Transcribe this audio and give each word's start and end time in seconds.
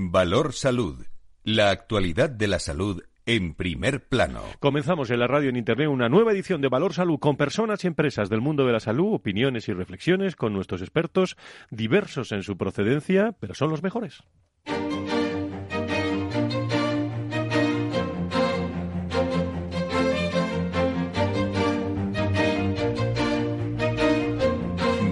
Valor 0.00 0.52
Salud. 0.52 1.04
La 1.42 1.70
actualidad 1.70 2.30
de 2.30 2.46
la 2.46 2.60
salud 2.60 3.02
en 3.26 3.54
primer 3.54 4.06
plano. 4.06 4.42
Comenzamos 4.60 5.10
en 5.10 5.18
la 5.18 5.26
radio 5.26 5.48
en 5.48 5.56
Internet 5.56 5.88
una 5.88 6.08
nueva 6.08 6.30
edición 6.30 6.60
de 6.60 6.68
Valor 6.68 6.94
Salud 6.94 7.18
con 7.18 7.36
personas 7.36 7.82
y 7.82 7.88
empresas 7.88 8.28
del 8.28 8.40
mundo 8.40 8.64
de 8.64 8.72
la 8.72 8.78
salud, 8.78 9.12
opiniones 9.12 9.68
y 9.68 9.72
reflexiones 9.72 10.36
con 10.36 10.52
nuestros 10.52 10.82
expertos, 10.82 11.36
diversos 11.72 12.30
en 12.30 12.44
su 12.44 12.56
procedencia, 12.56 13.34
pero 13.40 13.54
son 13.54 13.70
los 13.70 13.82
mejores. 13.82 14.22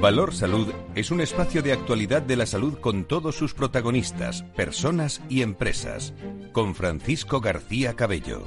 Valor 0.06 0.32
Salud 0.32 0.68
es 0.94 1.10
un 1.10 1.20
espacio 1.20 1.62
de 1.62 1.72
actualidad 1.72 2.22
de 2.22 2.36
la 2.36 2.46
salud 2.46 2.78
con 2.78 3.06
todos 3.06 3.34
sus 3.34 3.54
protagonistas, 3.54 4.44
personas 4.54 5.20
y 5.28 5.42
empresas. 5.42 6.14
Con 6.52 6.76
Francisco 6.76 7.40
García 7.40 7.94
Cabello. 7.94 8.44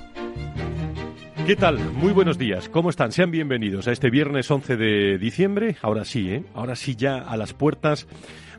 ¿Qué 1.45 1.57
tal? 1.57 1.77
Muy 1.91 2.13
buenos 2.13 2.37
días. 2.37 2.69
¿Cómo 2.69 2.89
están? 2.89 3.11
Sean 3.11 3.29
bienvenidos 3.29 3.89
a 3.89 3.91
este 3.91 4.09
viernes 4.09 4.49
11 4.49 4.77
de 4.77 5.17
diciembre. 5.17 5.75
Ahora 5.81 6.05
sí, 6.05 6.29
¿eh? 6.29 6.45
Ahora 6.53 6.77
sí 6.77 6.95
ya 6.95 7.17
a 7.17 7.35
las 7.35 7.51
puertas 7.51 8.07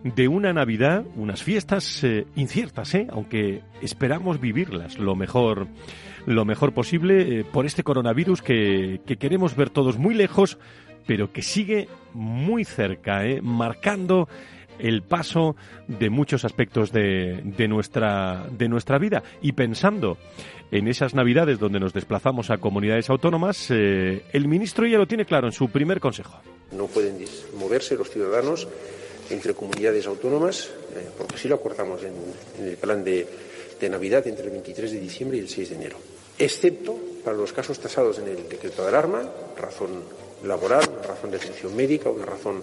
de 0.04 0.28
una 0.28 0.52
Navidad, 0.52 1.06
unas 1.16 1.42
fiestas 1.42 2.04
eh, 2.04 2.26
inciertas, 2.36 2.94
¿eh? 2.94 3.06
Aunque 3.10 3.62
esperamos 3.80 4.42
vivirlas 4.42 4.98
lo 4.98 5.16
mejor 5.16 5.68
lo 6.26 6.44
mejor 6.44 6.74
posible 6.74 7.40
eh, 7.40 7.44
por 7.44 7.64
este 7.64 7.82
coronavirus 7.82 8.42
que, 8.42 9.00
que 9.06 9.16
queremos 9.16 9.56
ver 9.56 9.70
todos 9.70 9.96
muy 9.96 10.14
lejos, 10.14 10.58
pero 11.06 11.32
que 11.32 11.42
sigue 11.42 11.88
muy 12.14 12.64
cerca, 12.64 13.26
¿eh? 13.26 13.40
marcando 13.42 14.28
el 14.78 15.02
paso 15.02 15.56
de 15.88 16.10
muchos 16.10 16.44
aspectos 16.44 16.92
de, 16.92 17.40
de, 17.44 17.68
nuestra, 17.68 18.46
de 18.50 18.68
nuestra 18.68 18.98
vida. 18.98 19.22
Y 19.42 19.52
pensando 19.52 20.16
en 20.70 20.88
esas 20.88 21.14
navidades 21.14 21.58
donde 21.58 21.80
nos 21.80 21.92
desplazamos 21.92 22.50
a 22.50 22.58
comunidades 22.58 23.10
autónomas, 23.10 23.70
eh, 23.70 24.22
el 24.32 24.48
ministro 24.48 24.86
ya 24.86 24.98
lo 24.98 25.06
tiene 25.06 25.24
claro 25.24 25.48
en 25.48 25.52
su 25.52 25.68
primer 25.68 26.00
consejo. 26.00 26.40
No 26.72 26.86
pueden 26.86 27.18
moverse 27.58 27.96
los 27.96 28.10
ciudadanos 28.10 28.68
entre 29.30 29.54
comunidades 29.54 30.06
autónomas, 30.06 30.70
eh, 30.94 31.08
porque 31.16 31.36
así 31.36 31.48
lo 31.48 31.56
acordamos 31.56 32.02
en, 32.02 32.14
en 32.58 32.70
el 32.70 32.76
plan 32.76 33.04
de, 33.04 33.26
de 33.80 33.88
Navidad 33.88 34.26
entre 34.26 34.46
el 34.46 34.50
23 34.52 34.92
de 34.92 35.00
diciembre 35.00 35.38
y 35.38 35.40
el 35.40 35.48
6 35.48 35.70
de 35.70 35.76
enero, 35.76 35.96
excepto 36.38 36.96
para 37.24 37.36
los 37.36 37.52
casos 37.52 37.78
tasados 37.78 38.18
en 38.18 38.28
el 38.28 38.48
decreto 38.48 38.82
de 38.82 38.88
alarma, 38.88 39.22
razón 39.56 40.02
laboral, 40.44 40.88
una 40.88 41.06
razón 41.06 41.30
de 41.30 41.36
atención 41.36 41.74
médica, 41.76 42.10
una 42.10 42.26
razón 42.26 42.62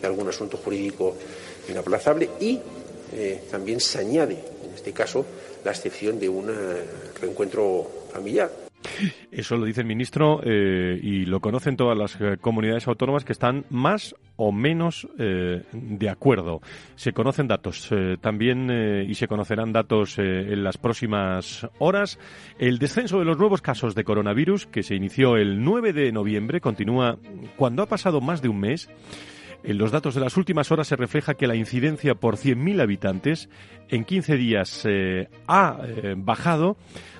de 0.00 0.06
algún 0.06 0.28
asunto 0.28 0.56
jurídico 0.56 1.14
inaplazable 1.68 2.30
y 2.40 2.60
eh, 3.12 3.42
también 3.50 3.80
se 3.80 3.98
añade, 3.98 4.34
en 4.34 4.74
este 4.74 4.92
caso, 4.92 5.24
la 5.64 5.72
excepción 5.72 6.18
de 6.18 6.28
un 6.28 6.50
reencuentro 7.20 7.86
familiar. 8.12 8.69
Eso 9.30 9.56
lo 9.56 9.64
dice 9.64 9.82
el 9.82 9.86
ministro 9.86 10.40
eh, 10.44 10.98
y 11.02 11.26
lo 11.26 11.40
conocen 11.40 11.76
todas 11.76 11.96
las 11.96 12.20
eh, 12.20 12.36
comunidades 12.40 12.88
autónomas 12.88 13.24
que 13.24 13.32
están 13.32 13.64
más 13.70 14.14
o 14.36 14.52
menos 14.52 15.06
eh, 15.18 15.62
de 15.72 16.08
acuerdo. 16.08 16.60
Se 16.96 17.12
conocen 17.12 17.46
datos 17.46 17.90
también 18.20 18.70
y 19.06 19.14
se 19.14 19.28
conocerán 19.28 19.72
datos 19.72 20.18
en 20.18 20.64
las 20.64 20.78
próximas 20.78 21.66
horas. 21.78 22.18
El 22.58 22.78
descenso 22.78 23.18
de 23.18 23.26
los 23.26 23.38
nuevos 23.38 23.60
casos 23.60 23.94
de 23.94 24.04
coronavirus 24.04 24.66
que 24.66 24.82
se 24.82 24.94
inició 24.94 25.36
el 25.36 25.62
9 25.62 25.92
de 25.92 26.12
noviembre 26.12 26.60
continúa 26.60 27.18
cuando 27.56 27.82
ha 27.82 27.86
pasado 27.86 28.20
más 28.20 28.40
de 28.40 28.48
un 28.48 28.60
mes. 28.60 28.88
En 29.62 29.78
los 29.78 29.92
datos 29.92 30.14
de 30.14 30.20
las 30.20 30.36
últimas 30.36 30.70
horas 30.70 30.88
se 30.88 30.96
refleja 30.96 31.34
que 31.34 31.46
la 31.46 31.54
incidencia 31.54 32.14
por 32.14 32.36
100.000 32.36 32.80
habitantes 32.80 33.48
en 33.90 34.04
15 34.04 34.36
días 34.36 34.82
eh, 34.84 35.28
ha 35.46 35.78
eh, 35.84 36.14
bajado 36.16 36.76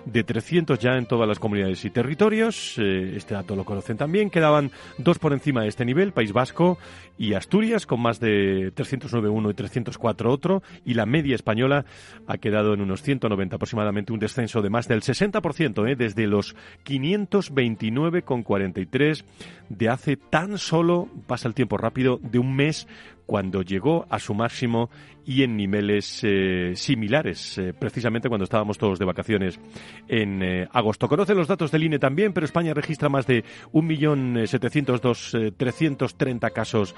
de 0.06 0.24
300 0.24 0.78
ya 0.78 0.96
en 0.96 1.04
todas 1.06 1.28
las 1.28 1.38
comunidades 1.38 1.84
y 1.84 1.90
territorios. 1.90 2.78
Eh, 2.78 3.12
este 3.16 3.34
dato 3.34 3.54
lo 3.56 3.64
conocen 3.64 3.98
también. 3.98 4.30
Quedaban 4.30 4.70
dos 4.96 5.18
por 5.18 5.34
encima 5.34 5.62
de 5.62 5.68
este 5.68 5.84
nivel, 5.84 6.12
País 6.12 6.32
Vasco 6.32 6.78
y 7.18 7.34
Asturias, 7.34 7.84
con 7.86 8.00
más 8.00 8.20
de 8.20 8.70
309 8.74 9.28
uno 9.28 9.50
y 9.50 9.54
304 9.54 10.32
otro. 10.32 10.62
Y 10.84 10.94
la 10.94 11.06
media 11.06 11.34
española 11.34 11.84
ha 12.26 12.38
quedado 12.38 12.72
en 12.72 12.80
unos 12.80 13.02
190 13.02 13.56
aproximadamente, 13.56 14.12
un 14.12 14.20
descenso 14.20 14.62
de 14.62 14.70
más 14.70 14.86
del 14.88 15.02
60% 15.02 15.96
desde 15.96 16.26
los 16.26 16.56
529,43 16.84 19.24
de 19.68 19.88
hace 19.88 20.16
tan 20.16 20.56
solo, 20.58 21.08
pasa 21.26 21.48
el 21.48 21.54
tiempo 21.54 21.76
rápido, 21.76 22.18
de 22.30 22.38
un 22.38 22.54
mes 22.54 22.86
cuando 23.30 23.62
llegó 23.62 24.06
a 24.10 24.18
su 24.18 24.34
máximo 24.34 24.90
y 25.24 25.44
en 25.44 25.56
niveles 25.56 26.22
eh, 26.24 26.72
similares, 26.74 27.58
eh, 27.58 27.72
precisamente 27.72 28.28
cuando 28.28 28.42
estábamos 28.42 28.76
todos 28.76 28.98
de 28.98 29.04
vacaciones 29.04 29.60
en 30.08 30.42
eh, 30.42 30.66
agosto. 30.72 31.06
Conocen 31.06 31.36
los 31.36 31.46
datos 31.46 31.70
del 31.70 31.84
INE 31.84 32.00
también, 32.00 32.32
pero 32.32 32.44
España 32.44 32.74
registra 32.74 33.08
más 33.08 33.28
de 33.28 33.44
1.702.330 33.72 36.52
casos 36.52 36.96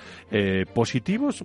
positivos, 0.72 1.44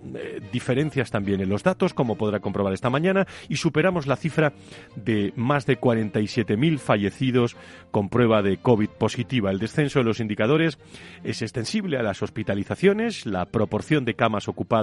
diferencias 0.54 1.12
también 1.12 1.42
en 1.42 1.50
los 1.50 1.64
datos, 1.64 1.94
como 1.94 2.16
podrá 2.16 2.40
comprobar 2.40 2.72
esta 2.72 2.90
mañana, 2.90 3.28
y 3.50 3.58
superamos 3.58 4.08
la 4.08 4.16
cifra 4.16 4.54
de 4.96 5.34
más 5.36 5.66
de 5.66 5.78
47.000 5.78 6.78
fallecidos 6.78 7.58
con 7.92 8.08
prueba 8.08 8.42
de 8.42 8.60
COVID 8.60 8.92
positiva. 8.92 9.52
El 9.52 9.60
descenso 9.60 10.00
de 10.00 10.06
los 10.06 10.22
indicadores 10.22 10.80
es 11.26 11.42
extensible 11.42 11.98
a 11.98 12.04
las 12.04 12.22
hospitalizaciones, 12.22 13.26
la 13.26 13.48
proporción 13.48 14.06
de 14.06 14.14
camas 14.14 14.48
ocupadas 14.48 14.77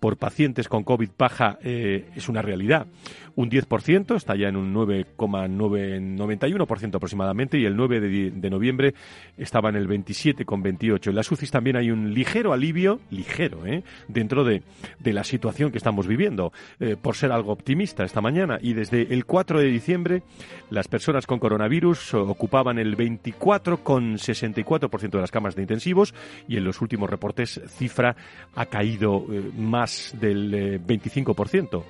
por 0.00 0.16
pacientes 0.16 0.68
con 0.68 0.84
COVID 0.84 1.10
baja 1.18 1.58
eh, 1.62 2.08
es 2.14 2.28
una 2.28 2.40
realidad. 2.42 2.86
Un 3.34 3.50
10%, 3.50 4.14
está 4.16 4.36
ya 4.36 4.48
en 4.48 4.56
un 4.56 4.74
9,91% 4.74 6.96
aproximadamente, 6.96 7.58
y 7.58 7.64
el 7.66 7.76
9 7.76 8.00
de, 8.00 8.30
de, 8.32 8.50
noviembre 8.50 8.94
estaba 9.36 9.68
en 9.68 9.76
el 9.76 9.88
27,28%. 9.88 11.08
En 11.08 11.14
las 11.14 11.30
UCIs 11.30 11.52
también 11.52 11.76
hay 11.76 11.92
un 11.92 12.14
ligero 12.14 12.52
alivio, 12.52 12.98
ligero, 13.10 13.64
¿eh? 13.64 13.84
dentro 14.08 14.42
de, 14.42 14.64
de 14.98 15.12
la 15.12 15.22
situación 15.22 15.70
que 15.70 15.78
estamos 15.78 16.08
viviendo, 16.08 16.52
eh, 16.80 16.96
por 17.00 17.14
ser 17.14 17.30
algo 17.30 17.52
optimista 17.52 18.02
esta 18.04 18.20
mañana. 18.20 18.58
Y 18.60 18.72
desde 18.72 19.14
el 19.14 19.24
4 19.24 19.60
de 19.60 19.66
diciembre, 19.66 20.24
las 20.70 20.88
personas 20.88 21.24
con 21.26 21.38
coronavirus 21.38 22.14
ocupaban 22.14 22.78
el 22.78 22.96
24,64% 22.96 25.10
de 25.10 25.20
las 25.20 25.30
camas 25.30 25.54
de 25.54 25.62
intensivos, 25.62 26.12
y 26.48 26.56
en 26.56 26.64
los 26.64 26.80
últimos 26.80 27.08
reportes 27.08 27.60
cifra 27.68 28.16
ha 28.54 28.66
caído 28.66 29.17
eh, 29.30 29.50
más 29.56 30.14
del 30.18 30.54
eh, 30.54 30.80
25% 30.80 31.84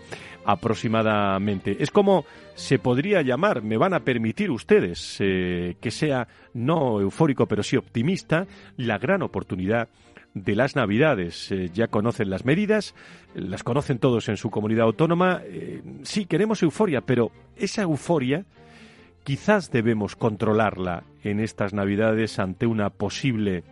aproximadamente. 0.45 1.77
Es 1.79 1.91
como 1.91 2.25
se 2.55 2.79
podría 2.79 3.21
llamar, 3.23 3.63
me 3.63 3.77
van 3.77 3.93
a 3.93 4.01
permitir 4.01 4.51
ustedes 4.51 5.19
eh, 5.21 5.77
que 5.81 5.91
sea 5.91 6.27
no 6.55 7.01
eufórico 7.01 7.47
pero 7.47 7.63
sí 7.63 7.77
optimista, 7.77 8.47
la 8.77 8.99
gran 8.99 9.23
oportunidad 9.23 9.89
de 10.33 10.55
las 10.55 10.77
Navidades. 10.77 11.51
Eh, 11.53 11.71
ya 11.73 11.89
conocen 11.89 12.31
las 12.31 12.45
medidas, 12.45 12.95
las 13.35 13.63
conocen 13.63 13.99
todos 13.99 14.29
en 14.29 14.37
su 14.37 14.51
comunidad 14.51 14.87
autónoma. 14.87 15.43
Eh, 15.45 15.83
sí, 16.03 16.25
queremos 16.25 16.63
euforia, 16.63 17.03
pero 17.03 17.31
esa 17.57 17.83
euforia 17.83 18.45
quizás 19.25 19.71
debemos 19.71 20.17
controlarla 20.17 21.05
en 21.23 21.41
estas 21.41 21.75
Navidades 21.75 22.39
ante 22.39 22.67
una 22.67 22.91
posible 22.91 23.65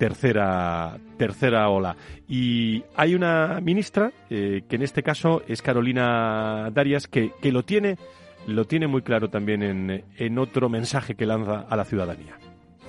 tercera, 0.00 0.96
tercera 1.18 1.68
ola. 1.68 1.94
Y 2.26 2.82
hay 2.96 3.14
una 3.14 3.60
ministra, 3.60 4.10
eh, 4.30 4.62
que 4.66 4.76
en 4.76 4.82
este 4.82 5.02
caso 5.02 5.42
es 5.46 5.60
Carolina 5.60 6.70
Darias, 6.72 7.06
que, 7.06 7.32
que 7.42 7.52
lo 7.52 7.62
tiene 7.64 7.98
lo 8.46 8.64
tiene 8.64 8.86
muy 8.86 9.02
claro 9.02 9.28
también 9.28 9.62
en, 9.62 10.02
en 10.16 10.38
otro 10.38 10.70
mensaje 10.70 11.14
que 11.14 11.26
lanza 11.26 11.66
a 11.68 11.76
la 11.76 11.84
ciudadanía. 11.84 12.38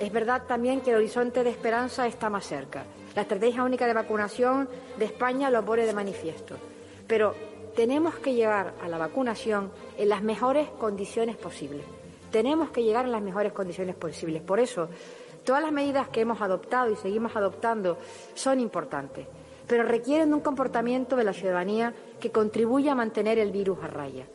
Es 0.00 0.10
verdad 0.10 0.44
también 0.48 0.80
que 0.80 0.90
el 0.92 0.96
horizonte 0.96 1.44
de 1.44 1.50
esperanza 1.50 2.06
está 2.06 2.30
más 2.30 2.46
cerca. 2.46 2.84
La 3.14 3.22
estrategia 3.22 3.62
única 3.62 3.86
de 3.86 3.92
vacunación 3.92 4.66
de 4.98 5.04
España 5.04 5.50
lo 5.50 5.62
pone 5.62 5.84
de 5.84 5.92
manifiesto. 5.92 6.56
Pero 7.06 7.34
tenemos 7.76 8.14
que 8.14 8.32
llegar 8.32 8.72
a 8.82 8.88
la 8.88 8.96
vacunación 8.96 9.70
en 9.98 10.08
las 10.08 10.22
mejores 10.22 10.68
condiciones 10.70 11.36
posibles. 11.36 11.84
Tenemos 12.30 12.70
que 12.70 12.82
llegar 12.82 13.04
en 13.04 13.12
las 13.12 13.22
mejores 13.22 13.52
condiciones 13.52 13.94
posibles. 13.94 14.40
Por 14.40 14.58
eso, 14.58 14.88
todas 15.44 15.62
las 15.62 15.72
medidas 15.72 16.08
que 16.08 16.20
hemos 16.20 16.40
adoptado 16.40 16.90
y 16.90 16.96
seguimos 16.96 17.36
adoptando 17.36 17.98
son 18.34 18.60
importantes, 18.60 19.26
pero 19.66 19.84
requieren 19.84 20.28
de 20.28 20.34
un 20.34 20.40
comportamiento 20.40 21.16
de 21.16 21.24
la 21.24 21.32
ciudadanía 21.32 21.94
que 22.20 22.30
contribuya 22.30 22.92
a 22.92 22.96
mantener 22.96 23.38
el 23.38 23.52
virus 23.52 23.78
a 23.82 23.86
raya. 23.86 24.26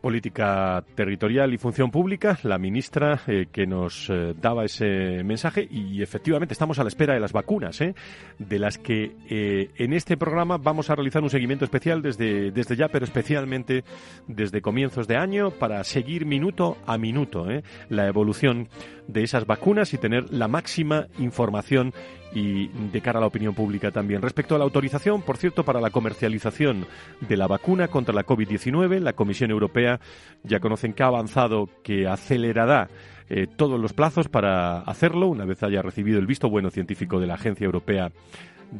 Política 0.00 0.84
Territorial 0.94 1.52
y 1.52 1.58
Función 1.58 1.90
Pública, 1.90 2.38
la 2.42 2.58
ministra 2.58 3.20
eh, 3.26 3.46
que 3.52 3.66
nos 3.66 4.08
eh, 4.10 4.34
daba 4.40 4.64
ese 4.64 5.22
mensaje 5.24 5.66
y 5.70 6.02
efectivamente 6.02 6.52
estamos 6.52 6.78
a 6.78 6.82
la 6.82 6.88
espera 6.88 7.14
de 7.14 7.20
las 7.20 7.32
vacunas, 7.32 7.80
¿eh? 7.80 7.94
de 8.38 8.58
las 8.58 8.78
que 8.78 9.16
en 9.28 9.92
este 9.92 10.16
programa 10.16 10.56
vamos 10.56 10.90
a 10.90 10.94
realizar 10.94 11.22
un 11.22 11.30
seguimiento 11.30 11.64
especial 11.64 12.02
desde, 12.02 12.50
desde 12.50 12.76
ya, 12.76 12.88
pero 12.88 13.04
especialmente 13.04 13.84
desde 14.26 14.62
comienzos 14.62 15.08
de 15.08 15.16
año 15.16 15.50
para 15.50 15.82
seguir 15.84 16.26
minuto 16.26 16.76
a 16.86 16.98
minuto 16.98 17.46
la 17.88 18.06
evolución 18.06 18.68
de 19.06 19.22
esas 19.22 19.46
vacunas 19.46 19.92
y 19.94 19.98
tener 19.98 20.32
la 20.32 20.48
máxima 20.48 21.06
información 21.18 21.92
y 22.34 22.68
de 22.68 23.00
cara 23.00 23.18
a 23.18 23.20
la 23.20 23.26
opinión 23.26 23.54
pública 23.54 23.90
también. 23.90 24.22
Respecto 24.22 24.54
a 24.54 24.58
la 24.58 24.64
autorización, 24.64 25.22
por 25.22 25.36
cierto, 25.36 25.64
para 25.64 25.80
la 25.80 25.90
comercialización 25.90 26.86
de 27.20 27.36
la 27.36 27.46
vacuna 27.46 27.88
contra 27.88 28.14
la 28.14 28.26
COVID-19, 28.26 29.00
la 29.00 29.14
Comisión 29.14 29.50
Europea 29.50 30.00
ya 30.42 30.60
conocen 30.60 30.92
que 30.92 31.02
ha 31.02 31.06
avanzado, 31.06 31.68
que 31.82 32.06
acelerará 32.06 32.88
eh, 33.30 33.46
todos 33.46 33.78
los 33.78 33.92
plazos 33.92 34.28
para 34.28 34.80
hacerlo 34.80 35.28
una 35.28 35.44
vez 35.44 35.62
haya 35.62 35.82
recibido 35.82 36.18
el 36.18 36.26
visto 36.26 36.48
bueno 36.48 36.70
científico 36.70 37.20
de 37.20 37.26
la 37.26 37.34
Agencia 37.34 37.64
Europea 37.64 38.10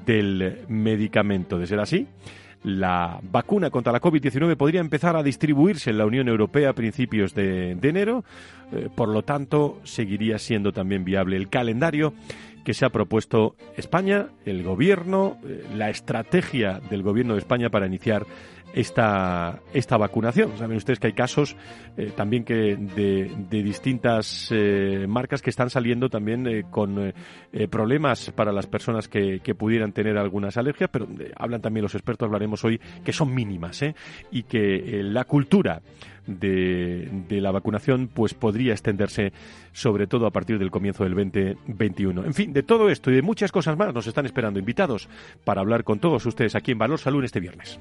del 0.07 0.65
Medicamento. 0.69 1.59
De 1.59 1.67
ser 1.67 1.81
así, 1.81 2.07
la 2.65 3.21
vacuna 3.23 3.71
contra 3.71 3.93
la 3.93 4.01
COVID-19 4.01 4.57
podría 4.57 4.81
empezar 4.81 5.17
a 5.17 5.23
distribuirse 5.23 5.91
en 5.91 5.99
la 5.99 6.07
Unión 6.07 6.29
Europea 6.29 6.71
a 6.71 6.75
principios 6.75 7.35
de, 7.35 7.73
enero. 7.83 8.25
Eh, 8.73 8.89
por 8.95 9.09
lo 9.09 9.23
tanto, 9.23 9.81
seguiría 9.85 10.39
siendo 10.39 10.73
también 10.73 11.05
viable 11.05 11.37
el 11.37 11.49
calendario 11.49 12.15
que 12.65 12.75
se 12.75 12.85
ha 12.85 12.91
propuesto 12.91 13.57
España, 13.77 14.29
el 14.45 14.63
Gobierno, 14.63 15.39
eh, 15.45 15.65
la 15.75 15.91
estrategia 15.91 16.81
del 16.91 17.03
Gobierno 17.03 17.35
de 17.35 17.41
España 17.41 17.71
para 17.71 17.87
iniciar 17.87 18.27
esta, 18.75 19.61
esta 19.73 19.97
vacunación. 19.97 20.57
Saben 20.59 20.77
ustedes 20.77 20.99
que 20.99 21.09
hay 21.09 21.13
casos 21.13 21.57
eh, 21.97 22.13
también 22.15 22.45
que 22.45 22.77
de, 22.77 23.31
de 23.51 23.63
distintas 23.63 24.49
eh, 24.51 25.07
marcas 25.09 25.43
que 25.43 25.51
están 25.51 25.71
saliendo 25.71 26.09
también 26.09 26.47
eh, 26.47 26.65
con 26.71 27.13
problemas 27.71 28.31
para 28.33 28.53
las 28.53 28.67
personas 28.67 29.09
que, 29.09 29.41
que, 29.41 29.55
pudieran 29.55 29.93
tener 29.93 30.19
algunas 30.19 30.57
alergias, 30.57 30.91
pero 30.93 31.09
hablan 31.37 31.61
también 31.61 31.83
los 31.83 31.95
expertos, 31.95 32.27
hablaremos 32.27 32.65
hoy, 32.65 32.81
que 33.05 33.13
son 33.13 33.35
mínimas 33.35 33.83
y 34.31 34.43
que 34.45 35.01
la 35.03 35.25
cultura 35.25 35.81
de, 36.27 37.09
de, 37.29 37.41
la 37.41 37.51
vacunación 37.51 38.09
pues 38.13 38.35
podría 38.35 38.73
extenderse 38.73 39.33
sobre 39.73 40.07
todo 40.07 40.27
a 40.27 40.31
partir 40.31 40.59
del 40.59 40.71
comienzo 40.71 41.05
del 41.05 41.15
2021. 41.15 42.25
En 42.25 42.35
fin, 42.35 42.53
de 42.53 42.63
todo 42.63 42.91
esto 42.91 43.11
y 43.11 43.15
de 43.15 43.23
muchas 43.23 43.51
cosas 43.51 43.77
más 43.77 43.95
nos 43.95 44.07
están 44.07 44.27
esperando 44.27 44.59
invitados 44.59 45.09
para 45.45 45.61
hablar 45.63 45.85
con 45.85 45.99
todos 45.99 46.25
ustedes 46.27 46.55
aquí 46.55 46.73
en 46.73 46.79
Valor 46.79 46.99
Salud 46.99 47.25
este 47.25 47.41
viernes. 47.41 47.81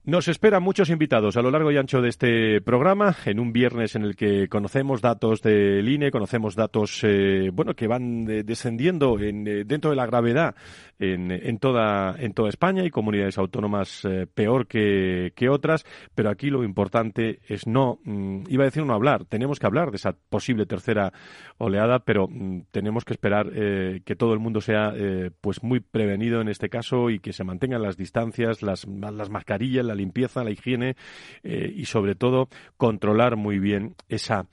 Nos 0.03 0.27
esperan 0.27 0.63
muchos 0.63 0.89
invitados 0.89 1.37
a 1.37 1.43
lo 1.43 1.51
largo 1.51 1.71
y 1.71 1.77
ancho 1.77 2.01
de 2.01 2.09
este 2.09 2.59
programa, 2.59 3.15
en 3.25 3.39
un 3.39 3.53
viernes 3.53 3.95
en 3.95 4.01
el 4.01 4.15
que 4.15 4.49
conocemos 4.49 4.99
datos 4.99 5.43
del 5.43 5.87
INE, 5.87 6.09
conocemos 6.09 6.55
datos 6.55 7.03
eh, 7.03 7.51
bueno 7.53 7.75
que 7.75 7.85
van 7.85 8.27
eh, 8.27 8.41
descendiendo 8.41 9.19
en, 9.19 9.47
eh, 9.47 9.63
dentro 9.63 9.91
de 9.91 9.97
la 9.97 10.07
gravedad 10.07 10.55
en, 10.97 11.29
en, 11.29 11.59
toda, 11.59 12.15
en 12.17 12.33
toda 12.33 12.49
España 12.49 12.83
y 12.83 12.89
comunidades 12.89 13.37
autónomas 13.37 14.01
peor 14.33 14.65
que, 14.65 15.33
que, 15.35 15.49
otras, 15.49 15.85
pero 16.15 16.31
aquí 16.31 16.49
lo 16.49 16.63
importante 16.63 17.39
es 17.47 17.67
no, 17.67 17.99
mm, 18.03 18.45
iba 18.49 18.63
a 18.63 18.65
decir 18.65 18.83
no 18.83 18.95
hablar, 18.95 19.25
tenemos 19.25 19.59
que 19.59 19.67
hablar 19.67 19.91
de 19.91 19.97
esa 19.97 20.13
posible 20.13 20.65
tercera 20.65 21.13
oleada, 21.59 21.99
pero 21.99 22.27
mm, 22.27 22.61
tenemos 22.71 23.05
que 23.05 23.13
esperar 23.13 23.51
que 23.51 24.15
todo 24.15 24.33
el 24.33 24.39
mundo 24.39 24.61
sea 24.61 24.93
pues 25.41 25.61
muy 25.61 25.79
prevenido 25.79 26.41
en 26.41 26.47
este 26.49 26.69
caso 26.69 27.11
y 27.11 27.19
que 27.19 27.33
se 27.33 27.43
mantengan 27.43 27.83
las 27.83 27.97
distancias, 27.97 28.63
las, 28.63 28.87
las 28.87 29.29
mascarillas, 29.29 29.90
la 29.91 29.95
limpieza, 29.95 30.43
la 30.43 30.51
higiene 30.51 30.95
eh, 31.43 31.71
y 31.75 31.85
sobre 31.85 32.15
todo 32.15 32.47
controlar 32.77 33.35
muy 33.35 33.59
bien 33.59 33.95
esa, 34.09 34.45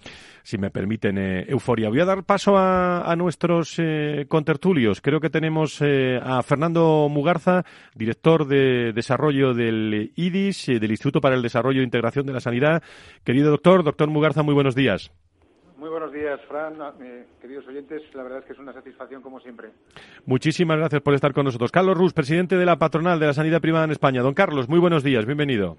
si 0.43 0.59
me 0.59 0.71
permiten, 0.71 1.19
eh, 1.19 1.47
euforia. 1.49 1.89
Voy 1.89 2.01
a 2.01 2.05
dar 2.05 2.25
paso 2.25 2.57
a, 2.57 3.15
nuestros 3.17 3.77
eh, 3.79 4.27
contertulios. 4.29 5.01
Creo 5.01 5.21
que 5.21 5.31
tenemos 5.31 5.81
a 5.83 6.43
Fernando 6.43 7.09
Mugarza, 7.11 7.65
director 7.95 8.47
de 8.47 8.93
desarrollo 8.93 9.55
del 9.55 10.13
IDIS, 10.15 10.67
del 10.67 10.91
Instituto 10.91 11.21
para 11.21 11.35
el 11.35 11.43
Desarrollo 11.43 11.81
e 11.81 11.85
Integración 11.85 12.27
de 12.27 12.33
la 12.33 12.41
Sanidad. 12.41 12.83
Querido 13.25 13.51
doctor, 13.51 13.83
doctor 13.83 14.09
Mugarza, 14.09 14.43
muy 14.43 14.55
buenos 14.55 14.75
días. 14.75 15.11
Muy 15.79 15.91
buenos 15.91 16.13
días, 16.13 16.41
Fran. 16.49 16.75
queridos 17.41 17.65
oyentes, 17.69 18.03
la 18.13 18.25
verdad 18.25 18.41
es 18.41 18.47
que 18.47 18.53
es 18.53 18.59
una 18.59 18.73
satisfacción 18.73 19.23
como 19.23 19.39
siempre. 19.39 19.69
Muchísimas 20.27 20.77
gracias 20.77 21.01
por 21.03 21.15
estar 21.15 21.33
con 21.33 21.45
nosotros. 21.45 21.71
Carlos 21.71 21.97
Rus, 21.97 22.13
presidente 22.13 22.57
de 22.57 22.67
la 22.67 22.81
patronal 22.81 23.21
de 23.21 23.27
la 23.27 23.33
sanidad 23.33 23.61
privada 23.61 23.85
en 23.85 23.93
España. 23.93 24.23
Don 24.23 24.35
Carlos, 24.35 24.69
muy 24.69 24.81
buenos 24.81 25.05
días, 25.05 25.25
bienvenido. 25.25 25.77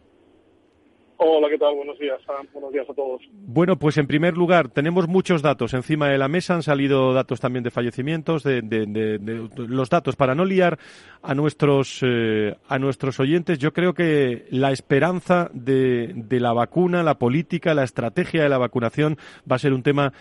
Hola, 1.21 1.49
¿qué 1.49 1.57
tal? 1.57 1.75
Buenos 1.75 1.99
días, 1.99 2.17
Buenos 2.53 2.71
días 2.71 2.89
a 2.89 2.93
todos. 2.93 3.21
Bueno, 3.33 3.77
pues 3.77 3.97
en 3.97 4.07
primer 4.07 4.37
lugar, 4.37 4.69
tenemos 4.69 5.09
muchos 5.09 5.41
datos 5.41 5.73
encima 5.73 6.07
de 6.07 6.17
la 6.17 6.29
mesa. 6.29 6.53
Han 6.53 6.63
salido 6.63 7.13
datos 7.13 7.41
también 7.41 7.61
de 7.61 7.71
fallecimientos, 7.71 8.43
de, 8.43 9.19
los 9.57 9.89
datos 9.89 10.15
para 10.15 10.33
no 10.33 10.45
liar 10.45 10.79
a 11.21 11.35
nuestros, 11.35 11.99
eh, 12.03 12.55
a 12.69 12.79
nuestros 12.79 13.19
oyentes. 13.19 13.59
Yo 13.59 13.73
creo 13.73 13.93
que 13.93 14.45
la 14.49 14.71
esperanza 14.71 15.49
de, 15.51 16.13
de 16.15 16.39
la 16.39 16.53
vacuna, 16.53 17.03
la 17.03 17.19
política, 17.19 17.73
la 17.73 17.83
estrategia 17.83 18.41
de 18.41 18.49
la 18.49 18.57
vacunación 18.57 19.17
va 19.39 19.57
a 19.57 19.59
ser 19.59 19.73
un 19.73 19.83
tema 19.83 20.13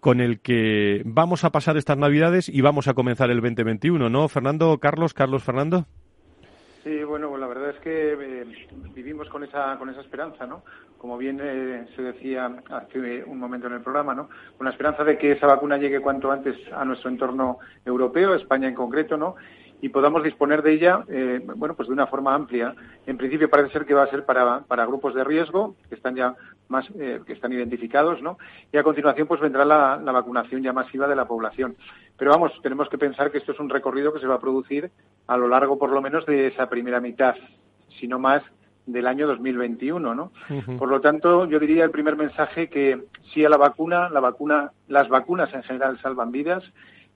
con 0.00 0.22
el 0.22 0.40
que 0.40 1.02
vamos 1.04 1.44
a 1.44 1.50
pasar 1.50 1.76
estas 1.76 1.98
Navidades 1.98 2.48
y 2.48 2.62
vamos 2.62 2.88
a 2.88 2.94
comenzar 2.94 3.30
el 3.30 3.42
2021, 3.42 4.08
¿no? 4.08 4.26
Fernando, 4.28 4.78
Carlos, 4.78 5.12
Carlos, 5.12 5.44
Fernando. 5.44 5.84
Sí, 6.82 7.04
bueno, 7.04 7.36
la 7.36 7.46
verdad 7.46 7.70
es 7.70 7.80
que 7.80 8.12
eh, 8.12 8.66
vivimos 8.94 9.28
con 9.28 9.44
esa, 9.44 9.76
con 9.78 9.90
esa 9.90 10.00
esperanza, 10.00 10.46
¿no? 10.46 10.62
Como 10.96 11.18
bien 11.18 11.38
eh, 11.42 11.86
se 11.94 12.00
decía 12.00 12.50
hace 12.70 13.22
un 13.24 13.38
momento 13.38 13.66
en 13.66 13.74
el 13.74 13.82
programa, 13.82 14.14
¿no? 14.14 14.30
Con 14.56 14.64
la 14.64 14.70
esperanza 14.70 15.04
de 15.04 15.18
que 15.18 15.32
esa 15.32 15.46
vacuna 15.46 15.76
llegue 15.76 16.00
cuanto 16.00 16.32
antes 16.32 16.56
a 16.72 16.82
nuestro 16.86 17.10
entorno 17.10 17.58
europeo, 17.84 18.34
España 18.34 18.66
en 18.66 18.74
concreto, 18.74 19.18
¿no? 19.18 19.36
Y 19.82 19.88
podamos 19.88 20.22
disponer 20.22 20.62
de 20.62 20.72
ella, 20.72 21.04
eh, 21.08 21.40
bueno, 21.56 21.74
pues 21.74 21.88
de 21.88 21.94
una 21.94 22.06
forma 22.06 22.34
amplia. 22.34 22.74
En 23.06 23.16
principio 23.16 23.48
parece 23.48 23.72
ser 23.72 23.86
que 23.86 23.94
va 23.94 24.02
a 24.02 24.10
ser 24.10 24.24
para, 24.24 24.60
para 24.60 24.84
grupos 24.86 25.14
de 25.14 25.24
riesgo 25.24 25.74
que 25.88 25.94
están 25.94 26.14
ya 26.16 26.34
más, 26.68 26.86
eh, 26.98 27.20
que 27.26 27.32
están 27.32 27.52
identificados, 27.52 28.20
¿no? 28.22 28.38
Y 28.72 28.76
a 28.76 28.82
continuación, 28.82 29.26
pues 29.26 29.40
vendrá 29.40 29.64
la, 29.64 29.96
la, 29.96 30.12
vacunación 30.12 30.62
ya 30.62 30.72
masiva 30.72 31.08
de 31.08 31.16
la 31.16 31.26
población. 31.26 31.76
Pero 32.16 32.30
vamos, 32.30 32.52
tenemos 32.62 32.88
que 32.88 32.98
pensar 32.98 33.30
que 33.30 33.38
esto 33.38 33.52
es 33.52 33.60
un 33.60 33.70
recorrido 33.70 34.12
que 34.12 34.20
se 34.20 34.26
va 34.26 34.34
a 34.34 34.40
producir 34.40 34.90
a 35.26 35.36
lo 35.36 35.48
largo, 35.48 35.78
por 35.78 35.90
lo 35.90 36.02
menos, 36.02 36.26
de 36.26 36.48
esa 36.48 36.68
primera 36.68 37.00
mitad, 37.00 37.34
si 37.98 38.06
no 38.06 38.18
más, 38.18 38.42
del 38.86 39.06
año 39.06 39.26
2021, 39.26 40.14
¿no? 40.14 40.32
Por 40.78 40.88
lo 40.88 41.00
tanto, 41.00 41.46
yo 41.46 41.58
diría 41.58 41.84
el 41.84 41.90
primer 41.90 42.16
mensaje 42.16 42.68
que 42.68 43.04
sí 43.32 43.44
a 43.44 43.48
la 43.48 43.56
vacuna, 43.56 44.08
la 44.08 44.20
vacuna, 44.20 44.72
las 44.88 45.08
vacunas 45.08 45.52
en 45.54 45.62
general 45.62 45.98
salvan 46.00 46.32
vidas 46.32 46.64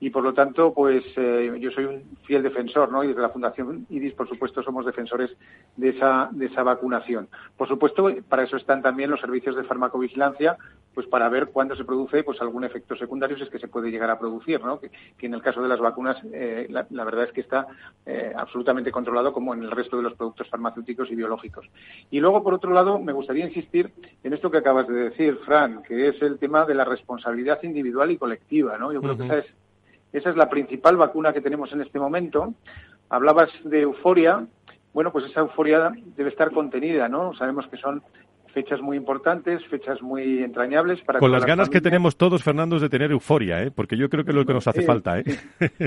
y 0.05 0.11
por 0.11 0.23
lo 0.23 0.35
tanto, 0.35 0.75
pues 0.75 1.03
eh, 1.17 1.57
yo 1.59 1.71
soy 1.71 1.87
un 1.87 2.03
fiel 2.27 2.43
defensor, 2.43 2.93
¿no? 2.93 3.03
Y 3.03 3.09
desde 3.09 3.23
la 3.23 3.31
Fundación 3.31 3.87
IDIS, 3.89 4.13
por 4.13 4.29
supuesto, 4.29 4.63
somos 4.63 4.85
defensores 4.85 5.31
de 5.79 5.89
esa, 5.89 6.29
de 6.31 6.45
esa 6.45 6.63
vacunación. 6.63 7.27
Por 7.57 7.69
supuesto, 7.69 8.11
para 8.29 8.43
eso 8.43 8.59
están 8.59 8.83
también 8.83 9.11
los 9.11 9.21
servicios 9.21 9.57
de 9.57 9.65
farmacovigilancia, 9.65 10.59
pues 10.93 11.07
para 11.07 11.31
ver 11.31 11.47
cuándo 11.47 11.75
se 11.75 11.87
produce 11.87 12.23
pues 12.23 12.39
algún 12.43 12.65
efecto 12.65 12.95
secundario, 12.97 13.39
si 13.39 13.45
es 13.45 13.49
que 13.49 13.59
se 13.59 13.67
puede 13.67 13.91
llegar 13.91 14.11
a 14.11 14.19
producir, 14.19 14.63
¿no? 14.63 14.79
Que, 14.79 14.91
en 15.21 15.33
el 15.33 15.41
caso 15.41 15.63
de 15.63 15.69
las 15.69 15.81
vacunas, 15.81 16.19
eh, 16.35 16.67
la, 16.69 17.05
verdad 17.05 17.25
es 17.25 17.33
que 17.33 17.41
está 17.41 17.67
eh, 18.05 18.31
absolutamente 18.37 18.93
controlado 18.93 19.33
como 19.33 19.55
en 19.55 19.63
el 19.63 19.71
resto 19.71 19.97
de 19.97 20.03
los 20.03 20.13
productos 20.13 20.51
farmacéuticos 20.51 21.11
y 21.11 21.15
biológicos. 21.15 21.67
Y 22.11 22.21
luego, 22.21 22.43
por 22.43 22.53
otro 22.53 22.75
lado, 22.75 22.99
me 22.99 23.15
gustaría 23.15 23.47
insistir 23.47 23.91
en 24.23 24.35
esto 24.35 24.51
que 24.51 24.59
acabas 24.59 24.87
de 24.87 25.09
decir, 25.09 25.39
Fran, 25.47 25.83
que 25.83 26.09
es 26.09 26.21
el 26.21 26.39
tema 26.39 26.67
de 26.67 26.75
la 26.75 26.85
responsabilidad 26.85 27.63
individual 27.63 28.11
y 28.11 28.19
colectiva, 28.19 28.77
¿no? 28.77 28.93
Yo 28.93 29.01
creo 29.01 29.17
que 29.17 29.25
esa 29.25 29.39
es 29.39 29.47
esa 30.15 30.31
es 30.31 30.37
la 30.37 30.49
principal 30.49 30.97
vacuna 30.97 31.33
que 31.33 31.41
tenemos 31.41 31.73
en 31.73 31.83
este 31.83 31.99
momento. 31.99 32.55
Hablabas 33.11 33.51
de 33.65 33.83
euforia. 33.83 34.47
Bueno, 34.93 35.11
pues 35.11 35.27
esa 35.27 35.41
euforia 35.41 35.93
debe 36.17 36.31
estar 36.31 36.53
contenida, 36.53 37.09
¿no? 37.09 37.35
Sabemos 37.35 37.67
que 37.67 37.77
son 37.77 38.01
fechas 38.55 38.81
muy 38.81 38.97
importantes, 38.97 39.67
fechas 39.67 40.01
muy 40.01 40.45
entrañables 40.45 41.01
para 41.03 41.19
con 41.19 41.33
las 41.33 41.45
ganas 41.45 41.69
que 41.69 41.81
tenemos 41.81 42.17
todos 42.17 42.45
Fernando 42.45 42.79
de 42.79 42.89
tener 42.89 43.11
euforia, 43.11 43.61
¿eh? 43.61 43.73
porque 43.73 43.97
yo 43.97 44.09
creo 44.09 44.25
que 44.25 44.31
es 44.31 44.37
lo 44.37 44.47
que 44.47 44.55
nos 44.55 44.69
hace 44.69 44.83
falta, 44.83 45.19
¿eh? 45.19 45.25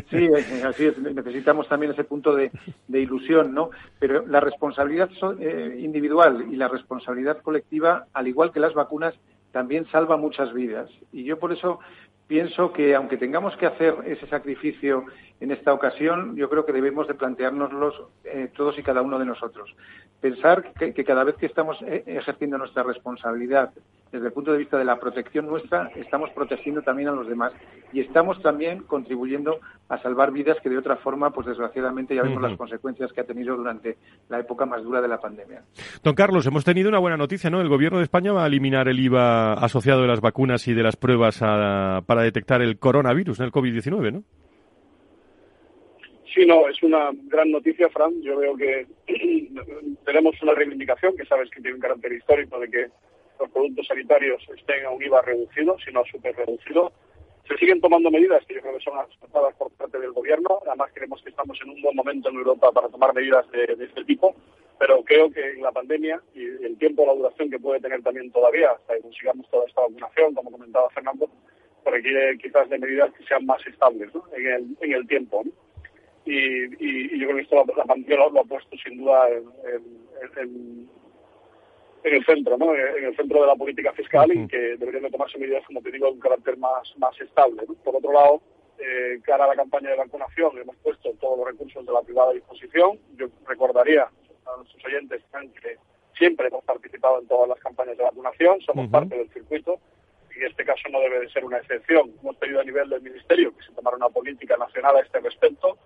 Sí, 0.10 0.28
así 0.66 0.88
es. 0.88 0.98
Necesitamos 1.00 1.70
también 1.70 1.94
ese 1.94 2.04
punto 2.04 2.36
de, 2.36 2.52
ilusión, 2.90 3.54
¿no? 3.54 3.70
Pero 3.98 4.28
la 4.28 4.42
responsabilidad 4.42 5.10
eh, 5.40 5.78
individual 5.80 6.48
y 6.52 6.58
la 6.58 6.68
responsabilidad 6.68 7.42
colectiva, 7.42 8.08
al 8.14 8.28
igual 8.28 8.52
que 8.52 8.60
las 8.60 8.74
vacunas, 8.74 9.14
también 9.54 9.88
salva 9.90 10.18
muchas 10.18 10.54
vidas. 10.54 10.90
Y 11.14 11.24
yo 11.24 11.40
por 11.40 11.54
eso 11.54 11.80
pienso 12.28 12.74
que 12.74 12.94
aunque 12.94 13.18
tengamos 13.18 13.56
que 13.58 13.66
hacer 13.66 13.96
ese 14.06 14.28
sacrificio 14.28 15.06
en 15.40 15.52
esta 15.52 15.74
ocasión, 15.74 16.36
yo 16.36 16.50
creo 16.50 16.66
que 16.66 16.74
debemos 16.74 17.08
de 17.08 17.14
planteárnoslo 17.14 18.10
eh, 18.24 18.50
todos 18.56 18.78
y 18.78 18.84
cada 18.84 19.02
uno 19.02 19.20
de 19.20 19.26
nosotros. 19.26 19.74
Pensar 20.20 20.74
que, 20.74 21.04
cada 21.04 21.24
vez 21.24 21.36
que 21.36 21.46
estamos 21.46 21.78
eh, 21.84 22.04
ejerciendo 22.08 22.58
nuestra 22.58 22.84
responsabilidad 22.84 23.72
desde 24.12 24.28
el 24.28 24.34
punto 24.34 24.52
de 24.52 24.58
vista 24.58 24.78
de 24.78 24.86
la 24.86 25.00
protección 25.00 25.46
nuestra, 25.48 25.92
estamos 25.96 26.30
protegiendo 26.32 26.82
también 26.82 27.10
a 27.10 27.12
los 27.12 27.28
demás 27.28 27.52
y 27.92 28.00
estamos 28.00 28.42
también 28.42 28.84
contribuyendo 28.84 29.60
a 29.90 29.98
salvar 30.02 30.32
vidas 30.32 30.58
que 30.64 30.70
de 30.70 30.78
otra 30.78 30.96
forma, 30.98 31.32
pues 31.32 31.48
desgraciadamente 31.48 32.16
ya 32.16 32.24
vemos 32.24 32.42
las 32.42 32.58
consecuencias 32.58 33.12
que 33.14 33.22
ha 33.22 33.26
tenido 33.26 33.56
durante 33.56 33.98
la 34.30 34.40
época 34.40 34.66
más 34.66 34.84
dura 34.84 35.02
de 35.02 35.08
la 35.08 35.20
pandemia. 35.20 35.62
Don 36.04 36.16
Carlos, 36.16 36.46
hemos 36.48 36.64
tenido 36.64 36.90
una 36.90 37.00
buena 37.00 37.18
noticia, 37.18 37.50
¿no? 37.50 37.62
El 37.62 37.70
Gobierno 37.70 38.00
de 38.00 38.06
España 38.06 38.34
va 38.34 38.44
a 38.44 38.48
eliminar 38.48 38.88
el 38.88 39.00
IVA 39.00 39.54
asociado 39.54 40.02
de 40.02 40.08
las 40.08 40.22
vacunas 40.22 40.68
y 40.68 40.74
de 40.74 40.84
las 40.84 40.96
pruebas 40.96 41.40
para 41.40 42.17
detectar 42.24 42.62
el 42.62 42.80
coronavirus, 42.80 43.40
el 43.40 43.52
COVID-19, 43.52 44.14
¿no? 44.14 44.24
Sí, 46.34 46.46
no, 46.46 46.68
es 46.68 46.82
una 46.84 47.10
gran 47.24 47.52
noticia, 47.52 47.90
Fran. 47.90 48.22
Yo 48.22 48.38
veo 48.38 48.56
que 48.56 48.86
tenemos 50.06 50.40
una 50.44 50.54
reivindicación 50.54 51.16
que 51.18 51.26
sabes 51.26 51.50
que 51.50 51.62
tiene 51.62 51.76
un 51.76 51.82
carácter 51.82 52.14
histórico 52.14 52.60
de 52.60 52.70
que 52.70 52.88
los 53.40 53.50
productos 53.50 53.88
sanitarios 53.88 54.44
estén 54.56 54.86
a 54.86 54.92
un 54.92 55.04
IVA 55.04 55.22
reducido, 55.22 55.78
sino 55.84 56.04
súper 56.06 56.36
reducido. 56.36 56.92
Se 57.48 57.58
siguen 57.58 57.80
tomando 57.80 58.12
medidas 58.12 58.46
que 58.46 58.56
yo 58.56 58.62
creo 58.62 58.78
que 58.78 58.84
son 58.84 59.00
aceptadas 59.00 59.56
por 59.56 59.72
parte 59.72 60.00
del 60.00 60.12
gobierno. 60.12 60.60
Además, 60.68 60.92
creemos 60.94 61.24
que 61.24 61.30
estamos 61.30 61.58
en 61.64 61.70
un 61.70 61.82
buen 61.82 61.96
momento 61.96 62.30
en 62.30 62.36
Europa 62.36 62.72
para 62.72 62.90
tomar 62.90 63.14
medidas 63.14 63.50
de, 63.52 63.76
este 63.84 64.04
tipo. 64.04 64.36
Pero 64.78 65.02
creo 65.04 65.32
que 65.32 65.54
la 65.60 65.72
pandemia 65.72 66.22
y 66.36 66.44
el 66.44 66.78
tiempo, 66.78 67.06
la 67.06 67.16
duración 67.16 67.50
que 67.50 67.58
puede 67.58 67.80
tener 67.80 68.04
también 68.04 68.32
todavía, 68.32 68.72
hasta 68.72 68.96
que 68.96 69.02
consigamos 69.02 69.50
toda 69.50 69.66
esta 69.66 69.82
vacunación, 69.82 70.36
como 70.36 70.52
comentaba 70.52 70.90
Fernando, 70.92 71.30
requiere 71.92 72.38
quizás 72.38 72.70
de 72.70 72.80
medidas 72.80 73.14
que 73.14 73.24
sean 73.26 73.46
más 73.46 73.66
estables 73.66 74.10
en, 74.36 74.48
el, 74.48 74.78
en 74.82 74.94
el 74.94 75.08
tiempo. 75.08 75.44
Y, 76.26 77.20
yo 77.20 77.28
creo 77.28 77.38
que 77.38 77.44
esto 77.44 77.66
la, 77.76 77.84
pandemia 77.86 78.18
lo, 78.18 78.42
ha 78.42 78.44
puesto 78.44 78.76
sin 78.78 78.98
duda 78.98 79.30
en, 79.30 80.90
en 82.04 82.16
el 82.16 82.26
centro, 82.26 82.58
¿no? 82.58 82.76
En 82.76 83.06
el 83.06 83.16
centro 83.16 83.42
de 83.42 83.48
la 83.48 83.56
política 83.56 83.94
fiscal 83.94 84.32
y 84.32 84.48
que 84.48 84.78
deberían 84.78 85.04
de 85.04 85.12
tomarse 85.12 85.38
medidas, 85.38 85.66
como 85.66 85.82
te 85.82 85.92
digo, 85.92 86.08
de 86.08 86.14
un 86.14 86.20
carácter 86.20 86.58
más, 86.58 86.94
más 86.98 87.20
estable. 87.20 87.64
Por 87.84 87.96
otro 87.96 88.12
lado, 88.12 88.42
eh, 88.80 89.20
cara 89.24 89.46
a 89.46 89.48
la 89.48 89.56
campaña 89.56 89.90
de 89.90 89.98
vacunación, 89.98 90.58
hemos 90.58 90.76
puesto 90.78 91.12
todos 91.20 91.38
los 91.38 91.48
recursos 91.48 91.86
de 91.86 91.92
la 91.92 92.02
privada 92.02 92.32
a 92.32 92.34
disposición. 92.34 93.00
Yo 93.18 93.28
recordaría 93.48 94.04
a 94.04 94.58
nuestros 94.58 94.86
oyentes 94.86 95.22
que 95.62 95.78
siempre 96.18 96.48
hemos 96.48 96.64
participado 96.64 97.20
en 97.20 97.28
todas 97.28 97.50
las 97.50 97.60
campañas 97.60 97.98
de 97.98 98.04
vacunación, 98.04 98.62
somos 98.62 98.90
parte 98.90 99.18
del 99.18 99.30
circuito 99.30 99.80
y 100.40 100.46
este 100.46 100.66
caso 100.66 100.90
no 100.90 101.00
debe 101.00 101.22
de 101.22 101.30
ser 101.30 101.44
una 101.44 101.58
excepción. 101.58 102.12
Hemos 102.22 102.36
pedido 102.38 102.60
a 102.60 102.64
nivel 102.64 102.90
del 102.90 103.02
Ministerio 103.02 103.56
que 103.56 103.66
se 103.66 103.72
tomara 103.74 103.98
una 103.98 104.10
política 104.10 104.56
nacional 104.58 104.98
a 104.98 105.02
este 105.02 105.20
respecto 105.20 105.78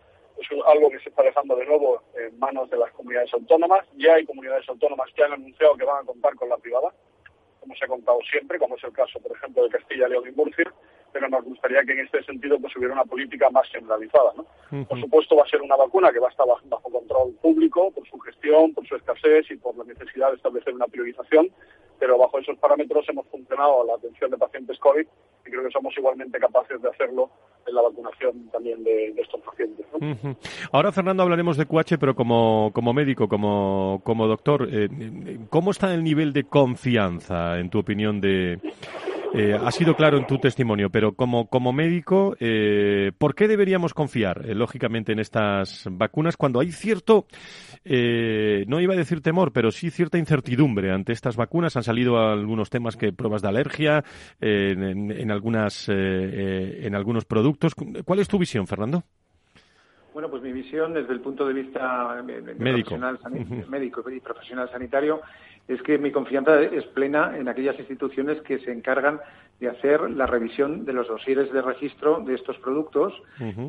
es 0.41 0.47
algo 0.65 0.89
que 0.89 0.99
se 0.99 1.09
está 1.09 1.23
dejando 1.23 1.55
de 1.55 1.65
nuevo 1.65 2.01
en 2.15 2.37
manos 2.39 2.69
de 2.69 2.77
las 2.77 2.91
comunidades 2.91 3.33
autónomas. 3.33 3.85
Ya 3.97 4.15
hay 4.15 4.25
comunidades 4.25 4.67
autónomas 4.67 5.09
que 5.13 5.23
han 5.23 5.33
anunciado 5.33 5.75
que 5.75 5.85
van 5.85 6.03
a 6.03 6.05
contar 6.05 6.35
con 6.35 6.49
la 6.49 6.57
privada, 6.57 6.93
como 7.59 7.75
se 7.75 7.85
ha 7.85 7.87
contado 7.87 8.19
siempre, 8.29 8.57
como 8.57 8.75
es 8.75 8.83
el 8.83 8.91
caso, 8.91 9.19
por 9.19 9.35
ejemplo, 9.35 9.63
de 9.63 9.69
Castilla, 9.69 10.07
León 10.07 10.27
y 10.27 10.31
Murcia, 10.31 10.71
pero 11.11 11.29
nos 11.29 11.43
gustaría 11.43 11.83
que 11.83 11.93
en 11.93 11.99
este 11.99 12.23
sentido 12.23 12.59
pues 12.59 12.75
hubiera 12.75 12.93
una 12.93 13.05
política 13.05 13.49
más 13.49 13.69
centralizada. 13.71 14.33
¿no? 14.35 14.85
Por 14.85 14.99
supuesto, 14.99 15.35
va 15.35 15.43
a 15.43 15.49
ser 15.49 15.61
una 15.61 15.75
vacuna 15.75 16.11
que 16.11 16.19
va 16.19 16.27
a 16.27 16.31
estar 16.31 16.45
bajo 16.47 16.89
control 16.89 17.33
público 17.41 17.91
por 17.91 18.07
su 18.07 18.17
gestión, 18.19 18.73
por 18.73 18.87
su 18.87 18.95
escasez 18.95 19.49
y 19.51 19.57
por 19.57 19.75
la 19.77 19.83
necesidad 19.83 20.29
de 20.29 20.35
establecer 20.35 20.73
una 20.73 20.87
priorización, 20.87 21.49
pero 21.99 22.17
bajo 22.17 22.39
esos 22.39 22.57
parámetros 22.57 23.07
hemos 23.09 23.27
funcionado 23.27 23.85
la 23.85 23.95
atención 23.95 24.31
de 24.31 24.37
pacientes 24.37 24.79
COVID 24.79 25.05
y 25.45 25.49
creo 25.49 25.63
que 25.63 25.71
somos 25.71 25.95
igualmente 25.97 26.39
capaces 26.39 26.81
de 26.81 26.89
hacerlo 26.89 27.29
en 27.67 27.75
la 27.75 27.81
vacunación 27.81 28.49
también 28.51 28.83
de, 28.83 29.13
estos 29.17 29.41
pacientes. 29.41 29.85
Ahora, 30.71 30.91
Fernando, 30.91 31.23
hablaremos 31.23 31.57
de 31.57 31.65
QH, 31.65 31.97
pero 31.99 32.15
como, 32.15 32.71
como 32.73 32.93
médico, 32.93 33.27
como, 33.27 34.01
como 34.03 34.27
doctor, 34.27 34.67
eh, 34.71 34.89
¿cómo 35.49 35.71
está 35.71 35.93
el 35.93 36.03
nivel 36.03 36.33
de 36.33 36.45
confianza, 36.45 37.59
en 37.59 37.69
tu 37.69 37.79
opinión, 37.79 38.19
de, 38.19 38.59
eh, 39.33 39.53
ha 39.53 39.71
sido 39.71 39.95
claro 39.95 40.17
en 40.17 40.27
tu 40.27 40.37
testimonio, 40.37 40.89
pero 40.89 41.13
como, 41.13 41.47
como 41.47 41.71
médico, 41.71 42.35
eh, 42.39 43.11
¿por 43.17 43.33
qué 43.33 43.47
deberíamos 43.47 43.93
confiar, 43.93 44.45
eh, 44.45 44.55
lógicamente, 44.55 45.13
en 45.13 45.19
estas 45.19 45.87
vacunas 45.89 46.35
cuando 46.35 46.59
hay 46.59 46.71
cierto, 46.71 47.25
no 47.83 48.79
iba 48.79 48.93
a 48.93 48.97
decir 48.97 49.21
temor, 49.21 49.51
pero 49.53 49.71
sí 49.71 49.89
cierta 49.89 50.17
incertidumbre 50.17 50.91
ante 50.91 51.13
estas 51.13 51.37
vacunas? 51.37 51.77
Han 51.77 51.83
salido 51.83 52.17
algunos 52.17 52.69
temas 52.69 52.97
que 52.97 53.13
pruebas 53.13 53.41
de 53.41 53.47
alergia 53.47 54.03
en, 54.39 55.31
algunas, 55.31 55.87
en 55.89 56.95
algunos 56.95 57.25
productos. 57.25 57.73
¿Cuál 57.75 58.19
es 58.19 58.27
tu 58.27 58.37
visión, 58.37 58.67
Fernando? 58.67 59.03
Bueno, 60.13 60.29
pues 60.29 60.43
mi 60.43 60.51
visión 60.51 60.93
desde 60.93 61.13
el 61.13 61.21
punto 61.21 61.47
de 61.47 61.53
vista 61.53 62.21
médico. 62.57 62.97
médico 63.69 64.09
y 64.09 64.19
profesional 64.19 64.69
sanitario 64.69 65.21
es 65.67 65.81
que 65.83 65.97
mi 65.97 66.11
confianza 66.11 66.59
es 66.61 66.85
plena 66.87 67.37
en 67.37 67.47
aquellas 67.47 67.77
instituciones 67.79 68.41
que 68.41 68.59
se 68.59 68.71
encargan 68.71 69.19
de 69.59 69.69
hacer 69.69 70.09
la 70.09 70.25
revisión 70.25 70.85
de 70.85 70.93
los 70.93 71.07
dosieres 71.07 71.51
de 71.53 71.61
registro 71.61 72.19
de 72.21 72.33
estos 72.33 72.57
productos, 72.57 73.13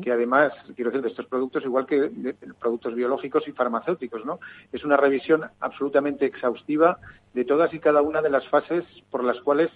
que 0.01 0.11
además, 0.11 0.51
quiero 0.75 0.89
decir, 0.89 1.03
de 1.03 1.09
estos 1.09 1.27
productos, 1.27 1.63
igual 1.63 1.85
que 1.85 2.09
de 2.09 2.33
productos 2.59 2.95
biológicos 2.95 3.47
y 3.47 3.51
farmacéuticos, 3.51 4.25
¿no? 4.25 4.39
Es 4.71 4.83
una 4.83 4.97
revisión 4.97 5.43
absolutamente 5.59 6.25
exhaustiva 6.25 6.97
de 7.33 7.45
todas 7.45 7.71
y 7.75 7.79
cada 7.79 8.01
una 8.01 8.23
de 8.23 8.31
las 8.31 8.47
fases 8.49 8.83
por 9.11 9.23
las 9.23 9.39
cuales 9.41 9.69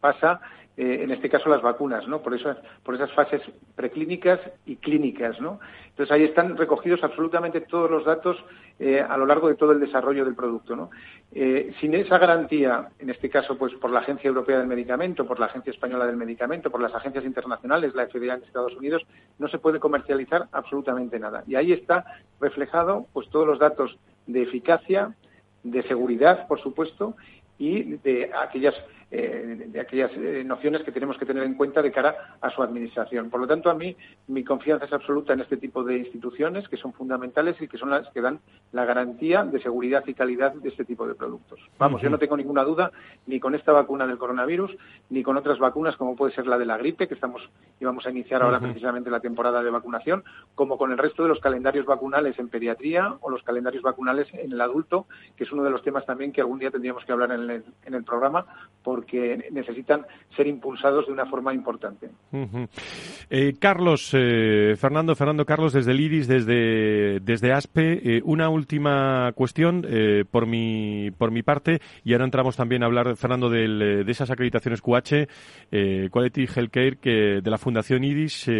pasa 0.00 0.40
eh, 0.76 1.00
en 1.02 1.10
este 1.10 1.28
caso 1.28 1.50
las 1.50 1.60
vacunas, 1.60 2.08
¿no? 2.08 2.22
Por 2.22 2.34
esas, 2.34 2.56
por 2.82 2.94
esas 2.94 3.12
fases 3.12 3.42
preclínicas 3.74 4.40
y 4.64 4.76
clínicas, 4.76 5.38
¿no? 5.38 5.60
Entonces 5.90 6.10
ahí 6.10 6.24
están 6.24 6.56
recogidos 6.56 7.04
absolutamente 7.04 7.60
todos 7.60 7.90
los 7.90 8.06
datos 8.06 8.42
eh, 8.78 9.04
a 9.06 9.18
lo 9.18 9.26
largo 9.26 9.48
de 9.48 9.54
todo 9.54 9.72
el 9.72 9.80
desarrollo 9.80 10.24
del 10.24 10.34
producto, 10.34 10.74
¿no? 10.74 10.90
Eh, 11.30 11.74
sin 11.78 11.94
esa 11.94 12.16
garantía, 12.16 12.88
en 12.98 13.10
este 13.10 13.28
caso, 13.28 13.58
pues 13.58 13.74
por 13.74 13.90
la 13.90 14.00
Agencia 14.00 14.28
Europea 14.28 14.58
del 14.58 14.66
Medicamento, 14.66 15.26
por 15.26 15.38
la 15.38 15.46
Agencia 15.46 15.72
Española 15.72 16.06
del 16.06 16.16
Medicamento, 16.16 16.70
por 16.70 16.80
las 16.80 16.94
agencias 16.94 17.26
internacionales, 17.26 17.94
la 17.94 18.06
FDA 18.06 18.34
en 18.34 18.42
Estados 18.42 18.74
Unidos, 18.74 19.02
no 19.38 19.48
se 19.48 19.58
puede 19.58 19.78
comercializar 19.78 20.48
absolutamente 20.52 21.18
nada. 21.18 21.44
Y 21.46 21.54
ahí 21.54 21.72
está 21.72 22.06
reflejado, 22.40 23.06
pues 23.12 23.28
todos 23.28 23.46
los 23.46 23.58
datos 23.58 23.98
de 24.26 24.42
eficacia, 24.42 25.14
de 25.64 25.82
seguridad, 25.82 26.46
por 26.48 26.60
supuesto, 26.62 27.14
y 27.58 27.96
de 27.98 28.30
aquellas 28.34 28.74
eh, 29.14 29.66
de 29.68 29.78
aquellas 29.78 30.10
eh, 30.16 30.42
nociones 30.42 30.82
que 30.82 30.90
tenemos 30.90 31.18
que 31.18 31.26
tener 31.26 31.42
en 31.42 31.52
cuenta 31.52 31.82
de 31.82 31.92
cara 31.92 32.36
a 32.40 32.48
su 32.48 32.62
administración. 32.62 33.28
Por 33.28 33.40
lo 33.40 33.46
tanto, 33.46 33.68
a 33.68 33.74
mí 33.74 33.94
mi 34.28 34.42
confianza 34.42 34.86
es 34.86 34.92
absoluta 34.94 35.34
en 35.34 35.40
este 35.40 35.58
tipo 35.58 35.84
de 35.84 35.98
instituciones 35.98 36.66
que 36.66 36.78
son 36.78 36.94
fundamentales 36.94 37.60
y 37.60 37.68
que 37.68 37.76
son 37.76 37.90
las 37.90 38.08
que 38.08 38.22
dan 38.22 38.40
la 38.72 38.86
garantía 38.86 39.44
de 39.44 39.60
seguridad 39.60 40.02
y 40.06 40.14
calidad 40.14 40.54
de 40.54 40.70
este 40.70 40.86
tipo 40.86 41.06
de 41.06 41.14
productos. 41.14 41.60
Vamos, 41.78 42.00
yo 42.00 42.08
no 42.08 42.16
tengo 42.16 42.38
ninguna 42.38 42.64
duda 42.64 42.90
ni 43.26 43.38
con 43.38 43.54
esta 43.54 43.72
vacuna 43.72 44.06
del 44.06 44.16
coronavirus 44.16 44.74
ni 45.10 45.22
con 45.22 45.36
otras 45.36 45.58
vacunas 45.58 45.94
como 45.96 46.16
puede 46.16 46.32
ser 46.32 46.46
la 46.46 46.56
de 46.56 46.64
la 46.64 46.78
gripe 46.78 47.06
que 47.06 47.14
estamos 47.14 47.42
y 47.78 47.84
vamos 47.84 48.06
a 48.06 48.10
iniciar 48.10 48.42
ahora 48.42 48.60
precisamente 48.60 49.10
la 49.10 49.20
temporada 49.20 49.62
de 49.62 49.68
vacunación, 49.70 50.24
como 50.54 50.78
con 50.78 50.90
el 50.90 50.96
resto 50.96 51.22
de 51.22 51.28
los 51.28 51.40
calendarios 51.40 51.84
vacunales 51.84 52.38
en 52.38 52.48
pediatría 52.48 53.16
o 53.20 53.28
los 53.28 53.42
calendarios 53.42 53.82
vacunales 53.82 54.32
en 54.32 54.52
el 54.52 54.60
adulto, 54.60 55.06
que 55.36 55.44
es 55.44 55.52
uno 55.52 55.64
de 55.64 55.70
los 55.70 55.82
temas 55.82 56.06
también 56.06 56.32
que 56.32 56.40
algún 56.40 56.60
día 56.60 56.70
tendríamos 56.70 57.04
que 57.04 57.12
hablar 57.12 57.32
en 57.32 57.50
el, 57.50 57.64
en 57.84 57.94
el 57.94 58.04
programa, 58.04 58.46
porque 58.82 59.01
necesitan 59.50 60.06
ser 60.36 60.46
impulsados 60.46 61.06
de 61.06 61.12
una 61.12 61.26
forma 61.26 61.54
importante. 61.54 62.10
Eh, 63.30 63.54
Carlos, 63.58 64.10
eh, 64.14 64.74
Fernando, 64.78 65.14
Fernando 65.14 65.44
Carlos, 65.44 65.72
desde 65.72 65.92
el 65.92 66.00
IRIS, 66.00 66.28
desde, 66.28 67.20
desde 67.20 67.52
ASPE, 67.52 68.16
eh, 68.16 68.22
una 68.24 68.48
última 68.48 69.32
cuestión 69.34 69.86
por, 70.30 70.46
mi, 70.46 71.10
por 71.16 71.30
mi 71.30 71.42
parte, 71.42 71.80
y 72.04 72.12
ahora 72.12 72.24
entramos 72.24 72.56
también 72.56 72.82
a 72.82 72.86
hablar, 72.86 73.16
Fernando, 73.16 73.50
de 73.50 74.04
esas 74.08 74.30
acreditaciones 74.30 74.80
QH, 74.80 75.28
Quality 76.10 76.46
Healthcare, 76.46 76.96
que, 76.98 77.40
de 77.42 77.50
la 77.50 77.58
Fundación 77.58 78.04
IRIS, 78.04 78.50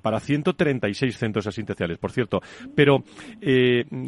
para 0.00 0.20
136 0.20 1.16
centros 1.16 1.46
asistenciales, 1.46 1.98
por 1.98 2.12
cierto. 2.12 2.40
Pero 2.74 3.04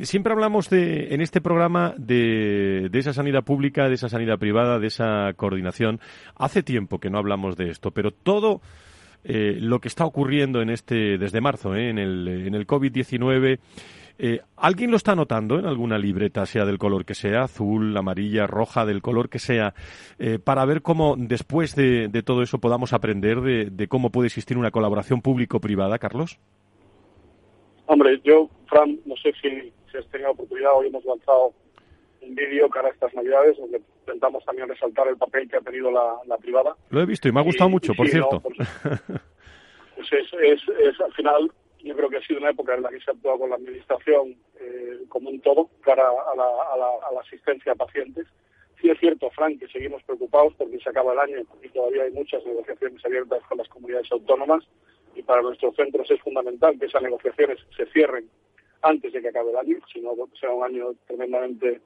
siempre 0.03 0.33
hablamos 0.33 0.71
de, 0.71 1.15
en 1.15 1.21
este 1.21 1.41
programa 1.41 1.95
de, 1.97 2.89
de 2.91 2.99
esa 2.99 3.13
sanidad 3.13 3.45
pública, 3.45 3.89
de 3.89 3.95
esa 3.95 4.09
sanidad 4.09 4.39
privada, 4.39 4.79
de 4.79 4.87
esa 4.87 5.33
coordinación. 5.35 6.01
Hace 6.37 6.63
tiempo 6.63 6.99
que 6.99 7.11
no 7.11 7.19
hablamos 7.19 7.57
de 7.57 7.71
esto, 7.71 7.91
pero 7.91 8.11
todo 8.11 8.61
eh, 9.27 9.57
lo 9.59 9.81
que 9.81 9.89
está 9.89 10.05
ocurriendo 10.05 10.61
en 10.61 10.69
este 10.69 11.17
desde 11.17 11.41
marzo, 11.41 11.75
eh, 11.75 11.89
en 11.89 11.99
el, 11.99 12.29
en 12.47 12.55
el 12.55 12.67
COVID-19, 12.67 13.59
eh, 14.17 14.41
¿Alguien 14.57 14.93
lo 14.93 14.97
está 14.97 15.17
notando 15.17 15.59
en 15.59 15.67
alguna 15.67 15.99
libreta, 15.99 16.47
sea 16.47 16.65
del 16.65 16.79
color 16.79 17.05
que 17.05 17.15
sea, 17.15 17.45
azul, 17.45 17.97
amarilla, 17.97 18.47
roja, 18.47 18.87
del 18.87 19.03
color 19.03 19.29
que 19.29 19.41
sea, 19.41 19.75
para 20.45 20.65
ver 20.67 20.83
cómo 20.83 21.17
después 21.19 21.75
de, 21.75 22.09
todo 22.25 22.43
eso 22.43 22.59
podamos 22.59 22.93
aprender 22.93 23.41
de, 23.41 23.89
cómo 23.89 24.11
puede 24.11 24.29
existir 24.29 24.57
una 24.57 24.71
colaboración 24.71 25.21
público-privada, 25.21 25.99
Carlos? 25.99 26.39
Hombre, 27.87 28.21
yo, 28.23 28.49
Fran, 28.69 29.01
no 29.05 29.17
sé 29.17 29.33
si, 29.43 29.73
si 29.91 29.99
has 29.99 30.07
tenido 30.07 30.31
oportunidad, 30.31 30.77
hoy 30.77 30.87
hemos 30.87 31.05
lanzado 31.05 31.53
un 32.23 32.35
vídeo 32.37 32.69
cara 32.71 32.89
a 32.89 32.93
estas 32.93 33.13
Navidades 33.15 33.59
donde 33.59 33.83
intentamos 34.05 34.45
también 34.45 34.69
resaltar 34.69 35.09
el 35.09 35.17
papel 35.17 35.49
que 35.49 35.57
ha 35.57 35.61
tenido 35.61 35.91
la, 35.91 36.37
privada. 36.39 36.77
Lo 36.91 37.01
he 37.01 37.07
visto 37.07 37.29
y 37.29 37.33
me 37.33 37.41
ha 37.41 37.43
gustado 37.43 37.71
mucho, 37.71 37.95
por 37.95 38.09
cierto. 38.09 38.41
pues, 38.43 38.59
pues 39.97 40.63
es, 40.79 41.01
al 41.01 41.13
final, 41.15 41.51
yo 41.83 41.97
creo 41.97 42.09
que 42.11 42.19
ha 42.19 42.23
sido 42.23 42.41
una 42.41 42.51
época 42.51 42.75
en 42.75 42.83
la 42.83 42.91
que 42.91 43.01
se 43.01 43.11
ha 43.11 43.15
actuado 43.15 43.39
con 43.41 43.51
la 43.51 43.57
administración 43.57 44.37
eh, 44.61 44.99
como 45.09 45.31
un 45.31 45.41
todo 45.41 45.71
cara 45.81 46.03
a 46.03 46.37
la, 46.37 46.45
a, 46.45 46.77
la, 46.77 47.09
a 47.09 47.15
la 47.15 47.21
asistencia 47.21 47.73
a 47.73 47.77
pacientes. 47.77 48.27
Sí 48.81 48.91
es 48.91 48.99
cierto, 48.99 49.31
Frank, 49.31 49.59
que 49.59 49.69
seguimos 49.69 50.03
preocupados 50.03 50.53
porque 50.59 50.79
se 50.79 50.91
acaba 50.91 51.15
el 51.15 51.19
año 51.21 51.39
y 51.63 51.69
todavía 51.71 52.03
hay 52.03 52.13
muchas 52.13 52.45
negociaciones 52.45 53.03
abiertas 53.05 53.43
con 53.49 53.59
las 53.59 53.69
comunidades 53.69 54.13
autónomas 54.13 54.65
y 55.15 55.23
para 55.23 55.43
nuestros 55.43 55.75
centros 55.77 56.11
es 56.11 56.21
fundamental 56.21 56.79
que 56.79 56.87
esas 56.87 57.03
negociaciones 57.03 57.59
se 57.77 57.87
cierren 57.87 58.29
antes 58.83 59.13
de 59.13 59.23
que 59.23 59.29
acabe 59.29 59.51
el 59.51 59.57
año, 59.57 59.79
si 59.91 60.01
no 60.01 60.13
será 60.39 60.53
un 60.53 60.65
año 60.65 60.95
tremendamente 61.07 61.81